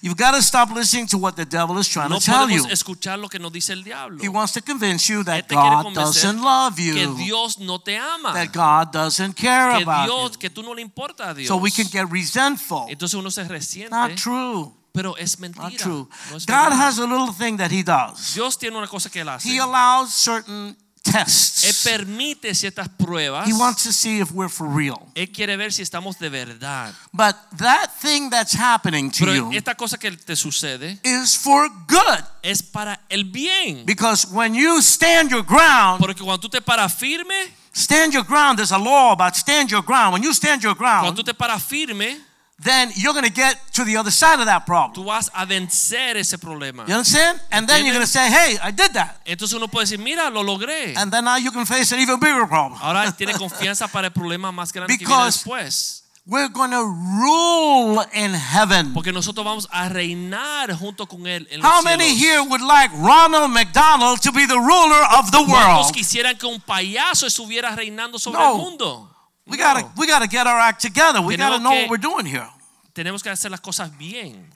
You've 0.01 0.17
got 0.17 0.31
to 0.31 0.41
stop 0.41 0.71
listening 0.71 1.05
to 1.07 1.17
what 1.19 1.35
the 1.35 1.45
devil 1.45 1.77
is 1.77 1.87
trying 1.87 2.09
No 2.09 2.17
to 2.17 2.25
tell 2.25 2.49
you. 2.49 2.65
escuchar 2.71 3.19
lo 3.19 3.27
que 3.29 3.37
nos 3.37 3.51
dice 3.51 3.73
el 3.73 3.83
diablo. 3.83 4.17
He 4.19 4.27
wants 4.29 4.53
to 4.53 4.61
convince 4.61 5.07
you 5.07 5.23
that 5.23 5.47
God 5.47 5.93
doesn't 5.93 6.41
love 6.41 6.79
you. 6.79 6.95
que 6.95 7.07
Dios 7.23 7.59
no 7.59 7.77
te 7.79 7.95
ama. 7.95 8.33
that 8.33 8.51
God 8.51 8.91
doesn't 8.91 9.35
care 9.35 9.77
Que 9.77 9.83
about 9.83 10.05
Dios, 10.07 10.31
you. 10.33 10.39
que 10.39 10.49
tú 10.49 10.63
no 10.63 10.73
le 10.73 10.81
importa 10.81 11.29
a 11.29 11.33
Dios. 11.35 11.47
So 11.47 11.57
we 11.57 11.69
can 11.69 11.85
get 11.85 12.09
resentful. 12.11 12.87
Entonces 12.89 13.13
uno 13.13 13.29
se 13.29 13.43
resiente. 13.43 13.91
Not 13.91 14.15
true. 14.15 14.71
Pero 14.93 15.15
es 15.15 15.39
mentira. 15.39 15.69
Not 15.69 15.77
true. 15.77 16.07
No 16.31 16.37
es 16.37 16.45
God 16.45 16.73
has 16.73 16.97
a 16.97 17.05
little 17.05 17.31
thing 17.31 17.57
that 17.57 17.71
He 17.71 17.83
does. 17.83 18.33
Dios 18.33 18.57
tiene 18.57 18.77
una 18.77 18.87
cosa 18.87 19.09
que 19.09 19.21
él 19.21 19.29
hace. 19.29 19.47
He 19.47 19.59
allows 19.59 20.11
certain 20.13 20.75
Él 21.03 21.75
permite 21.83 22.53
ciertas 22.55 22.87
pruebas. 22.89 23.47
He 23.47 23.53
wants 23.53 23.83
to 23.83 23.91
see 23.91 24.19
if 24.19 24.31
we're 24.31 24.49
for 24.49 24.67
real. 24.67 25.11
Él 25.15 25.31
quiere 25.31 25.57
ver 25.57 25.73
si 25.73 25.81
estamos 25.81 26.17
de 26.19 26.29
verdad. 26.29 26.93
But 27.11 27.35
that 27.57 27.89
thing 28.01 28.29
that's 28.29 28.53
happening 28.53 29.11
to 29.11 29.25
Pero 29.25 29.33
you 29.33 29.51
esta 29.53 29.75
cosa 29.75 29.97
que 29.97 30.11
te 30.11 30.35
sucede 30.35 30.99
is 31.03 31.35
for 31.37 31.69
good. 31.87 32.23
es 32.43 32.61
para 32.61 32.99
el 33.09 33.25
bien. 33.25 33.85
Because 33.85 34.27
when 34.31 34.53
you 34.53 34.81
stand 34.81 35.31
your 35.31 35.43
ground, 35.43 35.99
Porque 35.99 36.21
cuando 36.23 36.39
tú 36.39 36.49
te 36.49 36.61
paras 36.61 36.93
firme, 36.93 37.51
stand 37.73 38.13
your 38.13 38.23
ground, 38.25 38.57
there's 38.57 38.71
a 38.71 38.77
law 38.77 39.11
about 39.11 39.35
stand 39.35 39.69
your 39.69 39.83
ground. 39.83 40.13
When 40.13 40.23
you 40.23 40.33
stand 40.33 40.61
your 40.61 40.75
cuando 40.75 41.01
ground, 41.01 41.17
tú 41.17 41.23
te 41.23 41.33
paras 41.33 41.63
firme, 41.63 42.19
then 42.63 42.91
you're 42.95 43.13
going 43.13 43.25
to 43.25 43.31
get 43.33 43.57
to 43.73 43.83
the 43.83 43.97
other 43.97 44.11
side 44.11 44.39
of 44.39 44.45
that 44.45 44.65
problem. 44.65 44.93
tú 44.93 45.03
vas 45.03 45.31
a 45.33 45.45
vencer 45.45 46.15
ese 46.17 46.37
problema. 46.37 46.85
You 46.87 46.93
understand? 46.95 47.39
And 47.51 47.67
then 47.67 47.85
you're 47.85 47.93
going 47.93 48.05
to 48.05 48.11
say, 48.11 48.29
hey, 48.29 48.57
I 48.61 48.71
did 48.71 48.93
that. 48.93 49.19
Entonces 49.25 49.53
uno 49.55 49.67
puede 49.67 49.85
decir, 49.87 49.99
mira, 49.99 50.29
lo 50.29 50.43
logré. 50.43 50.95
And 50.95 51.11
then 51.11 51.25
now 51.25 51.37
you 51.37 51.51
can 51.51 51.65
face 51.65 51.91
an 51.91 51.99
even 51.99 52.19
bigger 52.19 52.45
problem. 52.47 52.79
Ahora 52.81 53.11
tiene 53.17 53.33
confianza 53.33 53.87
para 53.87 54.07
el 54.07 54.13
problema 54.13 54.51
más 54.51 54.71
grande 54.71 54.97
que 54.97 55.05
viene 55.05 55.09
Because- 55.15 55.43
después. 55.43 55.97
We're 56.27 56.49
going 56.49 56.69
to 56.69 56.83
rule 56.85 57.99
in 58.13 58.33
heaven. 58.35 58.93
Porque 58.93 59.11
nosotros 59.11 59.43
vamos 59.43 59.67
a 59.71 59.89
reinar 59.89 60.71
junto 60.77 61.07
con 61.07 61.25
él 61.25 61.47
en 61.49 61.61
los 61.61 61.65
How 61.69 61.81
many 61.81 62.15
cielos. 62.15 62.19
here 62.21 62.41
would 62.47 62.61
like 62.61 62.91
Ronald 62.95 63.49
McDonald 63.51 64.21
to 64.21 64.31
be 64.31 64.45
the 64.45 64.53
ruler 64.55 65.01
of 65.17 65.31
the 65.31 65.39
¿Cuántos 65.39 65.85
world? 65.87 65.93
quisieran 65.95 66.37
que 66.37 66.45
un 66.45 66.61
payaso 66.61 67.25
estuviera 67.25 67.75
reinando 67.75 68.19
sobre 68.19 68.37
No. 68.39 68.51
el 68.51 68.57
mundo? 68.61 69.09
We 69.51 69.57
gotta, 69.57 69.91
we 69.97 70.07
gotta 70.07 70.27
get 70.27 70.47
our 70.47 70.59
act 70.59 70.81
together. 70.81 71.21
We 71.21 71.35
gotta 71.37 71.59
know 71.59 71.71
que- 71.71 71.81
what 71.83 71.89
we're 71.91 72.01
doing 72.01 72.25
here. 72.25 72.47
Tenemos 72.93 73.21
que 73.23 73.29
hacer 73.29 73.51
las 73.51 73.61
cosas 73.61 73.95
bien. 73.97 74.49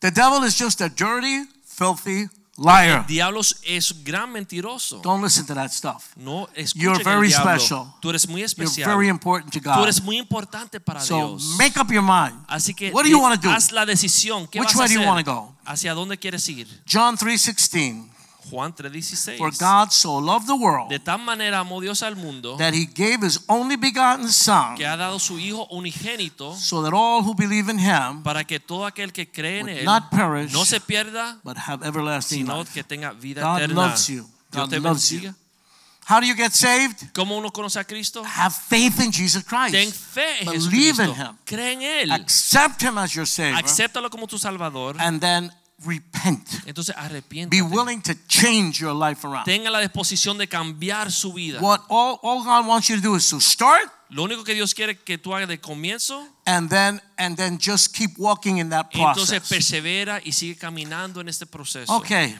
The 0.00 0.10
devil 0.10 0.44
is 0.44 0.54
just 0.58 0.80
a 0.80 0.88
dirty, 0.88 1.46
filthy 1.66 2.28
liar. 2.58 3.04
Diablos 3.06 3.56
es 3.64 3.92
gran 4.04 4.32
mentiroso. 4.32 5.00
Don't 5.02 5.22
listen 5.22 5.46
to 5.46 5.54
that 5.54 5.70
stuff. 5.72 6.08
No 6.16 6.48
You're 6.74 7.02
very 7.04 7.30
special. 7.30 7.94
Tú 8.00 8.10
eres 8.10 8.28
muy 8.28 8.42
especial. 8.42 8.76
You're 8.78 8.94
very 8.96 9.08
important 9.08 9.52
to 9.52 9.60
God. 9.60 9.76
Tú 9.76 9.82
eres 9.84 10.02
muy 10.02 10.16
importante 10.18 10.80
para 10.80 11.00
So 11.00 11.16
Dios. 11.36 11.56
make 11.58 11.78
up 11.78 11.90
your 11.92 12.02
mind. 12.02 12.44
Así 12.48 12.74
que 12.74 12.90
What 12.90 13.04
do 13.04 13.10
you 13.10 13.20
want 13.20 13.40
to 13.40 13.48
do? 13.48 13.52
haz 13.54 13.72
la 13.72 13.84
decisión. 13.86 14.46
¿Qué 14.48 14.58
Which 14.58 14.74
vas 14.74 14.76
a 14.76 14.78
way 14.80 14.88
do 14.88 15.00
you 15.00 15.06
wanna 15.06 15.22
go? 15.22 15.54
¿Hacia 15.64 15.94
dónde 15.94 16.18
quieres 16.18 16.48
ir? 16.48 16.66
John 16.86 17.16
3:16. 17.16 18.10
Juan 18.50 18.72
3:16. 18.74 19.38
For 19.38 19.50
God 19.58 19.90
so 19.90 20.18
loved 20.18 20.46
the 20.46 20.54
world 20.54 20.88
De 20.90 20.98
tal 20.98 21.18
manera 21.18 21.60
amó 21.60 21.80
Dios 21.80 22.02
al 22.02 22.16
mundo 22.16 22.56
that 22.58 22.72
he 22.74 22.86
gave 22.86 23.18
his 23.24 23.40
only 23.48 23.76
begotten 23.76 24.30
son 24.32 24.76
que 24.76 24.86
ha 24.86 24.96
dado 24.96 25.18
su 25.18 25.38
Hijo 25.38 25.66
unigénito 25.70 26.54
so 26.56 26.82
that 26.82 26.92
all 26.94 27.22
who 27.22 27.34
believe 27.34 27.70
in 27.70 27.78
him 27.78 28.22
para 28.22 28.44
que 28.44 28.60
todo 28.60 28.86
aquel 28.86 29.12
que 29.12 29.30
cree 29.30 29.60
en 29.60 29.68
él 29.68 29.84
not 29.84 30.10
perish 30.10 30.52
no 30.52 30.64
se 30.64 30.80
pierda, 30.80 31.38
but 31.44 31.56
have 31.56 31.84
everlasting 31.86 32.38
sino 32.46 32.58
life. 32.60 32.72
que 32.72 32.84
tenga 32.84 33.12
vida 33.12 33.42
God 33.42 33.58
eterna. 33.62 33.74
loves 33.88 34.06
you. 34.08 34.22
Dios 34.52 34.64
God 34.64 34.70
te 34.70 34.80
loves 34.80 35.10
you. 35.10 35.34
How 36.08 36.20
do 36.20 36.26
you 36.28 36.36
get 36.36 36.52
saved? 36.52 37.10
¿Cómo 37.12 37.36
uno 37.36 37.50
conoce 37.50 37.80
a 37.80 37.84
Cristo? 37.84 38.22
Have 38.24 38.54
faith 38.54 39.00
in 39.00 39.10
Jesus 39.10 39.44
Ten 39.44 39.70
Christ. 39.72 39.92
fe 39.92 40.38
en 40.42 40.46
Believe 40.46 41.00
in 41.02 41.10
him. 41.12 41.36
Cree 41.44 41.72
en 41.72 41.82
Él. 41.82 42.12
Accept 42.12 42.80
him 42.80 42.96
as 42.96 43.12
your 43.12 43.26
savior 43.26 43.58
Acéptalo 43.64 44.08
como 44.08 44.28
tu 44.28 44.38
Salvador. 44.38 44.94
and 45.00 45.20
then 45.20 45.50
repent. 45.84 46.48
Entonces 46.66 46.94
Be 47.50 47.62
willing 47.62 48.00
to 48.02 48.14
change 48.28 48.80
your 48.80 48.94
life 48.94 49.26
around. 49.26 49.44
Tenga 49.44 49.70
la 49.70 49.80
disposición 49.80 50.38
de 50.38 50.48
cambiar 50.48 51.12
su 51.12 51.32
vida. 51.32 51.60
What 51.60 51.82
all, 51.88 52.18
all 52.22 52.42
God 52.42 52.66
wants 52.66 52.88
you 52.88 52.96
to 52.96 53.02
do 53.02 53.16
is 53.16 53.28
to 53.30 53.40
start 53.40 53.90
Lo 54.08 54.22
único 54.22 54.44
que 54.44 54.54
Dios 54.54 54.72
quiere 54.72 54.96
que 54.96 55.18
tú 55.18 55.34
hagas 55.34 55.48
de 55.48 55.58
comienzo, 55.58 56.28
and 56.46 56.70
then 56.70 57.02
and 57.18 57.36
then 57.36 57.58
just 57.58 57.92
keep 57.92 58.16
walking 58.18 58.58
in 58.58 58.70
that 58.70 58.90
process. 58.92 59.32
entonces 59.32 59.48
persevera 59.48 60.20
y 60.24 60.30
sigue 60.32 60.56
caminando 60.56 61.20
en 61.20 61.28
este 61.28 61.44
proceso. 61.44 61.92
Okay. 61.96 62.38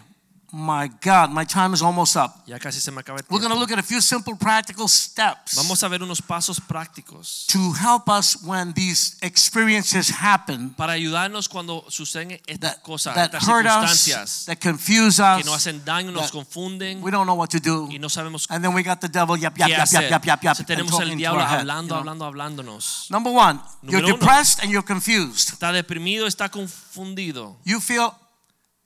My 0.53 0.89
God, 1.03 1.31
my 1.33 1.45
time 1.45 1.75
is 1.75 1.83
almost 1.83 2.17
up. 2.17 2.43
Ya 2.47 2.59
casi 2.59 2.81
se 2.81 2.91
me 2.93 3.01
acaba 3.01 3.19
el 3.19 3.25
We're 3.29 3.41
going 3.41 3.53
to 3.53 3.59
look 3.59 3.73
at 3.73 3.79
a 3.79 3.83
few 3.83 4.01
simple 4.01 4.37
practical 4.37 4.87
steps 4.89 5.57
Vamos 5.57 5.83
a 5.83 5.89
ver 5.89 6.03
unos 6.03 6.23
pasos 6.23 6.61
prácticos 6.61 7.47
to 7.49 7.73
help 7.73 8.09
us 8.09 8.37
when 8.45 8.73
these 8.73 9.17
experiences 9.23 10.09
happen 10.11 10.71
para 10.71 10.93
ayudarnos 10.93 11.49
cuando 11.49 11.85
suceden 11.89 12.41
estas 12.47 12.61
that, 12.75 12.83
cosas, 12.83 13.15
that 13.17 13.35
estas 13.35 13.49
hurt 13.49 13.67
us, 13.67 14.45
that 14.47 14.59
confuse 14.61 15.17
que 15.17 15.45
nos 15.45 15.49
us. 15.49 15.67
hacen 15.67 15.85
daño, 15.85 16.13
nos 16.13 16.31
confunden 16.31 17.03
We 17.03 17.11
don't 17.11 17.27
know 17.27 17.35
what 17.37 17.51
to 17.51 17.59
do. 17.59 17.89
y 17.91 17.99
no 17.99 18.09
sabemos 18.09 18.47
And 18.49 18.63
then 18.65 18.73
we 18.73 18.83
got 18.83 19.01
the 19.01 19.09
devil 19.09 19.37
yap 19.37 19.59
yap 19.59 19.69
yap 19.69 19.89
yap 19.91 20.11
yap 20.11 20.25
yap 20.25 20.43
yap 20.45 20.67
tenemos 20.67 20.99
el 21.01 21.17
diablo 21.17 21.41
head, 21.41 21.61
hablando, 21.61 21.97
hablando, 21.97 22.25
hablándonos. 22.25 23.09
Number 23.11 23.33
one, 23.33 23.61
you're 23.83 24.01
Número 24.01 24.15
uno. 24.15 24.17
depressed 24.19 24.63
and 24.63 24.71
you're 24.71 24.87
confused. 24.87 25.51
Está 25.53 25.73
deprimido, 25.73 26.27
está 26.27 26.49
confundido. 26.49 27.57
You 27.65 27.81
feel, 27.81 28.15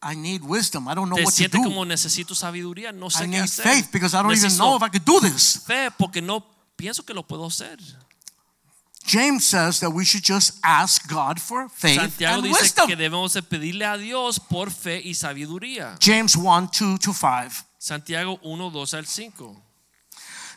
I 0.02 0.14
need 0.14 0.42
wisdom. 0.42 0.88
I 0.88 0.94
don't 0.94 1.08
know 1.10 1.16
Te 1.16 1.24
what 1.24 1.34
to 1.34 1.48
do. 1.48 1.62
como 1.62 1.84
necesito 1.84 2.34
sabiduría, 2.34 2.90
no 2.92 3.06
I 3.06 3.10
sé 3.10 3.24
qué 3.24 3.28
need 3.28 3.42
hacer. 3.42 3.64
faith 3.64 3.88
because 3.92 4.14
I 4.14 4.22
don't 4.22 4.32
even 4.32 4.44
Necesito 4.44 4.58
know 4.58 4.76
if 4.76 4.82
I 4.82 4.88
could 4.88 5.04
do 5.04 5.20
this. 5.20 5.58
fe 5.66 5.90
porque 5.98 6.22
no 6.22 6.42
pienso 6.76 7.04
que 7.04 7.12
lo 7.14 7.22
puedo 7.22 7.44
hacer. 7.46 7.78
James 9.06 9.44
says 9.46 9.80
that 9.80 9.90
we 9.90 10.04
should 10.04 10.22
just 10.22 10.58
ask 10.62 11.08
God 11.08 11.40
for 11.40 11.68
faith 11.68 11.98
Santiago 12.00 12.34
and 12.36 12.44
dice 12.44 12.62
wisdom. 12.62 12.86
que 12.86 12.96
debemos 12.96 13.32
de 13.32 13.42
pedirle 13.42 13.84
a 13.84 13.96
Dios 13.96 14.38
por 14.38 14.70
fe 14.70 15.00
y 15.04 15.14
sabiduría. 15.14 15.96
James 16.00 16.36
1 16.36 16.70
2 16.72 16.98
to 16.98 17.12
5. 17.12 17.64
Santiago 17.78 18.38
1, 18.42 18.70
2 18.70 18.94
al 18.94 19.06
5. 19.06 19.62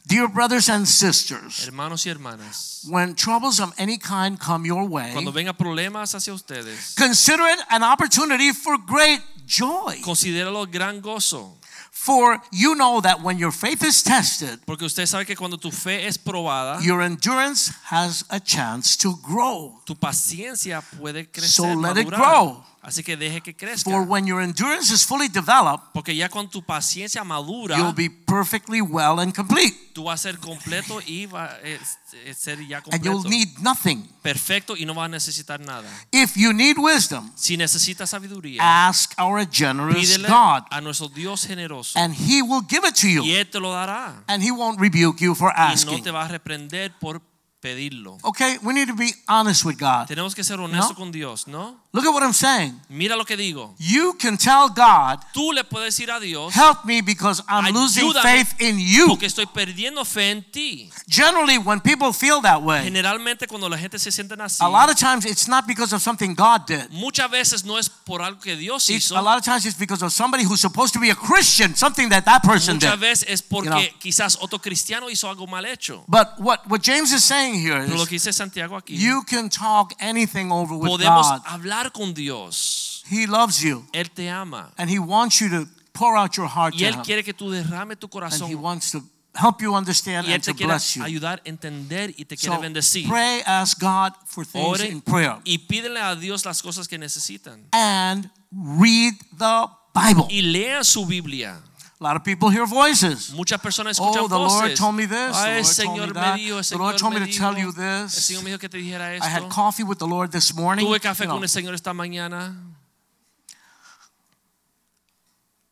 Dear 0.05 0.27
brothers 0.27 0.67
and 0.67 0.85
sisters, 0.85 1.65
Hermanos 1.65 2.05
y 2.05 2.09
hermanas, 2.11 2.81
when 2.89 3.15
troubles 3.15 3.61
of 3.61 3.73
any 3.79 3.97
kind 3.97 4.37
come 4.37 4.65
your 4.67 4.83
way, 4.83 5.13
cuando 5.13 5.31
vengan 5.31 5.55
problemas 5.55 6.13
hacia 6.13 6.33
ustedes, 6.33 6.93
consider 6.97 7.47
it 7.47 7.59
an 7.69 7.83
opportunity 7.83 8.51
for 8.51 8.77
great 8.77 9.21
joy. 9.45 10.01
considéralo 10.03 10.65
gran 10.69 11.01
gozo. 11.01 11.57
For 11.91 12.41
you 12.51 12.75
know 12.75 12.99
that 13.01 13.21
when 13.21 13.37
your 13.37 13.51
faith 13.51 13.83
is 13.83 14.01
tested, 14.03 14.59
Porque 14.65 14.83
usted 14.83 15.05
sabe 15.05 15.25
que 15.25 15.35
cuando 15.35 15.57
tu 15.57 15.71
fe 15.71 16.05
es 16.07 16.17
probada, 16.17 16.81
your 16.81 17.01
endurance 17.01 17.71
has 17.91 18.25
a 18.29 18.39
chance 18.39 18.97
to 18.97 19.15
grow. 19.21 19.79
tu 19.85 19.95
paciencia 19.95 20.81
puede 20.81 21.29
crecer, 21.31 21.51
So 21.53 21.73
let 21.75 21.97
it 21.97 22.09
grow. 22.09 22.63
Así 22.83 23.01
que 23.01 23.15
deje 23.15 23.39
que 23.41 23.55
crezca. 23.55 23.89
For 23.89 24.01
when 24.03 24.27
your 24.27 24.41
endurance 24.41 24.93
is 24.93 25.05
fully 25.05 25.29
developed, 25.29 25.93
Porque 25.93 26.13
ya 26.15 26.27
cuando 26.27 26.51
tu 26.51 26.61
paciencia 26.65 27.23
madura, 27.23 27.77
you'll 27.77 27.93
be 27.93 28.09
perfectly 28.09 28.81
well 28.81 29.19
and 29.21 29.33
complete. 29.33 29.73
tú 29.93 30.03
vas 30.03 30.19
a 30.19 30.23
ser 30.29 30.37
completo 30.39 30.99
y 31.07 31.25
va 31.25 31.45
a 31.45 32.33
ser 32.33 32.59
ya 32.67 32.81
completo. 32.81 32.95
And 32.95 33.05
you'll 33.05 33.29
need 33.29 33.57
nothing. 33.59 34.03
Perfecto 34.21 34.75
y 34.75 34.85
no 34.85 34.93
vas 34.93 35.05
a 35.05 35.09
necesitar 35.09 35.61
nada. 35.61 35.89
If 36.11 36.35
you 36.35 36.51
need 36.51 36.77
wisdom, 36.77 37.31
Si 37.35 37.55
necesitas 37.55 38.09
sabiduría, 38.09 38.59
ask 38.87 39.13
our 39.17 39.45
generous 39.49 40.17
God, 40.27 40.63
a 40.69 40.81
nuestro 40.81 41.07
Dios 41.07 41.45
generoso 41.47 41.97
and 41.97 42.13
He 42.13 42.41
will 42.41 42.65
give 42.67 42.85
it 42.85 42.95
to 42.95 43.07
you. 43.07 43.23
y. 43.23 43.31
Él 43.35 43.49
te 43.49 43.59
lo 43.61 43.71
dará. 43.71 44.23
And 44.27 44.43
He 44.43 44.51
won't 44.51 44.77
rebuke 44.79 45.21
you 45.23 45.35
for 45.35 45.53
asking. 45.55 45.93
Y 45.93 45.97
no 45.97 46.03
te 46.03 46.11
va 46.11 46.25
a 46.25 46.27
reprender 46.27 46.91
por 46.99 47.21
pedirlo. 47.63 48.17
Okay, 48.23 48.57
we 48.61 48.73
need 48.73 48.87
to 48.89 48.93
be 48.95 49.13
honest 49.27 49.63
with 49.63 49.77
God. 49.79 50.05
Tenemos 50.07 50.35
que 50.35 50.43
ser 50.43 50.59
honestos 50.59 50.89
No. 50.91 50.95
con 50.95 51.11
Dios, 51.11 51.47
¿no? 51.47 51.77
Look 51.93 52.05
at 52.05 52.11
what 52.13 52.23
I'm 52.23 52.33
saying. 52.33 52.79
Mira 52.89 53.15
lo 53.15 53.23
que 53.23 53.37
digo. 53.37 53.73
You 53.77 54.15
can 54.19 54.35
tell 54.37 54.67
God, 54.69 55.19
Tú 55.33 55.53
le 55.53 55.63
puedes 55.63 55.95
decir 55.95 56.09
a 56.11 56.19
Dios, 56.19 56.53
help 56.55 56.83
me 56.85 57.01
because 57.01 57.41
I'm 57.47 57.71
losing 57.73 58.11
faith 58.21 58.53
in 58.59 58.79
you. 58.79 59.07
porque 59.07 59.27
estoy 59.27 59.45
perdiendo 59.45 60.03
fe 60.03 60.31
en 60.31 60.43
ti. 60.51 60.89
Generally, 61.07 61.59
when 61.59 61.79
people 61.79 62.11
feel 62.11 62.41
that 62.41 62.61
way, 62.63 62.83
Generalmente 62.83 63.47
cuando 63.47 63.69
la 63.69 63.77
gente 63.77 63.97
se 63.99 64.11
siente 64.11 64.33
así, 64.41 64.57
a 64.63 64.67
lot 64.67 64.89
of 64.89 64.97
times 64.97 65.25
it's 65.25 65.47
not 65.47 65.65
because 65.67 65.93
of 65.93 66.01
something 66.01 66.33
God 66.33 66.65
did. 66.67 66.89
muchas 66.89 67.29
veces 67.29 67.63
no 67.63 67.77
es 67.77 67.87
por 67.89 68.21
algo 68.21 68.39
que 68.41 68.55
Dios 68.57 68.89
It's, 68.89 69.05
hizo. 69.05 69.17
a 69.17 69.21
lot 69.21 69.37
of 69.37 69.43
times 69.45 69.65
it's 69.65 69.77
because 69.77 70.03
of 70.03 70.11
somebody 70.11 70.43
who's 70.43 70.59
supposed 70.61 70.93
to 70.93 70.99
be 70.99 71.11
a 71.11 71.15
Christian, 71.15 71.75
something 71.75 72.09
that 72.09 72.25
that 72.25 72.41
person 72.41 72.75
Muchas 72.77 72.91
did. 72.91 72.99
veces 72.99 73.25
es 73.29 73.41
porque 73.43 73.69
You 73.69 73.71
know. 73.75 73.99
quizás 74.01 74.37
otro 74.41 74.59
cristiano 74.59 75.09
hizo 75.11 75.29
algo 75.29 75.45
mal 75.47 75.63
hecho. 75.65 76.03
But 76.07 76.39
what, 76.39 76.67
what 76.67 76.81
James 76.81 77.11
is 77.13 77.23
saying 77.23 77.52
here 77.55 77.83
Pero 77.85 77.95
lo 77.97 78.03
is 78.03 78.09
que 78.09 78.15
dice 78.15 78.33
Santiago 78.33 78.75
aquí, 78.77 78.95
you 78.97 79.23
can 79.23 79.49
talk 79.49 79.93
anything 79.99 80.51
over 80.51 80.75
with 80.75 80.89
podemos 80.89 81.27
God. 81.29 81.41
hablar 81.45 81.91
con 81.91 82.13
Dios. 82.13 83.03
He 83.09 83.27
loves 83.27 83.61
you 83.61 83.85
Él 83.93 84.09
te 84.13 84.29
ama. 84.29 84.71
and 84.77 84.89
He 84.89 84.99
wants 84.99 85.39
you 85.41 85.49
to 85.49 85.67
pour 85.93 86.15
out 86.17 86.35
your 86.37 86.47
heart 86.47 86.73
Y 86.73 86.79
to 86.79 86.85
Él 86.85 86.93
Him. 86.95 87.03
quiere 87.03 87.23
que 87.23 87.33
tú 87.33 87.51
derrame 87.51 87.95
tu 87.95 88.07
corazón. 88.07 88.43
And 88.43 88.51
He 88.51 88.55
wants 88.55 88.91
to 88.91 89.03
help 89.35 89.61
you 89.61 89.73
understand 89.75 90.27
Y 90.27 90.33
and 90.33 90.43
to 90.43 90.53
quiere 90.53 90.67
bless 90.67 90.95
you. 90.95 91.03
ayudar 91.03 91.41
entender 91.45 92.13
y 92.17 92.25
te 92.25 92.37
quiere 92.37 92.55
So 92.55 92.61
bendecir. 92.61 93.07
pray, 93.09 93.41
ask 93.45 93.79
God 93.79 94.13
for 94.25 94.45
things 94.45 94.65
Ore 94.65 94.87
in 94.87 95.01
prayer 95.01 95.37
y 95.43 95.57
pídele 95.57 95.99
a 95.99 96.15
Dios 96.15 96.45
las 96.45 96.61
cosas 96.61 96.87
que 96.87 96.97
necesitan. 96.97 97.65
and 97.73 98.29
read 98.51 99.13
the 99.37 99.67
Bible. 99.93 100.25
Y 100.29 100.41
lean 100.41 100.83
su 100.83 101.05
Biblia. 101.05 101.59
A 102.03 102.07
lot 102.07 102.17
of 102.17 102.23
people 102.25 102.49
hear 102.49 102.65
voices. 102.65 103.31
Muchas 103.33 103.61
personas 103.61 103.97
escuchan 103.97 104.23
Oh, 104.23 104.27
the 104.27 104.37
Lord 104.37 104.51
voces. 104.63 104.77
told 104.77 104.93
me 104.93 105.05
this. 105.05 105.37
Ay, 105.37 105.61
The 105.61 105.63
Lord 105.63 105.63
told 105.63 105.65
Señor 105.65 106.01
me 106.01 106.07
me 106.07 106.13
that. 106.13 106.37
dijo, 106.37 106.69
The 106.69 106.77
Lord 106.77 106.97
told 106.97 107.13
me 107.13 107.19
me 107.21 107.25
to 107.27 107.31
dijo. 107.31 107.37
tell 107.39 107.57
you 107.57 107.67
El 107.67 107.73
this. 107.73 108.13
Señor 108.27 108.43
me 108.43 108.49
dijo 108.51 108.59
que 108.59 108.67
te 108.67 108.77
dijera 108.77 109.15
I 109.21 109.25
had 109.29 109.47
coffee 109.49 109.83
with 109.83 109.99
the 109.99 110.05
Lord 110.07 110.29
this 110.33 110.53
morning. 110.53 110.85
Tuve 110.85 110.99
café 110.99 111.21
You 111.23 111.27
know, 111.27 111.35
con 111.35 111.43
el 111.43 111.47
Señor 111.49 111.73
esta 111.73 111.93
mañana. 111.93 112.57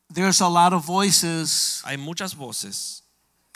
there's 0.09 0.39
a 0.41 0.47
lot 0.47 0.71
of 0.73 0.85
voices. 0.85 1.81
Hay 1.85 1.97
muchas 1.97 2.33
voces. 2.33 3.03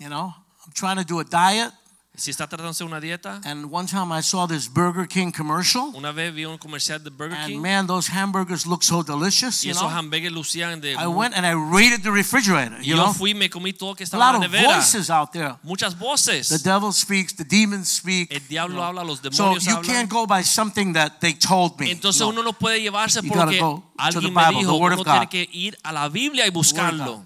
You 0.01 0.09
know, 0.09 0.33
I'm 0.65 0.73
trying 0.73 0.97
to 0.97 1.05
do 1.05 1.19
a 1.19 1.23
diet, 1.23 1.71
Si 2.17 2.31
está 2.31 2.45
hacer 2.45 2.85
una 2.87 2.99
dieta, 2.99 3.41
and 3.43 3.65
one 3.71 3.87
time 3.87 4.11
I 4.17 4.21
saw 4.21 4.47
this 4.47 4.67
Burger 4.67 5.07
King 5.07 5.31
commercial, 5.31 5.91
una 5.95 6.11
vez 6.11 6.33
vi 6.33 6.45
un 6.45 6.57
comercial 6.57 7.03
de 7.03 7.09
Burger 7.09 7.37
King. 7.45 7.55
and 7.55 7.61
man, 7.61 7.87
those 7.87 8.07
hamburgers 8.11 8.65
look 8.65 8.83
so 8.83 9.03
delicious. 9.03 9.63
y 9.63 9.67
You 9.69 9.71
esos 9.75 9.91
hamburgues 9.91 10.31
lucían 10.31 10.79
de. 10.81 10.93
I 10.93 11.07
went 11.07 11.35
and 11.35 11.45
I 11.45 11.53
raided 11.53 12.03
the 12.03 12.11
refrigerator. 12.11 12.77
You 12.81 12.95
yo 12.95 13.03
know, 13.03 13.13
fui 13.13 13.33
me 13.33 13.49
comí 13.49 13.73
todo 13.73 13.95
que 13.95 14.03
a 14.03 14.05
estaba 14.05 14.31
lot 14.33 14.43
en 14.43 14.51
la 14.51 14.59
of 14.59 14.65
voices 14.65 15.09
out 15.09 15.31
there. 15.31 15.55
Muchas 15.63 15.97
voces. 15.97 16.47
The 16.49 16.59
devil 16.59 16.91
speaks, 16.93 17.35
the 17.35 17.43
demons 17.43 17.89
speak. 17.89 18.31
El 18.31 18.47
diablo 18.47 18.83
habla, 18.83 19.03
los 19.03 19.21
demonios 19.21 19.39
hablan. 19.39 19.61
So 19.61 19.71
you 19.71 19.81
can't 19.81 20.09
go 20.09 20.25
by 20.25 20.43
something 20.43 20.93
that 20.93 21.19
they 21.19 21.33
told 21.33 21.79
me. 21.79 21.91
Entonces 21.91 22.21
No. 22.21 22.29
uno 22.29 22.43
no 22.43 22.53
puede 22.53 22.81
llevarse 22.81 23.21
por 23.23 23.35
lo 23.35 23.43
gotta 23.45 23.51
que 23.51 23.59
go 23.59 23.75
to 23.75 23.81
the 23.97 24.03
alguien 24.03 24.33
Bible, 24.33 24.45
me 24.45 24.53
the 24.53 24.59
dijo. 24.71 24.77
Word 24.77 24.93
Uno 24.93 25.03
tiene 25.03 25.27
que 25.29 25.49
ir 25.51 25.77
a 25.83 25.91
la 25.91 26.07
Biblia 26.09 26.45
y 26.45 26.49
Word 26.49 26.49
of 26.49 26.53
buscarlo. 26.55 27.25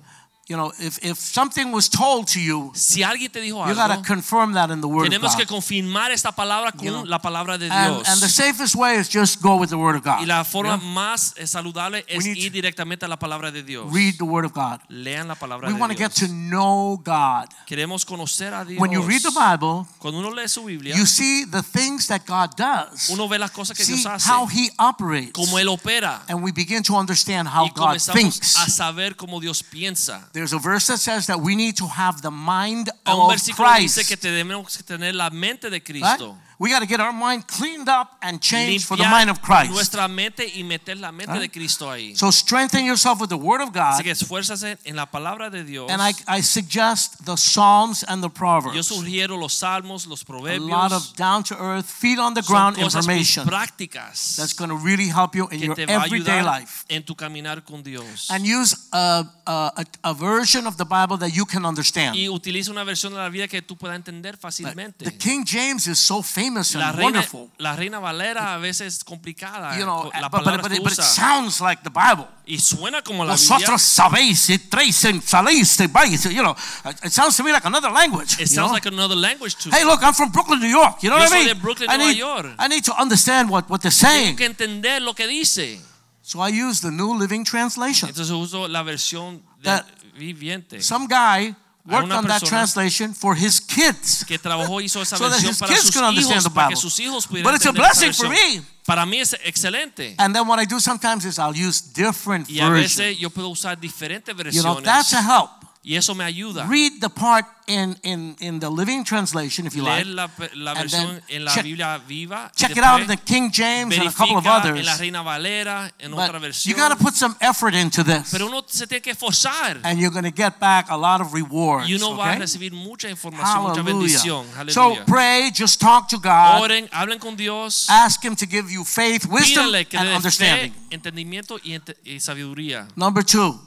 You 0.50 0.58
know, 0.58 0.74
if, 0.80 0.98
if 1.04 1.20
something 1.20 1.72
was 1.72 1.88
told 1.88 2.28
to 2.34 2.40
you, 2.42 2.72
Si 2.74 3.04
alguien 3.04 3.32
te 3.32 3.40
dijo 3.40 3.68
you 3.68 3.76
got 3.76 3.96
to 3.96 4.02
confirm 4.02 4.54
that 4.54 4.72
in 4.72 4.82
the 4.82 4.88
Word 4.88 5.04
of 5.06 5.10
tenemos 5.14 5.36
que 5.36 5.46
confirmar 5.46 6.10
esta 6.10 6.32
palabra 6.32 6.72
con 6.72 6.84
You 6.84 6.92
know, 6.92 7.06
la 7.06 7.20
palabra 7.22 7.60
de 7.60 7.70
And, 7.70 7.98
Dios. 7.98 8.08
and 8.10 8.20
the 8.20 8.30
safest 8.30 8.76
way 8.76 8.96
is 8.98 9.08
just 9.08 9.44
go 9.44 9.58
with 9.58 9.70
the 9.70 9.78
Word 9.78 9.96
of 9.96 10.04
God. 10.04 10.22
y 10.22 10.26
la 10.26 10.44
forma 10.44 10.74
You 10.78 10.82
know? 10.82 10.90
más 10.96 11.36
eh, 11.38 11.46
saludable 11.46 12.04
es 12.08 12.26
ir 12.26 12.52
directamente 12.52 13.06
a 13.06 13.08
la 13.08 13.20
palabra 13.20 13.52
de 13.52 13.62
Dios. 13.62 13.94
Read 13.94 14.16
the 14.18 14.24
Word 14.24 14.44
of 14.46 14.54
God. 14.54 14.80
Lean 14.90 15.28
la 15.28 15.36
palabra 15.36 15.68
We 15.68 15.76
de 15.76 15.80
want 15.80 15.92
to 15.94 15.98
Dios. 16.00 16.10
get 16.18 16.28
to 16.28 16.34
know 16.34 16.98
God. 17.06 17.46
Queremos 17.68 18.04
conocer 18.04 18.52
a 18.52 18.66
Dios. 18.66 18.82
When 18.82 18.92
you 18.92 19.04
read 19.04 19.22
the 19.22 19.30
Bible, 19.30 19.86
Cuando 20.00 20.20
uno 20.20 20.32
lee 20.32 20.48
su 20.48 20.64
Biblia, 20.66 20.96
you 20.96 21.06
see 21.06 21.46
the 21.46 21.62
things 21.62 22.08
that 22.08 22.22
God 22.26 22.56
does. 22.58 23.08
uno 23.10 23.28
ve 23.28 23.38
las 23.38 23.52
cosas 23.52 23.78
que 23.78 23.86
See 23.86 23.98
Dios 23.98 24.08
hace, 24.08 24.28
how 24.28 24.48
He 24.48 24.72
operates. 24.80 25.34
cómo 25.34 25.60
él 25.60 25.68
opera 25.70 26.24
And 26.28 26.42
we 26.42 26.52
begin 26.52 26.82
to 26.84 26.96
understand 26.98 27.48
how 27.48 27.70
God 27.70 28.00
thinks. 28.02 28.56
a 28.58 28.68
saber 28.68 29.16
cómo 29.16 29.40
Dios 29.40 29.62
piensa. 29.62 30.28
There's 30.40 30.54
a 30.54 30.58
verse 30.58 30.88
that 30.88 31.00
says 31.00 31.28
that 31.28 31.42
we 31.42 31.54
need 31.54 31.76
to 31.80 31.86
have 31.86 32.22
the 32.22 32.32
mind 32.32 32.90
Hay 33.06 33.12
un 33.12 33.20
of 33.20 33.32
versículo 33.32 33.68
que 33.76 33.82
dice 33.82 34.06
que 34.06 34.16
Christ. 34.16 34.22
tenemos 34.22 34.78
que 34.78 34.84
tener 34.84 35.14
la 35.14 35.30
mente 35.30 35.70
de 35.70 35.82
Right? 35.82 36.36
We 36.62 36.72
got 36.72 36.82
to 36.82 36.86
get 36.86 37.00
our 37.00 37.14
mind 37.14 37.48
cleaned 37.48 37.88
up 37.88 38.18
and 38.22 38.42
changed 38.42 38.86
for 38.86 38.98
the 38.98 39.06
mind 39.06 39.30
of 39.30 39.42
Christ. 39.42 39.72
nuestra 39.72 40.10
mente 40.10 40.46
y 40.46 40.62
meter 40.64 40.98
la 40.98 41.10
mente 41.10 41.32
Right? 41.32 41.42
de 41.44 41.50
Cristo 41.50 41.90
ahí. 41.90 42.18
So 42.18 42.32
strengthen 42.32 42.86
yourself 42.86 43.22
with 43.22 43.30
the 43.30 43.38
Word 43.38 43.62
of 43.62 43.72
God. 43.72 43.94
Así 43.94 44.04
que 44.04 44.12
esfuérzase 44.12 44.78
en 44.84 44.98
la 44.98 45.06
palabra 45.06 45.50
de 45.50 45.64
Dios. 45.64 45.90
And 45.90 46.02
I, 46.02 46.12
I 46.28 46.42
suggest 46.42 47.26
the 47.26 47.38
Psalms 47.38 48.04
and 48.04 48.22
the 48.22 48.30
Proverbs. 48.30 48.76
Yo 48.76 48.84
sugiero 48.84 49.38
los 49.38 49.54
salmos, 49.54 50.06
los 50.06 50.26
proverbios. 50.26 50.70
A 50.70 50.70
lot 50.70 50.92
of 50.92 51.16
down 51.16 51.44
to 51.46 51.56
earth, 51.58 51.86
feet 51.90 52.20
on 52.20 52.34
the 52.34 52.42
ground 52.42 52.78
information 52.78 53.46
prácticas 53.48 54.36
that's 54.36 54.52
going 54.52 54.70
to 54.70 54.76
really 54.76 55.08
help 55.08 55.36
you 55.36 55.48
in 55.52 55.62
your 55.62 55.76
te 55.76 55.86
va 55.86 55.94
a 55.94 56.06
everyday 56.08 56.44
life. 56.44 56.84
en 56.90 57.04
tu 57.04 57.16
caminar 57.16 57.64
con 57.64 57.82
Dios. 57.84 58.30
And 58.30 58.46
use 58.46 58.76
a, 58.92 59.24
a, 59.48 59.72
a, 59.78 59.86
a 60.04 60.14
version 60.14 60.68
of 60.68 60.76
the 60.76 60.84
Bible 60.84 61.16
that 61.20 61.34
you 61.34 61.46
can 61.46 61.66
understand. 61.66 62.18
Y 62.18 62.28
utiliza 62.28 62.70
una 62.70 62.84
versión 62.84 63.14
de 63.14 63.20
la 63.20 63.30
vida 63.30 63.48
que 63.48 63.62
tú 63.62 63.78
puedas 63.78 63.96
entender 63.96 64.36
fácilmente. 64.36 65.06
The. 65.06 65.18
King 65.18 65.46
James 65.46 65.88
is 65.88 66.00
so 66.00 66.22
famous 66.22 66.49
La 66.50 66.90
and 66.90 66.98
reina, 66.98 67.04
wonderful. 67.04 67.52
la 67.58 67.76
reina 67.76 68.00
Valera 68.00 68.56
a 68.56 68.58
veces 68.58 68.96
es 68.96 69.04
complicada. 69.04 69.78
You 69.78 69.84
know, 69.86 70.12
la 70.20 70.30
but, 70.30 70.44
but, 70.44 70.62
but, 70.62 70.72
it, 70.72 70.84
but 70.84 70.92
it 70.92 71.02
sounds 71.02 71.62
like 71.62 71.84
the 71.84 71.90
Bible. 71.90 72.28
y 72.48 72.58
suena 72.58 73.04
como 73.04 73.24
la 73.24 73.36
Biblia. 73.36 73.58
Vosotros 73.58 73.82
sabéis 73.82 74.50
y 74.50 74.58
traéis 74.58 75.04
y 75.04 75.22
saléis 75.22 75.80
y 75.80 75.88
vais. 75.88 76.24
You 76.26 76.42
know, 76.42 76.56
it 77.04 77.12
sounds 77.12 77.38
to 77.38 77.44
me 77.44 77.52
like 77.52 77.66
another 77.66 77.92
language. 77.92 78.40
It 78.40 78.48
sounds 78.48 78.70
know? 78.70 78.74
like 78.74 78.86
another 78.86 79.16
language 79.16 79.56
to 79.56 79.70
Hey, 79.70 79.84
look, 79.86 80.02
I'm 80.02 80.14
from 80.14 80.32
Brooklyn, 80.32 80.60
New 80.60 80.68
York. 80.68 81.04
You 81.04 81.10
know 81.10 81.18
Yo 81.18 81.24
what 81.24 81.34
I 81.34 81.40
mean? 81.40 81.48
de 81.48 81.56
Brooklyn, 81.56 81.90
I, 81.90 81.98
need, 81.98 82.18
York. 82.18 82.48
I 82.58 82.68
need 82.68 82.84
to 82.86 82.94
understand 83.00 83.50
what, 83.50 83.70
what 83.70 83.82
they're 83.82 83.92
saying. 83.92 84.36
Tengo 84.36 84.38
que 84.38 84.46
entender 84.46 85.02
lo 85.02 85.14
que 85.14 85.28
dice. 85.28 85.80
So 86.22 86.40
I 86.40 86.50
use 86.50 86.82
the 86.82 86.92
New 86.92 87.18
Living 87.18 87.44
Translation. 87.44 88.10
Entonces 88.10 88.32
uso 88.32 88.68
la 88.68 88.84
versión 88.84 89.42
de 89.62 89.64
That- 89.64 89.86
viviente 90.16 90.82
Some 90.82 91.08
guy 91.08 91.56
worked 91.86 92.12
on 92.12 92.26
that 92.28 92.44
translation 92.44 93.14
for 93.14 93.36
his 93.36 93.60
kids. 93.60 94.24
que 94.26 94.38
trabajó 94.38 94.82
hizo 94.82 95.02
esa 95.02 95.18
So 95.18 95.30
that 95.30 95.40
his 95.42 95.58
para 95.58 95.72
kids 95.74 95.86
sus 95.86 95.96
can 95.96 96.04
understand 96.04 96.44
the 96.44 96.50
Bible. 96.50 96.76
sus 96.76 97.00
hijos 97.00 97.26
pudieran 97.28 97.52
But 97.52 97.56
it's 97.56 97.66
a 97.66 97.72
blessing 97.72 98.14
for 98.14 98.30
me. 98.30 98.62
Para 98.86 99.06
mí 99.06 99.20
es 99.20 99.36
excelente. 99.44 100.16
And 100.18 100.34
then 100.36 100.48
what 100.48 100.60
I 100.60 100.66
do 100.66 100.80
sometimes 100.80 101.24
is 101.26 101.38
I'll 101.38 101.56
use 101.56 101.82
different 101.94 102.50
Y 102.50 102.60
a 102.60 102.70
versions. 102.70 102.98
veces 102.98 103.20
yo 103.20 103.30
puedo 103.30 103.50
usar 103.50 103.80
diferentes 103.80 104.36
You 104.54 104.64
know, 104.64 104.82
that's 104.82 105.14
a 105.14 105.22
help. 105.22 105.52
Y 105.90 105.96
eso 105.96 106.14
me 106.14 106.24
ayuda. 106.24 106.68
Read 106.68 107.02
the 107.02 107.10
part 107.10 107.46
in, 107.66 107.98
in, 108.04 108.36
in 108.40 108.60
the 108.60 108.70
Living 108.70 109.04
Translation 109.04 109.66
if 109.66 109.76
you 109.76 109.82
like. 109.82 110.06
La, 110.06 110.30
la 110.54 110.74
And 110.74 110.82
versión 110.82 111.08
then 111.08 111.22
en 111.30 111.46
la 111.46 111.52
check- 111.52 111.64
Biblia 111.64 112.00
viva. 112.08 112.52
Check 112.56 112.78
it 112.78 112.84
out 112.84 113.02
in 113.02 113.08
the 113.08 113.18
King 113.18 113.50
James 113.52 113.98
and 113.98 114.08
a 114.08 114.12
couple 114.12 114.38
of 114.38 114.44
verifica 114.44 114.68
en 114.78 114.86
la 114.86 114.92
others. 114.94 115.00
Reina 115.00 115.24
Valera, 115.24 115.92
en 116.00 116.14
otra 116.14 116.38
versión. 116.40 116.68
you 116.70 116.76
got 116.76 116.90
to 116.90 117.04
put 117.04 117.16
some 117.16 117.36
effort 117.42 117.74
into 117.74 118.04
this. 118.04 118.30
Pero 118.30 118.46
uno 118.46 118.62
se 118.68 118.86
tiene 118.86 119.02
que 119.02 119.14
esforzar. 119.14 119.80
And 119.84 120.00
you're 120.00 120.12
going 120.12 120.26
to 120.26 120.32
get 120.32 120.60
back 120.60 120.92
a 120.92 120.96
lot 120.96 121.22
of 121.22 121.34
rewards. 121.34 121.90
Y 121.90 121.96
uno 121.96 122.16
va 122.16 122.26
a 122.26 122.30
okay? 122.34 122.40
recibir 122.42 122.72
mucha 122.72 123.10
información, 123.10 123.64
mucha 123.64 123.82
Hallelujah. 123.82 124.72
So 124.72 124.96
pray, 125.08 125.50
just 125.52 125.82
talk 125.82 126.08
to 126.10 126.20
God. 126.20 126.62
Oren, 126.62 126.88
hablen 126.92 127.18
con 127.20 127.36
Dios. 127.36 127.88
Ask 127.90 128.24
Him 128.24 128.36
to 128.36 128.46
give 128.46 128.70
you 128.72 128.84
faith, 128.84 129.26
wisdom, 129.26 129.72
que 129.90 129.98
and 129.98 130.06
dé 130.08 130.12
fe, 130.12 130.16
understanding. 130.16 130.74
entendimiento 130.92 131.58
y, 131.64 131.72
ente- 131.72 131.98
y 132.06 132.20
sabiduría. 132.20 132.88
Number 132.96 133.24
two, 133.24 133.60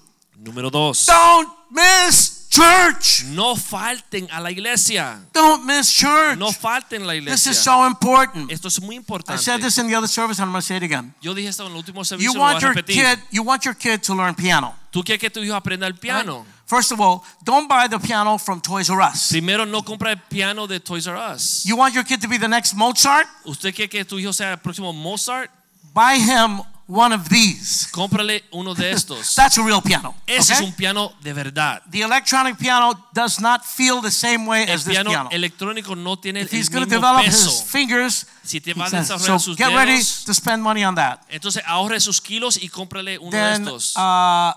Número 0.43 0.71
dos. 0.71 1.07
don't 1.07 1.49
miss 1.71 2.49
church. 2.49 3.25
No 3.27 3.57
falten 3.57 4.29
a 4.31 4.41
la 4.41 4.51
iglesia. 4.51 5.21
Don't 5.33 5.65
miss 5.65 5.91
church. 5.93 6.37
No 6.37 6.53
falten 6.53 7.09
a 7.09 7.15
iglesia. 7.15 7.33
This 7.33 7.47
is 7.47 7.59
so 7.59 7.87
important. 7.87 8.51
Esto 8.51 8.69
es 8.69 8.81
muy 8.81 8.97
importante. 8.97 9.41
I 9.41 9.45
said 9.45 9.61
this 9.61 9.79
in 9.79 9.87
the 9.87 9.95
other 9.95 10.09
service, 10.09 10.39
and 10.41 10.49
I'm 10.49 10.53
going 10.53 10.61
to 10.61 10.67
say 10.67 10.77
it 10.77 10.83
again. 10.83 11.15
Yo 11.23 11.33
dije 11.33 11.49
esto 11.49 11.65
en 11.67 11.73
el 11.73 11.79
último 11.79 12.01
You 12.01 12.05
servicio, 12.05 12.33
voy 12.33 12.41
want 12.41 12.63
your 12.63 12.75
kid, 12.75 13.19
you 13.31 13.43
want 13.43 13.65
your 13.65 13.75
kid 13.75 14.03
to 14.03 14.15
learn 14.15 14.35
piano. 14.35 14.75
Tú 14.91 15.03
quieres 15.03 15.21
que 15.21 15.31
tu 15.31 15.41
hijo 15.41 15.55
aprenda 15.55 15.87
el 15.87 15.95
piano. 15.95 16.45
First 16.67 16.93
of 16.93 17.01
all, 17.01 17.23
don't 17.45 17.69
buy 17.69 17.87
the 17.87 17.99
piano 17.99 18.39
from 18.39 18.61
Toys 18.61 18.91
R 18.91 19.01
Us. 19.01 19.29
Primero, 19.31 19.65
no 19.65 19.83
compra 19.83 20.11
el 20.11 20.21
piano 20.29 20.67
de 20.67 20.81
Toys 20.81 21.07
R 21.07 21.17
Us. 21.17 21.65
You 21.65 21.77
want 21.77 21.95
your 21.95 22.05
kid 22.05 22.21
to 22.21 22.29
be 22.29 22.39
the 22.39 22.49
next 22.49 22.75
Mozart? 22.75 23.27
Usted 23.47 23.75
quiere 23.75 23.89
que 23.89 24.05
tu 24.05 24.19
hijo 24.19 24.33
sea 24.33 24.53
el 24.53 24.57
próximo 24.59 24.93
Mozart. 24.93 25.51
Buy 25.95 26.17
him 26.17 26.63
one 26.89 27.15
of 27.15 27.29
these. 27.29 27.89
Cómprale 27.93 28.45
uno 28.53 28.75
de 28.75 28.91
estos. 28.91 29.35
That's 29.37 29.57
a 29.59 29.63
real 29.63 29.81
piano. 29.83 30.15
Ese 30.27 30.53
es 30.55 30.61
un 30.61 30.73
piano 30.73 31.13
de 31.23 31.33
verdad. 31.33 31.83
The 31.91 32.03
electronic 32.03 32.57
piano 32.59 32.93
does 33.15 33.41
not 33.41 33.65
feel 33.65 34.01
the 34.03 34.11
same 34.11 34.47
way 34.47 34.65
El 34.65 34.71
as 34.75 34.85
this 34.85 34.93
piano 34.95 35.11
piano. 35.11 35.29
electrónico 35.33 35.95
no 35.97 36.17
tiene 36.19 36.41
el 36.41 36.47
If 36.47 36.53
he's 36.53 36.69
going 36.69 36.85
to 36.85 36.91
mismo 36.91 37.01
develop 37.01 37.25
peso. 37.25 37.49
his 37.51 37.63
fingers, 37.63 38.27
Si 38.43 38.61
te 38.61 38.75
va 38.75 38.87
a 38.87 38.91
desarrollar 38.91 39.27
so 39.27 39.39
sus 39.39 39.57
get 39.57 39.69
ready 39.75 40.01
to 40.27 40.35
spend 40.35 40.63
money 40.63 40.85
on 40.85 40.95
that. 40.97 41.21
entonces 41.29 41.63
ahorre 41.67 42.01
sus 42.01 42.21
kilos 42.21 42.57
y 42.63 42.69
cómprale 42.69 43.19
uno 43.19 43.31
de 43.31 43.39
Then 43.39 43.63
estos. 43.63 43.95
uh, 43.97 44.53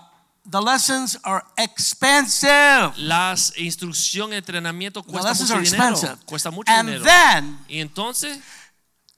the 0.50 0.60
lessons 0.60 1.18
are 1.24 1.42
expensive. 1.56 2.92
Las 2.98 3.52
instrucción, 3.56 4.32
entrenamiento 4.32 5.02
The 5.02 5.10
cuesta 5.12 5.28
lessons 5.30 5.50
mucho 5.50 5.58
are 5.58 5.64
dinero. 5.64 5.90
expensive. 5.90 6.24
Cuesta 6.26 6.50
mucho 6.50 6.72
And 6.72 6.88
dinero. 6.88 7.04
then 7.04 7.58
y 7.68 7.80
entonces 7.80 8.38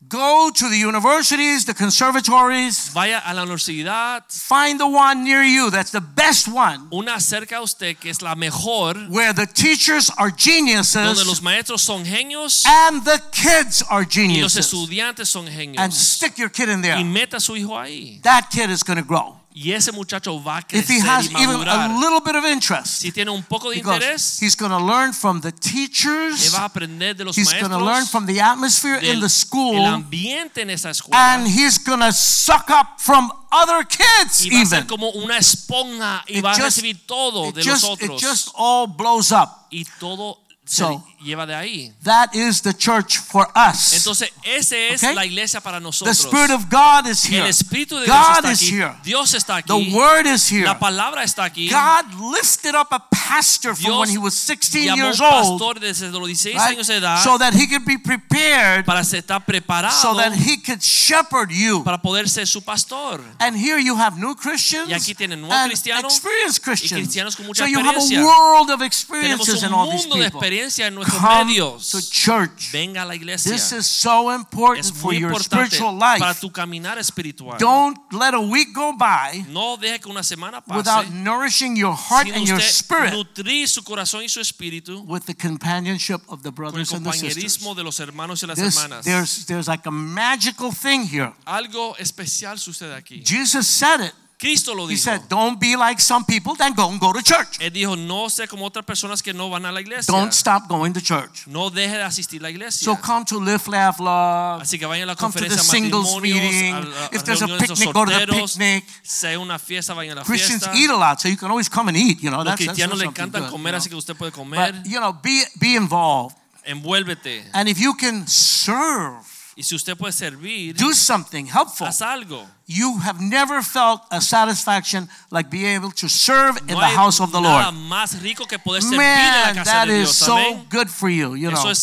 Go 0.07 0.49
to 0.55 0.69
the 0.69 0.77
universities, 0.77 1.65
the 1.65 1.75
conservatories. 1.75 2.91
Vaya 2.95 3.21
a 3.27 3.35
la 3.35 3.43
universidad, 3.43 4.23
Find 4.31 4.79
the 4.79 4.87
one 4.87 5.25
near 5.25 5.43
you 5.43 5.71
that's 5.71 5.91
the 5.91 6.01
best 6.01 6.47
one, 6.47 6.89
una 6.93 7.19
cerca 7.19 7.57
a 7.57 7.63
usted 7.63 7.99
que 7.99 8.09
es 8.09 8.23
la 8.23 8.37
mejor, 8.37 8.95
where 9.11 9.33
the 9.33 9.45
teachers 9.45 10.09
are 10.17 10.31
geniuses. 10.31 10.95
donde 10.95 11.25
geniuses 11.25 11.27
los 11.27 11.43
maestros 11.43 11.83
son 11.83 12.05
genios 12.05 12.65
and 12.65 13.05
the 13.05 13.21
kids 13.33 13.83
are 13.91 14.03
y 14.03 14.05
los 14.05 14.15
geniuses. 14.15 14.67
estudiantes 14.67 15.29
son 15.29 15.49
genios. 15.49 15.83
And 15.83 15.93
stick 15.93 16.39
your 16.39 16.49
kid 16.49 16.69
in 16.69 16.81
there. 16.81 16.97
Y 16.97 17.03
meta 17.03 17.39
a 17.39 17.41
su 17.41 17.57
hijo 17.57 17.77
ahí. 17.77 18.23
That 18.23 18.51
kid 18.53 18.71
is 18.71 18.85
going 18.85 18.99
to 18.99 19.05
grow. 19.05 19.38
Y 19.55 19.73
ese 19.73 19.91
muchacho 19.91 20.41
va 20.41 20.59
a 20.59 20.65
If 20.71 20.89
he 20.89 21.01
has 21.01 21.27
even 21.33 21.67
a 21.67 21.99
little 21.99 22.21
bit 22.21 22.37
of 22.37 22.45
interest, 22.45 23.01
Si 23.01 23.11
tiene 23.11 23.31
un 23.33 23.43
poco 23.43 23.71
de 23.71 23.79
interés, 23.79 24.39
he's 24.41 24.55
going 24.55 24.71
to 24.71 24.79
learn 24.79 25.13
from 25.13 25.41
the 25.41 25.51
teachers, 25.51 26.53
va 26.55 26.63
a 26.63 26.65
aprender 26.67 27.17
de 27.17 27.25
los 27.25 27.37
he's 27.37 27.53
going 27.55 27.71
to 27.71 27.79
learn 27.85 28.07
from 28.07 28.27
the 28.27 28.41
atmosphere 28.41 28.97
in 28.99 29.01
del 29.03 29.21
the 29.21 29.25
el 29.25 29.31
school, 29.31 29.85
ambiente 29.85 30.63
en 30.63 30.71
esa 30.71 30.91
escuela. 30.91 31.35
and 31.35 31.49
he's 31.49 31.79
going 31.79 31.99
to 32.01 32.13
suck 32.13 32.71
up 32.71 33.01
from 33.01 33.33
other 33.51 33.85
kids 33.85 34.45
Y 34.45 34.51
va 34.51 34.63
a 34.63 34.67
ser 34.67 34.77
even. 34.79 34.87
como 34.87 35.11
una 35.11 35.39
esponja 35.39 36.23
y 36.29 36.39
It 36.39 36.45
va 36.45 36.53
a 36.53 36.55
just- 36.55 36.65
recibir 36.79 37.07
todo 37.07 37.51
de 37.51 37.65
los 37.65 37.81
just, 37.81 38.03
it 38.03 38.11
just 38.21 38.51
all 38.55 38.87
blows 38.87 39.33
up. 39.33 39.67
Y 39.71 39.85
todo 39.99 40.39
se 40.65 40.83
So- 40.85 41.05
lleva 41.21 41.47
de 41.47 41.55
ahí. 41.55 41.93
That 42.05 42.35
is 42.35 42.63
the 42.63 42.73
church 42.75 43.19
for 43.19 43.49
us. 43.55 43.93
Entonces, 43.93 44.31
ese 44.45 44.91
es 44.93 45.03
Okay? 45.03 45.15
la 45.15 45.25
iglesia 45.25 45.61
para 45.61 45.81
The. 45.81 46.15
Spirit 46.15 46.51
of 46.51 46.69
God 46.71 47.07
is 47.07 47.25
here. 47.25 47.43
El 47.43 47.49
Espíritu 47.49 47.97
de 47.99 48.05
Dios 48.07 48.17
God 48.17 48.37
está 48.45 48.53
is 48.53 48.63
aquí. 48.63 48.71
here. 48.71 48.95
Dios 49.05 49.35
está 49.35 49.63
The 49.63 49.73
aquí. 49.75 49.93
Word 49.93 50.27
is 50.27 50.51
here. 50.51 50.65
La 50.65 50.79
palabra 50.79 51.23
está 51.25 51.45
aquí. 51.45 51.69
God 51.71 52.33
lifted 52.33 52.75
up 52.75 52.89
a 52.93 53.01
pastor 53.11 53.75
from 53.75 53.85
Dios 53.85 53.99
when 54.01 54.09
he 54.11 54.19
was 54.19 54.35
16 54.35 54.97
years 54.97 55.21
old 55.21 55.59
pastor 55.61 55.81
desde 55.81 56.11
los 56.11 56.27
16 56.29 56.55
right? 56.57 56.77
años 56.77 56.87
de 56.87 56.97
edad 56.97 57.23
so 57.23 57.39
that 57.39 57.53
he 57.55 57.67
could 57.67 57.85
be 57.85 57.99
prepared 57.99 58.85
para 58.85 59.01
estar 59.01 59.45
preparado 59.45 59.95
so 60.01 60.15
that 60.15 60.33
he 60.35 60.57
could 60.61 60.81
shepherd 60.83 61.51
you. 61.51 61.83
para 61.85 61.99
poder 62.01 62.29
ser 62.29 62.47
su 62.47 62.61
pastor. 62.63 63.21
And 63.41 63.57
here 63.57 63.79
you 63.79 63.97
have 63.97 64.19
new 64.19 64.35
Christians 64.35 64.89
Y 64.89 64.95
aquí 64.95 65.15
tienen 65.15 65.41
nuevos 65.41 65.67
cristianos 65.69 66.13
experienced 66.15 66.63
Christians. 66.63 66.93
cristianos 66.93 67.37
con 67.37 67.47
mucha 67.47 67.65
so 67.65 67.69
you 67.71 67.79
have 67.81 67.97
a 67.97 68.23
world 68.25 68.71
of 68.71 68.83
experiences 68.83 69.63
in 69.63 69.73
all 69.73 69.91
these 69.91 70.05
people. 70.07 70.23
experiencia 70.23 70.87
en 70.87 70.95
nuestros 70.95 71.08
Come 71.09 71.49
medios. 71.49 71.91
to 71.91 72.11
church. 72.11 72.71
Venga 72.71 73.03
a 73.03 73.05
la 73.05 73.15
iglesia. 73.15 73.51
This 73.53 73.73
is 73.73 73.87
so 73.87 74.31
important 74.31 74.87
es 74.87 74.93
for 74.93 75.13
your 75.13 75.35
spiritual 75.41 75.99
para 75.99 76.19
life. 76.19 76.41
tu 76.41 76.51
caminar 76.51 76.99
espiritual. 76.99 77.57
Don't 77.59 77.99
let 78.13 78.35
a 78.35 78.41
week 78.41 78.73
go 78.75 78.93
by 78.93 79.45
no 79.49 79.77
deje 79.77 80.01
que 80.01 80.11
una 80.11 80.23
semana 80.23 80.61
pase 80.61 80.77
without 80.77 81.11
nourishing 81.11 81.77
your 81.77 81.95
heart 81.95 82.29
and 82.29 82.47
your 82.47 82.61
spirit 82.61 83.13
nutrir 83.13 83.69
su 83.69 83.83
corazón 83.83 84.23
y 84.23 84.29
su 84.29 84.41
espíritu 84.41 85.05
with 85.07 85.25
the 85.27 85.35
companionship 85.35 86.21
of 86.29 86.43
the 86.43 86.51
brothers 86.51 86.93
and 86.93 87.05
the 87.05 87.13
sisters. 87.13 87.59
de 87.77 87.83
los 87.83 87.99
hermanos 88.01 88.43
y 88.43 88.47
las 88.47 88.59
This, 88.59 88.77
hermanas. 88.77 89.05
there's, 89.05 89.47
there's 89.47 89.69
like 89.69 89.87
a 89.87 89.91
magical 89.91 90.73
thing 90.73 91.05
here. 91.05 91.33
Algo 91.47 91.97
especial 91.99 92.59
sucede 92.59 92.95
aquí. 92.95 93.23
Jesus 93.25 93.67
said 93.67 94.01
it. 94.01 94.13
Cristo 94.39 94.73
lo 94.73 94.87
He 94.89 94.97
said, 94.97 95.23
Don't 95.29 95.59
be 95.59 95.75
like 95.75 96.01
some 96.01 96.25
people, 96.25 96.55
then 96.55 96.73
go 96.73 96.89
and 96.89 97.01
go 97.01 97.13
to 97.13 97.21
church. 97.23 97.59
Él 97.59 97.73
dijo, 97.73 97.97
no 97.97 98.31
sé 98.31 98.47
como 98.47 98.67
otras 98.67 98.85
personas 98.85 99.21
que 99.21 99.35
no 99.35 99.51
van 99.51 99.67
a 99.67 99.73
la 99.73 99.81
iglesia. 99.81 100.13
Don't 100.15 100.33
stop 100.33 100.69
going 100.69 100.93
to 100.93 101.01
church. 101.01 101.45
No 101.49 101.71
deje 101.71 101.97
de 101.97 102.05
asistir 102.05 102.41
a 102.41 102.45
la 102.45 102.51
iglesia. 102.51 102.85
So 102.85 102.95
come 102.97 103.25
to 103.25 103.41
Live, 103.41 103.67
Laugh, 103.67 103.99
Love. 103.99 104.63
Así 104.63 104.79
que 104.79 104.87
vayan 104.87 105.09
a 105.09 105.13
la 105.13 105.17
Come 105.17 105.33
to 105.33 105.41
the 105.41 105.47
conferencia 105.49 105.65
singles 105.69 106.23
meeting. 106.23 106.73
a 106.73 106.79
a 106.79 107.09
If 107.11 107.25
there's 107.25 107.43
a 107.43 107.49
picnic, 107.49 107.93
go 107.93 108.05
to 108.05 108.13
the 108.13 108.27
picnic. 108.29 108.85
Si 109.03 109.27
hay 109.27 109.37
una 109.37 109.59
fiesta, 109.59 109.93
vayan 109.93 110.13
a 110.13 110.21
la 110.21 110.25
Christians 110.25 110.63
fiesta. 110.63 110.79
eat 110.79 110.89
a 110.91 110.97
lot, 110.97 111.21
so 111.21 111.29
you 111.29 111.37
can 111.37 111.51
always 111.51 111.69
come 111.69 111.89
and 111.89 111.97
eat. 111.97 112.23
You 112.23 112.31
know, 112.31 112.45
Los 112.45 112.57
that's, 112.59 112.77
that's 112.79 112.95
le 112.97 113.07
encantan 113.07 113.43
good, 113.43 113.51
comer, 113.51 113.73
you 113.73 113.77
así 113.79 113.89
know. 113.89 113.91
que 113.91 113.97
usted 113.99 114.17
puede 114.17 114.31
comer. 114.31 114.57
But 114.73 114.87
you 114.87 115.01
know, 115.01 115.13
be 115.21 115.43
be 115.59 115.75
involved. 115.75 116.37
Envuélvete. 116.65 117.43
And 117.55 117.69
if 117.69 117.81
you 117.81 117.93
can 117.97 118.25
serve, 118.29 119.17
Y 119.59 119.65
si 119.65 119.75
usted 119.75 119.97
puede 119.97 120.13
servir, 120.13 120.77
do 120.77 120.95
something 120.95 121.45
helpful. 121.47 121.85
haz 121.89 122.01
algo. 122.01 122.47
You 122.69 122.97
have 123.01 123.21
never 123.21 123.61
felt 123.61 124.03
a 124.13 124.21
satisfaction 124.21 125.09
like 125.33 125.51
being 125.51 125.75
able 125.75 125.91
to 125.95 126.09
serve 126.09 126.59
in 126.69 126.79
the 126.79 126.87
house 126.97 127.19
of 127.21 127.33
the 127.33 127.41
Lord. 127.41 127.75
más 127.75 128.23
rico 128.23 128.45
que 128.47 128.57
poder 128.61 128.83
servir 128.83 129.01
en 129.01 129.41
la 129.41 129.45
Man, 129.47 129.55
casa 129.57 129.71
that 129.73 129.85
de 129.89 129.95
is 130.03 130.05
Dios. 130.11 130.17
so 130.17 130.37
Amén. 130.37 130.65
good 130.71 130.89
for 130.89 131.09
you. 131.11 131.35
You 131.35 131.51
Eso 131.51 131.63
know, 131.65 131.75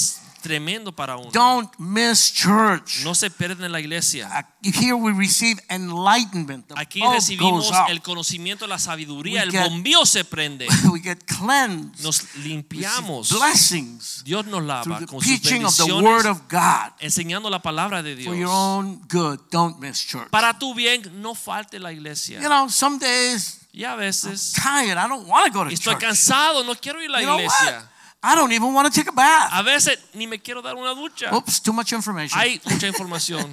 tremendo 0.46 0.96
para 0.96 1.18
uno. 1.18 1.32
don't 1.32 1.72
miss 1.80 2.32
church. 2.32 3.04
No 3.04 3.16
se 3.16 3.30
pierden 3.32 3.72
la 3.72 3.80
iglesia. 3.80 4.30
Here 4.62 4.94
we 4.94 5.12
receive 5.12 5.60
enlightenment. 5.70 6.68
The 6.68 6.76
Aquí 6.78 7.02
recibimos 7.02 7.72
el 7.90 8.02
conocimiento, 8.02 8.68
la 8.68 8.78
sabiduría, 8.78 9.42
We 9.42 9.44
el 9.48 9.52
get- 9.52 9.70
bombío 9.70 10.06
se 10.06 10.24
prende. 10.24 10.68
we 10.92 11.00
get 11.00 11.24
cleansed. 11.26 12.04
Nos 12.04 12.36
limpiamos. 12.36 13.30
blessings 13.32 14.24
Dios 14.24 14.46
nos 14.46 14.54
through 14.60 14.68
lava 14.68 15.00
the 15.00 15.08
con 15.08 15.22
sus 15.22 15.80
of 15.82 15.88
the 15.88 15.94
Word 15.94 16.26
of 16.28 16.42
God. 16.50 16.92
enseñando 17.00 17.50
la 17.50 17.62
palabra 17.62 18.04
de 18.04 18.16
Dios. 18.16 18.28
For 18.28 18.36
your 18.36 18.50
own 18.52 19.02
good, 19.10 19.40
don't 19.52 19.80
miss 19.80 20.06
church. 20.06 20.30
Para 20.30 20.58
tu 20.60 20.74
bien, 20.76 21.02
no 21.22 21.34
falte 21.34 21.80
la 21.80 21.92
iglesia. 21.92 22.40
You 22.40 22.48
know, 22.50 22.70
some 22.70 23.00
days 23.00 23.62
Y 23.74 23.84
a 23.84 23.96
veces 23.96 24.54
tired. 24.54 24.98
I 24.98 25.08
don't 25.08 25.28
want 25.28 25.48
to 25.48 25.52
go 25.52 25.64
to 25.66 25.70
estoy 25.72 25.94
church. 25.96 26.04
cansado, 26.04 26.64
no 26.64 26.76
quiero 26.76 27.02
ir 27.02 27.10
a 27.10 27.14
la 27.14 27.22
You 27.22 27.34
iglesia. 27.34 27.90
I 28.28 28.34
don't 28.36 28.52
even 28.52 28.74
want 28.74 28.92
to 28.92 29.00
take 29.00 29.08
a 29.08 29.14
bath. 29.16 29.52
A 29.54 29.62
veces 29.62 30.00
ni 30.16 30.26
me 30.26 30.40
quiero 30.40 30.64
dar 30.64 30.76
una 30.76 30.96
ducha. 30.96 31.32
Oops, 31.32 31.62
too 31.62 31.72
much 31.72 31.94
information. 31.94 32.40
Hay 32.40 32.60
mucha 32.66 32.88
información. 32.88 33.46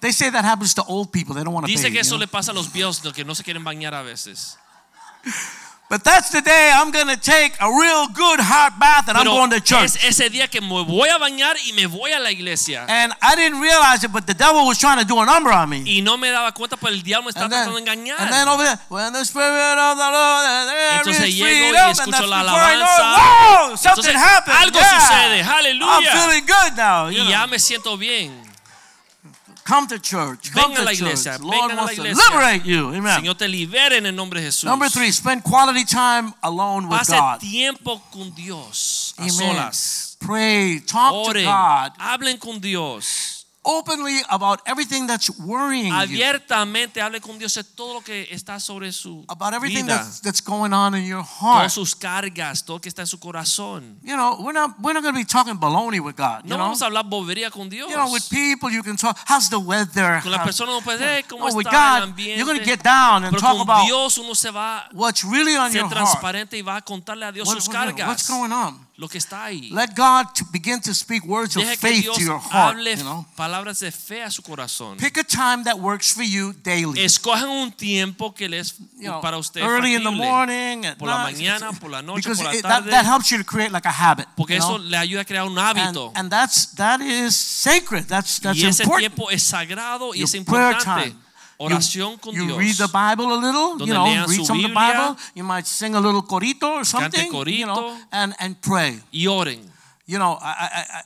They 0.00 0.10
say 0.12 0.30
that 0.30 0.42
happens 0.44 0.72
to 0.74 0.82
old 0.84 1.12
people. 1.12 1.34
They 1.34 1.44
don't 1.44 1.52
want 1.52 1.66
to 1.66 1.70
Dice 1.72 1.82
bathe. 1.84 1.92
que 1.92 2.00
eso 2.00 2.16
know? 2.16 2.20
le 2.20 2.26
pasa 2.26 2.52
a 2.52 2.54
los 2.54 2.72
viejos 2.72 3.00
que 3.14 3.24
no 3.24 3.34
se 3.34 3.44
quieren 3.44 3.62
bañar 3.62 3.92
a 3.94 4.02
veces. 4.02 4.56
But 5.88 6.02
that's 6.02 6.30
the 6.30 6.40
day 6.42 6.72
I'm 6.74 6.90
going 6.90 7.06
to 7.06 7.16
take 7.16 7.54
a 7.60 7.70
real 7.70 8.08
good 8.08 8.40
hot 8.42 8.74
bath 8.76 9.06
and 9.08 9.16
I'm 9.16 9.24
going 9.24 9.50
to 9.50 9.60
church. 9.60 9.94
es 9.94 10.18
ese 10.18 10.28
día 10.30 10.48
que 10.50 10.60
me 10.60 10.82
voy 10.82 11.08
a 11.08 11.16
bañar 11.18 11.54
y 11.64 11.72
me 11.74 11.86
voy 11.86 12.10
a 12.10 12.18
la 12.18 12.32
iglesia. 12.32 12.84
And 12.88 13.12
I 13.22 13.36
didn't 13.36 13.60
realize 13.60 14.02
it, 14.02 14.10
but 14.10 14.26
the 14.26 14.34
devil 14.34 14.66
was 14.66 14.78
trying 14.80 14.98
to 14.98 15.04
do 15.06 15.16
a 15.20 15.24
number 15.24 15.52
on 15.52 15.68
me. 15.70 15.84
Y 15.86 16.02
no 16.02 16.16
me 16.16 16.28
daba 16.30 16.50
cuenta, 16.52 16.76
pues 16.76 16.92
el 16.92 17.02
diablo 17.04 17.28
me 17.28 17.32
then, 17.32 17.48
tratando 17.48 17.76
de 17.76 17.82
engañar. 17.82 18.18
and 18.18 18.32
then 18.32 18.48
over 18.48 18.64
there, 18.64 18.78
when 18.88 19.12
the 19.12 19.24
spirit 19.24 19.78
of 19.78 19.96
the 19.96 20.10
Lord, 20.10 20.66
there 20.66 20.98
Entonces 20.98 21.28
is 21.28 21.34
llego 21.36 21.46
y 21.46 21.70
freedom, 21.70 21.86
and 21.86 21.98
escucho 21.98 22.26
la 22.26 22.40
I 22.40 22.42
know, 22.42 22.56
alabanza. 22.56 23.16
Whoa, 23.70 23.76
something 23.76 24.10
Entonces, 24.10 24.14
happened. 24.16 24.56
algo 24.56 24.78
yeah. 24.80 24.98
sucede. 24.98 25.42
I'm 25.46 26.02
feeling 26.02 26.46
good 26.46 26.76
now. 26.76 27.06
you 27.08 27.18
Y 27.20 27.22
know. 27.22 27.30
ya 27.30 27.46
me 27.46 27.58
siento 27.60 27.96
bien. 27.96 28.45
Come 29.66 29.88
to 29.88 29.98
church. 29.98 30.52
Come 30.52 30.68
Venga 30.74 30.82
a 30.82 30.84
la 30.84 30.90
to 30.92 30.96
church. 30.96 31.00
iglesia, 31.26 31.38
Lord 31.40 31.54
vengan 31.54 31.70
a 31.72 31.74
la 31.74 31.82
wants 31.82 31.96
to 31.96 32.02
iglesia. 32.02 32.22
liberate 32.30 32.64
you. 32.64 32.94
Amen. 32.94 33.20
Señor 33.20 33.34
te 33.36 33.48
libere 33.48 33.96
en 33.98 34.06
el 34.06 34.14
nombre 34.14 34.40
de 34.40 34.46
Jesús. 34.46 34.64
Number 34.64 34.88
three, 34.88 35.10
spend 35.10 35.42
quality 35.42 35.84
time 35.84 36.32
alone 36.42 36.86
with 36.88 36.98
Pase 36.98 37.12
God. 37.18 37.40
tiempo 37.40 38.00
con 38.12 38.30
Dios 38.34 39.12
a 39.18 39.22
Amen. 39.22 39.32
solas. 39.32 40.16
Pray, 40.20 40.80
talk 40.80 41.32
to 41.32 41.42
God 41.42 41.92
hablen 41.98 42.38
con 42.38 42.60
Dios. 42.60 43.35
Openly 43.66 44.22
about 44.30 44.60
everything 44.64 45.06
that's 45.06 45.28
worrying 45.40 45.88
you, 45.88 45.94
Abiertamente 45.94 47.02
hablen 47.02 47.20
con 47.20 47.38
Dios 47.38 47.54
de 47.54 47.64
todo 47.64 47.94
lo 47.94 48.00
que 48.00 48.28
está 48.30 48.60
sobre 48.60 48.92
su 48.92 49.24
about 49.28 49.52
everything 49.54 49.84
vida. 49.86 49.96
that's, 49.98 50.20
that's 50.20 50.40
going 50.40 50.72
on 50.72 50.94
in 50.94 51.04
your 51.04 51.22
heart. 51.24 51.58
Todas 51.58 51.72
sus 51.72 51.94
cargas, 51.96 52.64
todo 52.64 52.76
lo 52.76 52.80
que 52.80 52.88
está 52.88 53.02
en 53.02 53.06
su 53.08 53.18
corazón. 53.18 53.98
You 54.02 54.14
know, 54.16 54.36
we're 54.40 54.52
not 54.52 54.78
we're 54.80 54.94
not 54.94 55.02
going 55.02 55.14
to 55.14 55.18
be 55.18 55.24
talking 55.24 55.58
baloney 55.58 55.98
with 56.00 56.16
God. 56.16 56.44
You 56.44 56.50
No 56.50 56.56
know, 56.56 56.64
vamos 56.64 56.82
a 56.82 56.86
hablar 56.86 57.04
bobería 57.04 57.50
con 57.50 57.68
Dios. 57.68 57.90
you 57.90 57.96
know, 57.96 58.10
with 58.12 58.28
people 58.30 58.70
you 58.70 58.82
can 58.82 58.96
talk. 58.96 59.16
How's 59.26 59.48
the 59.50 59.58
weather? 59.58 60.20
Con 60.22 60.30
las 60.32 60.42
personas 60.44 60.74
no 60.74 60.80
puede 60.82 61.00
hey, 61.16 61.24
cómo 61.28 61.48
No, 61.48 61.60
está 61.60 61.98
el 61.98 62.02
ambiente. 62.04 62.36
you're 62.38 62.46
going 62.46 62.58
to 62.58 62.64
get 62.64 62.82
down 62.82 63.24
and 63.24 63.30
Pero 63.34 63.40
talk 63.40 63.52
con 63.58 63.62
about 63.62 63.86
Dios 63.86 64.16
uno 64.18 64.34
se 64.34 64.50
va 64.50 64.88
what's 64.92 65.24
really 65.24 65.56
on 65.56 65.70
ser 65.72 65.78
your 65.80 65.88
heart. 65.88 65.94
transparente 66.06 66.56
y 66.56 66.62
va 66.62 66.76
a 66.76 66.82
contarle 66.82 67.26
a 67.26 67.32
Dios 67.32 67.48
What- 67.48 67.56
sus 67.56 67.68
what- 67.68 67.72
cargas. 67.76 68.06
what's 68.08 68.28
going 68.28 68.52
on? 68.52 68.85
Lo 68.98 69.08
que 69.08 69.18
está 69.18 69.44
ahí. 69.44 69.70
Let 69.72 69.90
God 69.94 70.32
to 70.36 70.46
begin 70.50 70.80
to 70.80 70.94
speak 70.94 71.22
words 71.26 71.54
of 71.54 71.64
faith 71.76 72.04
Dios 72.04 72.16
to 72.16 72.22
your 72.22 72.38
heart. 72.40 72.78
hable 72.78 72.96
You 72.96 73.04
know, 73.04 73.26
palabras 73.36 73.80
de 73.80 73.92
fe 73.92 74.22
a 74.22 74.30
su 74.30 74.40
corazón. 74.42 74.96
pick 74.96 75.18
a 75.18 75.22
time 75.22 75.64
that 75.64 75.78
works 75.78 76.10
for 76.14 76.22
you 76.24 76.54
daily. 76.64 77.00
Escojan 77.04 77.46
un 77.50 77.72
tiempo 77.72 78.32
que 78.32 78.48
les 78.48 78.72
you 78.98 79.02
know, 79.10 79.20
para 79.20 79.36
usted 79.36 79.60
early 79.60 79.94
in 79.96 80.02
the 80.02 80.10
morning, 80.10 80.82
Por 80.98 81.08
la 81.08 81.24
night, 81.24 81.36
mañana, 81.36 81.72
por 81.78 81.90
la 81.90 82.00
noche, 82.00 82.22
because 82.22 82.38
por 82.42 82.46
la 82.50 82.54
it- 82.56 82.62
that, 82.62 82.84
that 82.86 83.04
helps 83.04 83.30
you 83.30 83.36
to 83.36 83.44
create 83.44 83.70
like 83.70 83.84
a 83.86 83.92
habit. 83.92 84.26
Porque 84.34 84.54
you 84.54 84.62
eso 84.64 84.78
le 84.78 84.96
ayuda 84.96 85.20
a 85.20 85.24
crear 85.26 85.44
un 85.44 85.58
and, 85.58 85.76
hábito. 85.78 86.12
and 86.14 86.30
that's 86.30 86.74
that 86.76 87.02
is 87.02 87.36
sacred. 87.36 88.06
That's 88.08 88.40
that's 88.40 88.58
y 88.58 88.64
ese 88.66 88.82
important. 88.82 89.14
tiempo 89.14 89.30
es 89.30 89.42
sagrado 89.42 90.14
y 90.14 90.20
Your 90.20 90.24
es 90.34 90.44
prayer 90.44 90.78
time. 90.82 91.14
Oración 91.58 92.18
con 92.18 92.34
you 92.34 92.46
Dios. 92.46 92.58
read 92.58 92.76
the 92.76 92.86
Bible 92.88 93.32
a 93.32 93.36
little, 93.36 93.78
Donde 93.78 93.86
you 93.86 93.94
know, 93.94 94.04
read 94.26 94.44
some 94.44 94.58
of 94.58 94.62
the 94.68 94.74
Bible. 94.74 95.16
You 95.34 95.44
might 95.44 95.66
sing 95.66 95.94
a 95.94 96.00
little 96.00 96.22
corito 96.22 96.68
or 96.68 96.84
something, 96.84 97.32
you 97.46 97.66
know, 97.66 97.96
and 98.12 98.34
and 98.38 98.60
pray. 98.60 99.00
y 99.12 99.26
oren. 99.26 99.75
You 100.08 100.18
know, 100.20 100.38
I, 100.40 100.54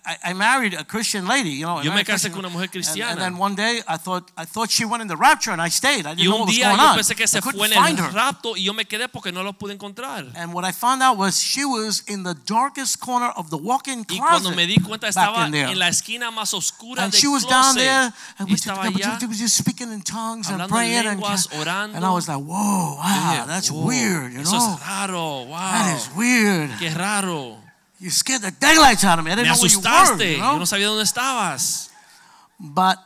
I, 0.05 0.13
I, 0.13 0.17
I 0.31 0.33
married 0.35 0.75
a 0.75 0.85
Christian 0.85 1.27
lady. 1.27 1.49
You 1.49 1.65
know, 1.65 1.81
Yo 1.81 1.91
me 1.91 2.05
casé 2.05 2.29
con 2.31 2.41
una 2.41 2.51
mujer 2.51 2.65
and- 2.65 2.71
cristiana. 2.73 3.13
And, 3.13 3.21
then 3.21 3.39
one 3.39 3.55
day 3.55 3.81
I 3.89 3.97
thought 3.97 4.31
I 4.37 4.45
thought 4.45 4.69
she 4.71 4.85
went 4.85 5.01
in 5.01 5.09
the 5.09 5.17
rapture, 5.17 5.53
and 5.53 5.63
I 5.63 5.71
stayed. 5.71 6.05
I 6.05 6.11
Y 6.11 6.17
didn't 6.17 6.29
know 6.31 6.37
what 6.41 6.49
was 6.49 6.59
going 6.59 6.79
on. 6.79 6.99
pensé 6.99 7.17
que 7.17 7.25
I 7.25 7.27
se 7.27 7.41
couldn't 7.41 7.59
fue 7.61 7.69
en 7.69 7.73
find 7.83 7.99
el 7.99 8.05
her. 8.05 8.35
y 8.57 8.63
yo 8.63 8.75
me 8.75 8.85
quedé 8.85 9.09
porque 9.09 9.33
no 9.33 9.43
lo 9.43 9.55
pude 9.55 9.73
encontrar. 9.73 10.27
And 10.37 10.53
what 10.53 10.67
I 10.67 10.73
found 10.73 11.03
out 11.03 11.17
was 11.17 11.41
she 11.41 11.65
was 11.65 12.03
in 12.09 12.25
the 12.25 12.35
darkest 12.45 13.01
corner 13.01 13.31
of 13.37 13.49
the 13.49 13.57
walk-in 13.57 14.01
Y 14.01 14.19
closet. 14.19 14.43
cuando 14.43 14.51
me 14.55 14.67
di 14.67 14.77
cuenta 14.77 15.07
back 15.07 15.17
estaba 15.17 15.47
in 15.47 15.53
there. 15.53 15.71
en 15.71 15.79
la 15.79 15.89
esquina 15.89 16.31
más 16.31 16.53
oscura 16.53 17.03
and 17.03 17.13
del 17.13 17.19
she 17.23 17.27
was 17.27 17.47
down 17.47 17.77
there, 17.77 18.13
and 18.39 18.51
we 18.51 18.55
estaba 18.57 18.85
just, 18.93 19.03
allá. 19.23 19.29
was 19.29 19.39
just 19.39 19.57
speaking 19.57 19.91
in 19.95 20.03
tongues 20.03 20.51
and 20.51 20.69
praying, 20.69 21.07
and, 21.07 21.23
orando. 21.59 21.97
and 21.97 22.05
I 22.05 22.11
was 22.11 22.29
like, 22.29 22.37
"Whoa, 22.45 22.97
wow, 22.97 23.03
Dije, 23.03 23.47
that's 23.47 23.71
"Oh, 23.71 23.81
weird." 23.87 24.35
You 24.35 24.41
Eso 24.41 24.59
know, 24.59 24.75
es 24.75 24.87
raro. 24.87 25.45
Wow. 25.45 25.57
that 25.59 25.97
is 25.97 26.11
weird. 26.15 26.69
Qué 26.79 26.95
raro. 26.95 27.57
You 28.01 28.11
scared 28.11 28.41
the 28.43 28.51
daylights 28.51 29.05
out 29.05 29.19
of 29.19 29.25
me. 29.27 29.31
I 29.31 29.37
Me 29.37 29.43
didn't 29.45 29.57
know 29.57 29.61
where 29.61 29.71
you 29.71 29.79
were. 29.79 29.85
asustaste. 29.87 30.33
You 30.33 30.39
know? 30.39 30.53
Yo 30.53 30.59
no 30.59 30.65
sabía 30.67 30.87
dónde 30.89 31.03
estabas. 31.05 31.91
But 32.59 32.97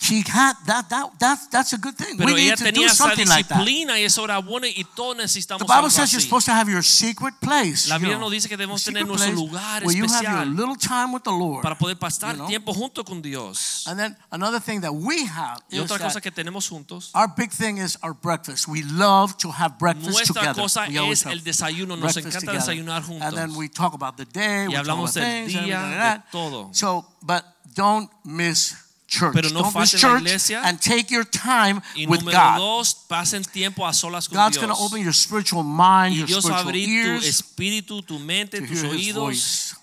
she 0.00 0.22
had 0.22 0.54
that 0.66 0.88
that 0.88 1.10
that's 1.18 1.48
that's 1.48 1.72
a 1.72 1.78
good 1.78 1.96
thing. 1.96 2.16
Pero 2.16 2.32
we 2.32 2.42
ella 2.42 2.50
need 2.50 2.58
to 2.58 2.64
do 2.64 2.70
tenía 2.72 2.86
esa 2.86 3.04
something 3.08 3.28
like 3.28 3.48
that. 3.48 3.66
y 3.66 4.02
eso 4.04 4.24
era 4.24 4.38
bueno 4.38 4.66
y 4.66 4.84
todos 4.94 5.16
The 5.16 5.54
Bible 5.58 5.66
algo 5.72 5.90
says 5.90 6.12
you're 6.12 6.20
supposed 6.20 6.46
to 6.46 6.52
have 6.52 6.70
your 6.70 6.82
secret 6.82 7.34
place. 7.40 7.88
La 7.88 7.96
you 7.96 8.02
Biblia 8.02 8.18
nos 8.18 8.30
dice 8.30 8.48
que 8.48 8.56
debemos 8.56 8.82
tener 8.84 9.06
nuestro 9.06 9.32
lugar 9.32 9.84
where 9.84 9.96
you 9.96 10.04
have 10.06 10.22
your 10.22 10.46
little 10.46 10.76
time 10.76 11.12
with 11.12 11.22
the 11.22 11.30
Lord. 11.30 11.62
para 11.62 11.76
poder 11.76 11.96
pasar 11.96 12.32
you 12.32 12.38
know. 12.38 12.46
tiempo 12.48 12.72
junto 12.74 13.04
con 13.04 13.22
Dios. 13.22 13.84
And 13.86 13.98
then 13.98 14.16
another 14.30 14.60
thing 14.60 14.80
that 14.80 14.92
we 14.92 15.26
have 15.26 15.60
Y 15.70 15.76
is 15.78 15.82
otra 15.82 15.98
cosa 15.98 16.14
that 16.14 16.22
que 16.22 16.30
tenemos 16.30 16.68
juntos, 16.68 17.10
our 17.14 17.28
big 17.28 17.50
thing 17.50 17.78
is 17.78 17.98
our 18.02 18.14
breakfast. 18.14 18.68
We 18.68 18.82
love 18.82 19.36
to 19.38 19.50
have 19.50 19.78
breakfast 19.78 20.10
nuestra 20.10 20.34
together. 20.34 20.62
cosa 20.62 20.86
We 20.88 21.10
es 21.10 21.26
el 21.26 21.42
desayuno. 21.42 21.96
Nos 21.96 22.16
encanta 22.16 22.40
together. 22.40 22.60
desayunar 22.60 23.02
juntos. 23.02 23.26
And 23.26 23.36
then 23.36 23.56
we 23.56 23.68
talk 23.68 23.94
about 23.94 24.16
the 24.16 24.26
day, 24.26 24.64
Y 24.64 24.68
we 24.68 24.74
talk 24.74 24.86
hablamos 24.86 25.16
about 25.16 25.24
del 25.24 25.46
things, 25.46 25.52
día, 25.52 25.82
everything 25.82 26.20
de 26.20 26.22
todo. 26.30 26.68
So, 26.72 27.06
but 27.22 27.44
don't 27.74 28.10
miss 28.24 28.85
church. 29.06 29.32
Pero 29.34 29.48
no 29.50 29.62
don't 29.62 29.74
miss 29.76 29.92
falten 29.94 30.12
la 30.12 30.18
iglesia. 30.18 30.62
and 30.64 30.80
take 30.80 31.10
your 31.14 31.24
time 31.24 31.80
Y 31.96 32.06
with 32.06 32.20
número 32.22 32.32
God. 32.32 32.58
dos, 32.58 32.94
pasen 33.08 33.44
tiempo 33.44 33.86
a 33.86 33.92
solas 33.92 34.28
con 34.28 34.36
God's 34.36 34.58
going 34.58 34.68
to 34.72 34.78
open 34.78 35.00
your 35.02 35.12
spiritual 35.14 35.62
mind, 35.62 36.14
y 36.14 36.18
your 36.18 36.26
Dios 36.26 36.44
va 36.44 36.58
a 36.58 36.60
spiritual 36.62 36.68
abrir 36.68 36.86
tu 36.86 37.10
ears 37.10 37.24
espíritu, 37.26 38.02
tu 38.02 38.18
mente, 38.18 38.60
to 38.60 38.66
tus 38.66 38.82
hear 38.82 38.92
His 38.94 39.06
oídos, 39.14 39.14
voice. 39.22 39.76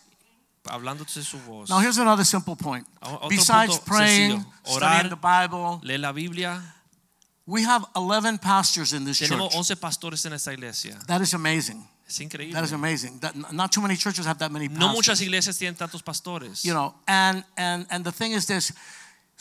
hablándote 0.65 1.21
su 1.24 1.38
voz. 1.39 1.69
Now, 1.69 1.80
here's 1.80 1.97
another 1.97 2.26
simple 2.26 2.55
point. 2.55 2.86
O- 3.01 3.15
otro 3.15 3.30
Besides 3.30 3.78
punto 3.78 3.86
praying, 3.86 4.32
sencillo. 4.32 4.53
Orar, 4.65 4.78
studying 4.78 5.09
the 5.09 5.15
Bible, 5.15 5.80
Lee 5.84 5.97
la 5.97 6.11
Biblia. 6.11 6.61
we 7.45 7.63
have 7.63 7.86
11 7.95 8.38
pastors 8.39 8.93
in 8.93 9.03
this 9.03 9.19
Tenemos 9.19 9.49
church. 9.51 9.55
11 9.55 9.76
pastores 9.78 10.26
en 10.26 10.34
esta 10.34 10.51
iglesia. 10.53 10.97
That 11.07 11.21
is 11.21 11.34
amazing. 11.34 11.86
Es 12.07 12.19
increíble. 12.19 12.53
That 12.53 12.63
is 12.63 12.71
amazing. 12.74 13.19
That, 13.19 13.36
not 13.53 13.71
too 13.71 13.82
many 13.82 13.95
churches 13.97 14.26
have 14.26 14.38
that 14.39 14.51
many 14.51 14.67
pastors. 14.69 14.88
No 14.88 14.93
muchas 14.93 15.19
iglesias 15.21 15.57
tienen 15.57 15.76
tantos 15.76 16.01
pastores. 16.03 16.63
you 16.63 16.74
know 16.74 16.93
and 17.07 17.43
and 17.57 17.86
and 17.89 18.03
the 18.05 18.11
thing 18.11 18.32
is 18.34 18.45
this 18.45 18.71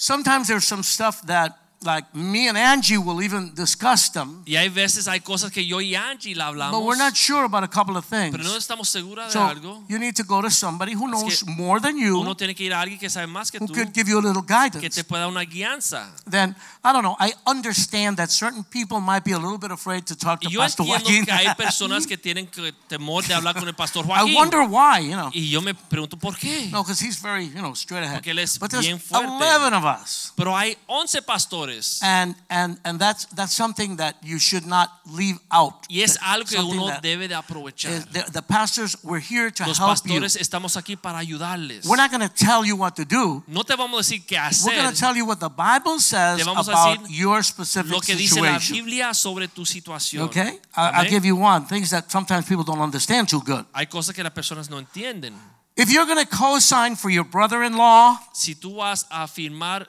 sometimes 0.03 0.48
there's 0.48 0.66
some 0.66 0.82
stuff 0.82 1.22
that 1.22 1.57
like 1.85 2.07
me 2.14 2.49
and 2.49 2.57
angie 2.59 2.97
will 2.99 3.22
even 3.22 3.53
discuss 3.55 4.11
them 4.12 4.43
Y 4.47 4.57
hay 4.57 4.68
veces 4.68 5.07
hay 5.09 5.20
cosas 5.20 5.51
que 5.51 5.64
yo 5.66 5.80
y 5.80 5.95
Angie 5.95 6.35
la 6.35 6.49
hablamos, 6.49 6.78
but 6.78 6.87
we're 6.87 6.97
not 6.99 7.14
sure 7.14 7.45
about 7.45 7.62
a 7.64 7.68
couple 7.68 7.97
of 7.97 8.05
things 8.07 8.30
pero 8.33 8.43
no 8.45 8.57
estamos 8.57 8.89
seguras 8.89 9.26
de 9.28 9.33
so 9.33 9.47
algo. 9.47 9.85
you 9.89 9.99
need 9.99 10.14
to 10.14 10.24
go 10.24 10.41
to 10.43 10.51
somebody 10.51 10.95
who 10.95 11.07
knows 11.09 11.43
que 11.43 11.53
more 11.55 11.80
than 11.80 11.97
you 11.99 12.20
Uno 12.20 12.35
tiene 12.37 12.55
que 12.55 12.64
ir 12.64 12.72
a 12.74 12.80
alguien 12.80 12.99
que 12.99 13.09
sabe 13.11 13.26
más 13.26 13.51
que 13.51 13.59
who 13.59 13.66
tú, 13.66 13.74
could 13.74 13.93
give 13.95 14.09
you 14.11 14.18
a 14.18 14.22
little 14.22 14.43
que 14.43 14.55
guidance 14.55 14.91
te 14.91 15.05
pueda 15.05 15.26
una 15.28 15.43
guianza. 15.45 16.11
then 16.28 16.55
i 16.85 16.93
don't 16.93 17.03
know 17.03 17.16
i 17.20 17.33
understand 17.47 18.16
that 18.16 18.30
certain 18.30 18.64
people 18.64 19.01
might 19.01 19.24
be 19.24 19.33
a 19.33 19.39
little 19.39 19.59
bit 19.59 19.70
afraid 19.70 20.05
to 20.07 20.14
talk 20.16 20.41
to 20.41 20.49
yo 20.49 20.61
pastor 20.61 20.85
joaquin 20.87 21.24
que 21.24 21.33
hay 21.33 21.55
personas 21.55 22.07
que 22.07 22.16
tienen 22.16 22.47
que- 22.47 22.72
temor 22.89 23.24
de 23.24 23.35
hablar 23.35 23.55
con 23.55 23.66
el 23.68 23.74
pastor 23.74 24.05
i 24.14 24.35
wonder 24.35 24.61
why 24.62 24.99
you 25.01 25.12
know 25.16 25.30
Y 25.33 25.49
yo 25.51 25.61
me 25.62 25.74
pregunto 25.74 26.16
por 26.18 26.37
qué. 26.37 26.68
no 26.70 26.83
because 26.83 27.01
he's 27.05 27.20
very 27.20 27.47
you 27.47 27.61
know 27.61 27.72
straight 27.74 28.03
ahead 28.05 28.16
Porque 28.16 28.30
él 28.33 28.39
es 28.39 28.59
but 28.59 28.70
there's 28.70 28.85
bien 28.87 28.99
fuerte. 29.01 29.26
11 29.28 29.74
of 29.74 29.85
us 29.85 30.33
Pero 30.37 30.57
hay 30.57 30.76
11 30.87 31.22
pastores. 31.22 31.72
And 32.03 32.35
and 32.51 32.79
and 32.85 32.99
that's 33.01 33.27
that's 33.35 33.55
something 33.55 33.97
that 33.97 34.16
you 34.23 34.39
should 34.39 34.66
not 34.66 34.89
leave 35.07 35.39
out. 35.51 35.87
Y 35.89 36.03
es 36.03 36.18
algo 36.23 36.49
que 36.49 36.57
Something 36.57 36.79
uno 36.81 37.01
debe 37.01 37.29
de 37.29 37.35
aprovechar. 37.35 37.93
is- 37.93 38.07
the, 38.12 38.23
the 38.33 38.43
pastors 38.43 38.97
we're 39.03 39.20
here 39.20 39.51
to 39.51 39.64
Los 39.66 39.79
help 39.79 39.97
you. 40.05 40.14
pastores 40.20 40.37
estamos 40.37 40.77
aquí 40.77 40.97
para 40.97 41.18
ayudarles. 41.18 41.85
We're 41.87 41.97
not 42.01 42.11
going 42.11 42.27
to 42.27 42.35
tell 42.35 42.64
you 42.64 42.77
what 42.77 42.95
to 42.97 43.05
do. 43.05 43.43
No 43.47 43.62
te 43.62 43.75
vamos 43.77 43.95
a 43.99 44.03
decir 44.03 44.25
qué 44.27 44.37
hacer. 44.39 44.66
We're 44.66 44.83
going 44.83 44.93
to 44.95 44.99
tell 44.99 45.16
you 45.16 45.25
what 45.27 45.39
the 45.41 45.49
Bible 45.49 45.99
says 46.01 46.39
Te 46.39 46.45
vamos 46.45 46.68
a 46.68 46.73
about 46.73 47.09
your 47.11 47.43
specific 47.43 47.91
Lo 47.93 48.01
que 48.01 48.14
dice 48.16 48.41
la 48.41 48.59
situation. 48.59 48.77
Biblia 48.77 49.14
sobre 49.14 49.49
tu 49.49 49.64
situación. 49.64 50.25
Okay? 50.25 50.61
I- 50.77 50.91
I'll 51.03 51.09
give 51.11 51.25
you 51.27 51.37
one. 51.37 51.66
Things 51.66 51.91
that 51.91 52.11
sometimes 52.11 52.47
people 52.47 52.64
don't 52.64 52.81
understand 52.83 53.29
too 53.29 53.41
good. 53.43 53.64
Hay 53.75 53.87
cosas 53.87 54.14
que 54.14 54.23
las 54.23 54.33
personas 54.33 54.68
no 54.70 54.79
entienden. 54.79 55.35
If 55.75 55.89
you're 55.91 56.05
going 56.07 56.18
to 56.23 56.27
co-sign 56.27 56.97
for 56.97 57.11
your 57.11 57.25
brother-in-law, 57.25 58.18
Si 58.35 58.55
tú 58.55 58.77
vas 58.77 59.07
a 59.11 59.27
firmar 59.27 59.89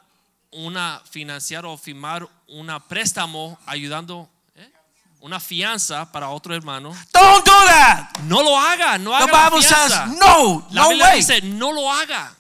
una 0.54 1.02
financiar 1.10 1.66
o 1.66 1.78
firmar 1.78 2.28
una 2.48 2.80
préstamo 2.80 3.58
ayudando 3.66 4.30
¿eh? 4.56 4.72
una 5.20 5.40
fianza 5.40 6.12
para 6.12 6.30
otro 6.30 6.54
hermano, 6.56 6.90
don't 7.12 7.46
do 7.46 7.52
that. 7.66 8.20
no 8.28 8.42
lo 8.44 8.58
haga, 8.60 8.98
no 8.98 9.12
The 9.12 9.24
haga 9.24 9.32
la 9.32 9.50
Bible 9.50 9.62
says 9.64 9.92
no, 10.20 10.68
La 10.72 10.82
no 10.84 10.90
Biblia 10.90 11.08
way. 11.08 11.18
dice 11.18 11.42
no 11.42 11.72
lo 11.72 11.92
haga. 11.92 12.34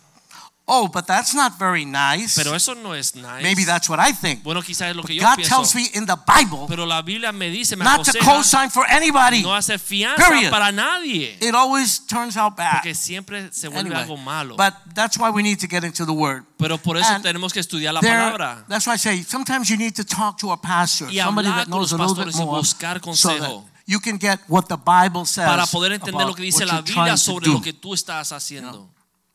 Oh, 0.66 0.88
but 0.88 1.05
that's 1.05 1.34
not 1.36 1.59
very 1.59 1.84
nice. 1.84 2.36
Pero 2.41 2.55
eso 2.55 2.74
no 2.74 2.93
es 2.93 3.16
nice. 3.16 3.43
Maybe 3.43 3.66
that's 3.66 3.89
what 3.89 3.99
I 3.99 4.14
think. 4.14 4.43
bueno, 4.43 4.61
quizás 4.61 4.91
es 4.91 4.95
lo 4.95 5.03
que 5.03 5.14
yo 5.14 5.22
God 5.22 5.36
pienso. 5.36 5.49
tells 5.57 5.76
me 5.76 5.89
in 5.93 6.05
the 6.05 6.16
Bible 6.26 6.68
Pero 6.70 6.86
la 6.86 7.01
Biblia 7.01 7.34
me 7.34 7.49
dice, 7.49 7.76
me 7.76 7.84
not 7.84 8.05
to 8.05 8.18
co-sign 8.20 8.70
for 8.70 8.86
anybody. 8.89 9.41
no 9.43 9.53
hacer 9.53 9.78
fianza 9.78 10.26
Period. 10.26 10.49
para 10.49 10.72
nadie. 10.72 11.38
It 11.41 11.53
always 11.53 11.99
turns 12.07 12.38
out 12.38 12.55
bad. 12.55 12.76
Porque 12.82 12.95
siempre 12.95 13.51
se 13.51 13.68
vuelve 13.68 13.89
Anyway, 13.93 14.03
algo 14.03 14.16
malo. 14.18 14.55
but 14.55 14.74
that's 14.95 15.18
why 15.18 15.30
we 15.30 15.43
need 15.43 15.59
to 15.59 15.68
get 15.68 15.84
into 15.84 16.05
the 16.05 16.14
Word. 16.14 16.45
Pero 16.57 16.78
por 16.78 16.95
eso 16.95 17.09
And 17.09 17.22
tenemos 17.26 17.51
que 17.51 17.59
estudiar 17.59 17.93
la 17.93 17.99
There- 17.99 18.18
palabra. 18.18 18.64
that's 18.70 18.88
why 18.88 18.93
I 18.93 18.97
say 18.97 19.22
sometimes 19.24 19.70
you 19.70 19.76
need 19.76 19.95
to 19.95 20.05
talk 20.05 20.38
to 20.39 20.51
a 20.53 20.57
pastor, 20.61 21.09
Y 21.11 21.20
somebody 21.22 21.49
that 21.49 21.68
knows 21.68 21.91
a 21.91 21.97
little 21.97 22.16
bit 22.16 22.34
more, 22.38 22.59
buscar 22.61 23.01
so 23.14 23.38
that 23.38 23.51
you 23.86 23.99
can 23.99 24.18
get 24.18 24.39
what 24.47 24.70
the 24.70 24.78
Bible 24.78 25.26
says 25.26 25.45
para 25.45 25.66
poder 25.66 25.91
entender 25.91 26.16
about 26.22 26.30
lo 26.30 26.36
que 26.36 26.43
dice 26.43 26.64
what 26.64 26.72
la 26.74 26.82
Biblia 26.82 27.18
sobre 27.18 27.47
lo 27.49 27.61
que 27.61 27.74
tú 27.74 27.93
estás 27.93 28.32
haciendo. 28.32 28.89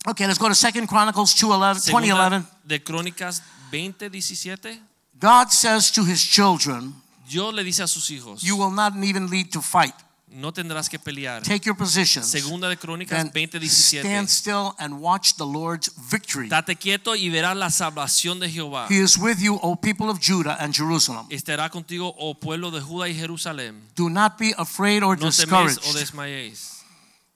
Okay, 0.08 0.26
let's 0.26 0.38
go 0.38 0.48
to 0.48 0.54
2 0.54 0.86
Chronicles 0.86 1.34
2:11, 1.34 1.80
Segunda 1.80 2.08
2011. 2.08 2.46
de 2.64 2.82
Crónicas 2.82 3.42
20, 3.70 4.08
17. 4.08 4.80
God 5.20 5.50
says 5.50 5.90
to 5.92 6.02
His 6.02 6.22
children, 6.22 6.94
Dios 7.28 7.52
le 7.52 7.62
dice 7.62 7.82
a 7.82 7.86
sus 7.86 8.08
hijos, 8.10 8.42
"You 8.42 8.56
will 8.56 8.72
not 8.72 8.94
even 9.02 9.28
need 9.28 9.50
to 9.50 9.60
fight. 9.60 9.94
no 10.30 10.52
tendrás 10.52 10.88
que 10.88 10.98
pelear. 10.98 11.42
Take 11.42 11.66
your 11.66 11.76
positions. 11.76 12.26
Segunda 12.26 12.68
de 12.68 12.76
Crónicas 12.76 13.32
Then 13.32 13.66
stand 13.68 14.28
still 14.28 14.74
and 14.78 15.00
watch 15.00 15.34
the 15.36 15.44
Lord's 15.44 15.90
victory. 16.10 16.48
Date 16.48 16.76
quieto 16.76 17.14
y 17.14 17.28
verás 17.28 17.56
la 17.56 17.70
salvación 17.70 18.38
de 18.38 18.50
Jehová. 18.50 18.86
He 18.88 19.02
is 19.02 19.18
with 19.18 19.38
you, 19.38 19.58
O 19.62 19.76
people 19.76 20.08
of 20.08 20.20
Judah 20.20 20.56
and 20.60 20.74
Jerusalem. 20.74 21.26
Estará 21.30 21.70
contigo, 21.70 22.14
oh 22.18 22.34
pueblo 22.34 22.70
de 22.70 22.80
Judá 22.80 23.08
y 23.08 23.14
Jerusalén. 23.14 23.80
Do 23.94 24.08
not 24.08 24.38
be 24.38 24.54
afraid 24.56 25.02
or 25.02 25.18
No 25.18 25.26
discouraged. 25.26 25.80
o 25.84 25.92
desmayéis. 25.92 26.77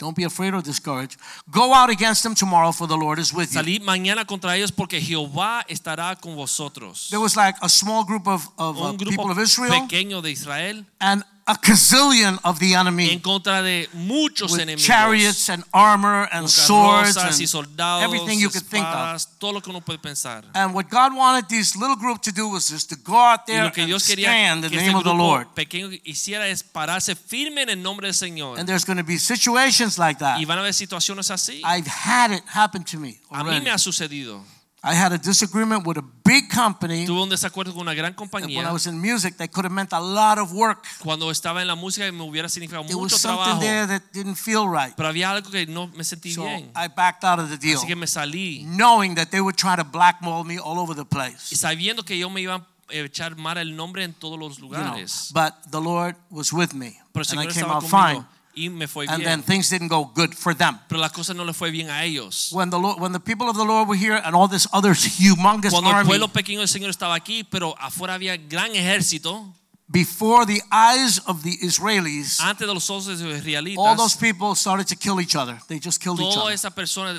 Don't 0.02 0.16
be 0.16 0.24
afraid 0.24 0.52
or 0.52 0.60
discouraged. 0.60 1.16
Go 1.48 1.72
out 1.72 1.88
against 1.88 2.24
them 2.24 2.34
tomorrow, 2.34 2.72
for 2.72 2.88
the 2.88 2.96
Lord 2.96 3.20
is 3.20 3.32
with 3.32 3.54
you. 3.54 3.60
Salid 3.60 3.82
mañana 3.82 4.26
contra 4.26 4.56
ellos 4.56 4.72
porque 4.72 5.00
Jehová 5.00 5.64
estará 5.68 6.20
con 6.20 6.34
vosotros. 6.34 7.08
There 7.10 7.20
was 7.20 7.36
like 7.36 7.54
a 7.62 7.68
small 7.68 8.04
group 8.04 8.26
of, 8.26 8.48
of 8.58 8.76
uh, 8.78 8.92
grupo 8.96 9.10
people 9.10 9.30
of 9.30 9.38
Israel 9.38 9.70
pequeño 9.70 10.20
de 10.20 10.32
Israel 10.32 10.84
and 11.00 11.22
a 11.46 11.56
gazillion 11.56 12.38
of 12.44 12.58
the 12.60 12.74
en 12.74 12.86
enemy 12.86 13.18
contra 13.18 13.62
de 13.62 13.88
muchos 13.94 14.52
with 14.52 14.60
enemigos. 14.60 14.86
chariots 14.86 15.48
and 15.48 15.64
armor 15.72 16.28
and 16.32 16.48
swords 16.48 17.16
and 17.16 17.34
soldados, 17.48 18.04
everything 18.04 18.38
you 18.38 18.48
could 18.48 18.64
think 18.64 18.84
of. 18.84 19.20
todo 19.38 19.52
lo 19.52 19.60
que 19.60 19.70
uno 19.70 19.80
puede 19.80 19.98
pensar. 19.98 20.44
And 20.54 20.74
what 20.74 20.88
God 20.88 21.14
wanted 21.16 21.48
this 21.48 21.74
little 21.74 21.96
group 21.96 22.22
to 22.22 22.32
do 22.32 22.48
was 22.48 22.68
just 22.68 22.90
to 22.90 22.96
go 22.96 23.16
out 23.16 23.46
there 23.46 23.64
and 23.64 23.74
Dios 23.74 24.04
stand 24.04 24.64
in 24.64 24.70
the 24.70 24.76
name 24.76 24.96
of 24.96 25.04
the 25.04 25.14
Lord. 25.14 25.48
pequeño 25.54 25.90
hiciera 26.04 26.48
es 26.48 26.62
pararse 26.62 27.16
firme 27.16 27.62
en 27.62 27.70
el 27.70 27.82
nombre 27.82 28.06
del 28.06 28.14
Señor. 28.14 28.58
And 28.58 28.68
there's 28.68 28.84
going 28.84 28.98
to 28.98 29.04
be 29.04 29.18
situations 29.18 29.98
like 29.98 30.18
that. 30.20 30.38
Y 30.38 30.44
van 30.44 30.58
a 30.58 30.60
haber 30.60 30.74
situaciones 30.74 31.30
así. 31.30 31.60
I've 31.64 31.86
had 31.86 32.30
it 32.30 32.42
happen 32.46 32.84
to 32.84 32.98
me 32.98 33.20
A 33.30 33.42
mí 33.42 33.60
me 33.60 33.70
ha 33.70 33.78
sucedido. 33.78 34.42
I 34.84 34.94
had 34.96 35.12
a 35.12 35.18
disagreement 35.18 35.86
with 35.86 35.96
a 35.98 36.02
big 36.24 36.48
company. 36.48 37.06
Tuve 37.06 37.22
un 37.22 37.28
desacuerdo 37.28 37.72
con 37.72 37.82
una 37.82 37.94
gran 37.94 38.16
And 38.18 38.32
when. 38.32 38.66
I 38.66 38.72
was 38.72 38.88
in 38.88 39.00
music, 39.00 39.36
that 39.36 39.52
could 39.52 39.64
have 39.64 39.72
meant 39.72 39.92
a 39.92 40.00
lot 40.00 40.38
of 40.38 40.52
work. 40.52 40.84
Cuando 41.00 41.30
estaba 41.30 41.60
en 41.62 41.68
la 41.68 41.76
música 41.76 42.10
me 42.10 42.22
hubiera 42.24 42.48
significado 42.48 42.84
There 42.88 42.96
was 42.96 43.12
mucho 43.12 43.16
something 43.18 43.44
trabajo. 43.44 43.60
there 43.60 43.86
that 43.86 44.02
didn't 44.12 44.34
feel 44.34 44.66
right. 44.68 44.92
Pero 44.96 45.08
había 45.08 45.30
algo 45.30 45.50
que 45.52 45.66
no 45.66 45.86
me 45.88 46.02
sentí 46.02 46.32
So 46.34 46.42
bien. 46.44 46.72
I 46.74 46.88
backed 46.88 47.22
out 47.22 47.38
of 47.38 47.48
the 47.48 47.58
deal, 47.58 47.78
Así 47.78 47.86
que 47.86 47.94
me 47.94 48.08
salí. 48.08 48.64
knowing 48.64 49.14
that 49.14 49.30
they 49.30 49.40
would 49.40 49.56
try 49.56 49.76
to 49.76 49.84
blackmail 49.84 50.42
me 50.42 50.58
all 50.58 50.80
over 50.80 50.94
the 50.96 51.02
Y 51.02 51.08
place. 51.08 51.54
sabiendo 51.56 52.04
que 52.04 52.18
yo 52.18 52.28
me 52.28 52.40
iba 52.40 52.56
a 52.56 52.94
echar 52.94 53.36
mal 53.36 53.58
el 53.58 53.76
nombre 53.76 54.02
en 54.02 54.12
todos 54.14 54.36
los 54.36 54.58
You 54.58 54.68
know, 54.68 54.78
lugares. 54.80 55.30
but 55.32 55.54
the 55.70 55.80
Lord 55.80 56.16
was 56.28 56.52
with 56.52 56.74
me, 56.74 56.98
Pero 57.12 57.24
and 57.30 57.40
I 57.40 57.46
came 57.46 57.64
out 57.70 57.84
conmigo 57.84 57.88
fine. 57.88 58.26
Y 58.54 58.68
me 58.68 58.86
fue 58.86 59.06
And 59.08 59.24
then 59.24 59.42
things 59.42 59.70
didn't 59.70 59.88
go 59.88 60.10
good 60.14 60.34
for 60.34 60.54
them. 60.54 60.78
Pero 60.88 61.00
la 61.00 61.10
cosa 61.10 61.34
no 61.34 61.44
le 61.44 61.52
fue 61.52 61.70
bien 61.70 61.90
a 61.90 62.04
ellos. 62.04 62.50
When 62.52 62.70
the 62.70 62.78
Lord, 62.78 63.00
when 63.00 63.12
the 63.12 63.20
people 63.20 63.48
of 63.48 63.56
the 63.56 63.64
Lord 63.64 63.88
were 63.88 63.98
here, 63.98 64.20
and 64.24 64.34
all 64.34 64.48
this 64.48 64.68
other 64.72 64.94
humongous 64.94 65.70
Cuando 65.70 65.90
el 65.90 65.96
army, 65.96 66.08
pueblo 66.08 66.28
pequeño 66.28 66.60
del 66.60 66.68
Señor 66.68 66.90
estaba 66.90 67.14
aquí, 67.14 67.44
pero 67.44 67.74
afuera 67.78 68.14
había 68.14 68.36
gran 68.36 68.74
ejército, 68.74 69.54
before 69.92 70.46
the 70.46 70.62
eyes 70.70 71.20
of 71.26 71.42
the 71.42 71.58
Israelis, 71.60 72.40
antes 72.40 72.66
de 72.66 72.72
los 72.72 72.88
ojos 72.90 73.18
de 73.18 73.24
los 73.24 73.78
all 73.78 73.96
those 73.96 74.16
people 74.16 74.54
started 74.56 74.86
to 74.86 74.96
kill 74.96 75.20
each 75.20 75.36
other. 75.36 75.58
They 75.68 75.78
just 75.78 76.00
killed 76.02 76.18
each 76.20 76.34
other. 76.36 76.56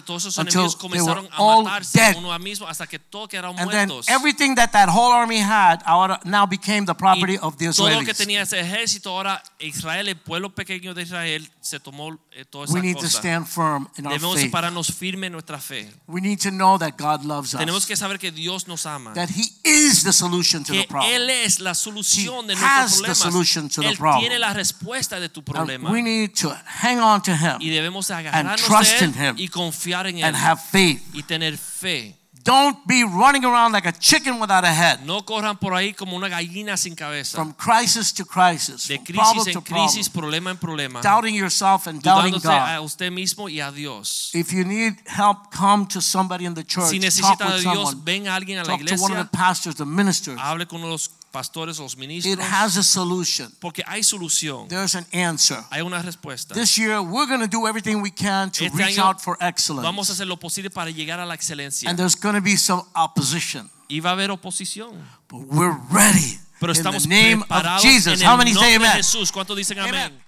todos 0.04 0.26
esos 0.26 0.38
Until 0.40 0.62
enemigos 0.62 0.78
they 0.92 1.02
were 1.02 1.30
a 1.32 1.38
all 1.38 1.64
matarse 1.64 1.94
dead. 1.98 2.18
uno 2.18 2.34
a 2.34 2.40
mismo 2.40 2.68
hasta 2.68 2.88
que 2.88 2.98
todos 3.00 3.30
quedaron 3.30 3.58
And 3.60 3.70
then 3.70 3.92
everything 4.08 4.56
that 4.56 4.72
that 4.72 4.90
whole 4.90 5.12
army 5.14 5.38
had 5.40 5.84
ahora- 5.86 6.20
now 6.26 6.46
became 6.48 6.86
the 6.86 6.96
property 6.96 7.34
Y 7.36 7.40
of 7.42 7.58
the 7.58 7.72
todo 7.72 7.90
lo 7.90 8.00
que 8.04 8.12
Israelis. 8.12 8.18
tenía 8.18 8.42
ese 8.42 8.60
ejército, 8.60 9.12
ahora 9.12 9.44
Israel, 9.60 10.08
el 10.10 10.18
pueblo 10.18 10.50
pequeño 10.54 10.94
de 10.96 11.04
Israel, 11.04 11.48
se 11.62 11.80
tomó 11.80 12.18
eh, 12.32 12.44
toda 12.46 12.66
esa 12.66 12.74
We 12.74 12.82
need 12.82 12.98
to 12.98 13.08
stand 13.08 13.48
firm 13.48 13.88
in 13.98 14.08
our 14.08 14.14
Debemos 14.14 14.36
faith. 14.36 14.46
separarnos 14.46 14.88
firme 14.92 15.28
en 15.28 15.34
nuestra 15.34 15.60
fe. 15.60 15.92
We 16.08 16.22
need 16.22 16.40
to 16.42 16.50
know 16.50 16.78
that 16.80 16.98
God 16.98 17.24
loves 17.24 17.52
Tenemos 17.52 17.84
us. 17.84 17.86
que 17.86 17.96
saber 17.96 18.18
que 18.18 18.32
Dios 18.32 18.68
nos 18.68 18.86
ama. 18.86 19.14
That 19.14 19.30
He 19.30 19.52
is 19.64 20.04
the 20.04 20.12
solution 20.14 20.64
to 20.64 20.74
the 20.74 20.86
problem. 20.88 21.12
Él 21.14 21.30
es 21.30 21.60
la 21.60 21.76
solución 21.76 22.50
He 22.50 22.56
nuestros 22.56 22.63
has 22.64 23.02
the 23.02 23.14
solution 23.16 23.70
to 23.70 23.82
the 23.82 23.88
Él 23.90 23.98
problem. 23.98 24.22
tiene 24.22 24.40
la 24.40 24.54
respuesta 24.54 25.20
de 25.20 25.30
tu 25.30 25.40
And 25.42 25.46
problema. 25.46 25.90
we 25.92 26.02
need 26.02 26.34
to 26.36 26.50
hang 26.82 27.00
on 27.00 27.22
to 27.24 27.32
Y 27.32 27.36
Him 27.36 27.60
debemos 27.74 28.10
agarrarnos 28.12 28.62
trust 28.62 29.00
de 29.00 29.06
in 29.06 29.14
Him 29.14 29.36
y 29.38 29.48
confiar 29.48 30.08
en 30.08 30.18
Él 30.18 30.24
and 30.26 30.36
have 30.36 30.62
faith. 30.62 31.02
y 31.14 31.24
tener 31.24 31.58
fe. 31.58 32.18
Don't 32.46 32.86
be 32.86 33.06
running 33.06 33.46
around 33.46 33.72
like 33.72 33.86
a 33.88 33.94
chicken 33.94 34.38
without 34.38 34.66
a 34.66 34.74
head. 34.74 35.00
No 35.06 35.22
corran 35.24 35.58
por 35.58 35.74
ahí 35.74 35.94
como 35.94 36.18
una 36.18 36.28
gallina 36.28 36.76
sin 36.76 36.94
cabeza. 36.94 37.38
From 37.38 37.54
crisis 37.54 38.12
to 38.16 38.26
crisis, 38.26 38.86
De 38.90 38.98
crisis 38.98 39.16
problem 39.16 39.48
en 39.48 39.54
to 39.54 39.62
problem, 39.62 39.88
crisis, 39.88 40.10
problema 40.10 40.52
en 40.52 40.58
problema. 40.58 41.02
doubting 41.02 41.36
yourself 41.36 41.88
and 41.88 42.02
doubting 42.02 42.34
Dudándose 42.34 42.50
a 42.74 42.80
God. 42.80 42.86
usted 42.86 43.12
mismo 43.14 43.48
y 43.48 43.62
a 43.62 43.72
Dios. 43.72 44.32
If 44.34 44.52
you 44.52 44.66
need 44.66 44.96
help, 45.06 45.52
come 45.58 45.88
to 45.88 46.02
somebody 46.02 46.44
in 46.44 46.54
the 46.54 46.66
church. 46.66 46.90
Si 46.90 47.00
Talk 47.00 47.40
with 47.40 47.62
Dios, 47.62 47.64
someone. 47.64 48.02
ven 48.04 48.28
a 48.28 48.36
alguien 48.36 48.58
a 48.60 48.64
la 48.66 48.76
Talk 48.76 48.86
to 48.88 48.96
one 49.02 49.14
of 49.14 49.20
the 49.32 49.38
pastors, 49.38 49.76
the 49.76 49.86
ministers. 49.86 50.38
Hable 50.38 50.66
con 50.68 50.82
los 50.82 51.12
pastores, 51.34 51.80
los 51.80 51.98
It 51.98 52.40
has 52.40 52.78
a 52.78 52.84
solution. 52.84 53.52
Porque 53.60 53.84
hay 53.86 54.04
solución. 54.04 54.70
There's 54.70 54.96
an 54.96 55.06
answer. 55.12 55.58
Hay 55.72 55.82
una 55.82 56.02
respuesta. 56.02 56.54
This 56.54 56.78
year, 56.78 57.02
we're 57.02 57.28
going 57.28 57.42
to 57.42 57.48
do 57.48 57.68
everything 57.68 58.02
we 58.02 58.12
can 58.12 58.52
to 58.52 58.66
Este 58.66 58.78
reach 58.78 59.00
out 59.00 59.20
for 59.20 59.36
excellence. 59.42 59.84
Vamos 59.84 60.10
a 60.10 60.14
hacer 60.14 60.28
lo 60.28 60.38
posible 60.38 60.70
para 60.70 60.92
llegar 60.92 61.20
a 61.20 61.26
la 61.26 61.34
excelencia. 61.34 61.90
And 61.90 61.98
there's 61.98 62.16
going 62.16 62.36
to 62.36 62.42
be 62.42 62.56
some 62.56 62.84
opposition. 62.96 63.70
Y 63.90 64.00
va 64.00 64.12
a 64.12 64.14
haber 64.14 64.30
oposición. 64.32 64.94
But 65.28 65.42
we're 65.48 65.76
ready. 65.90 66.40
Pero 66.60 66.72
in 66.72 66.78
estamos 66.78 67.04
the 67.04 67.10
name 67.10 67.42
of 67.42 67.48
preparados 67.48 67.82
Jesus. 67.82 68.22
en 68.22 68.28
How 68.28 68.34
el 68.34 68.38
many 68.38 68.54
say 68.54 68.74
nombre 68.74 68.90
de? 68.90 68.96
Jesús. 68.96 69.32
¿Cuántos 69.32 69.58
dicen 69.58 69.80
Amen. 69.80 69.96
amén? 69.96 70.23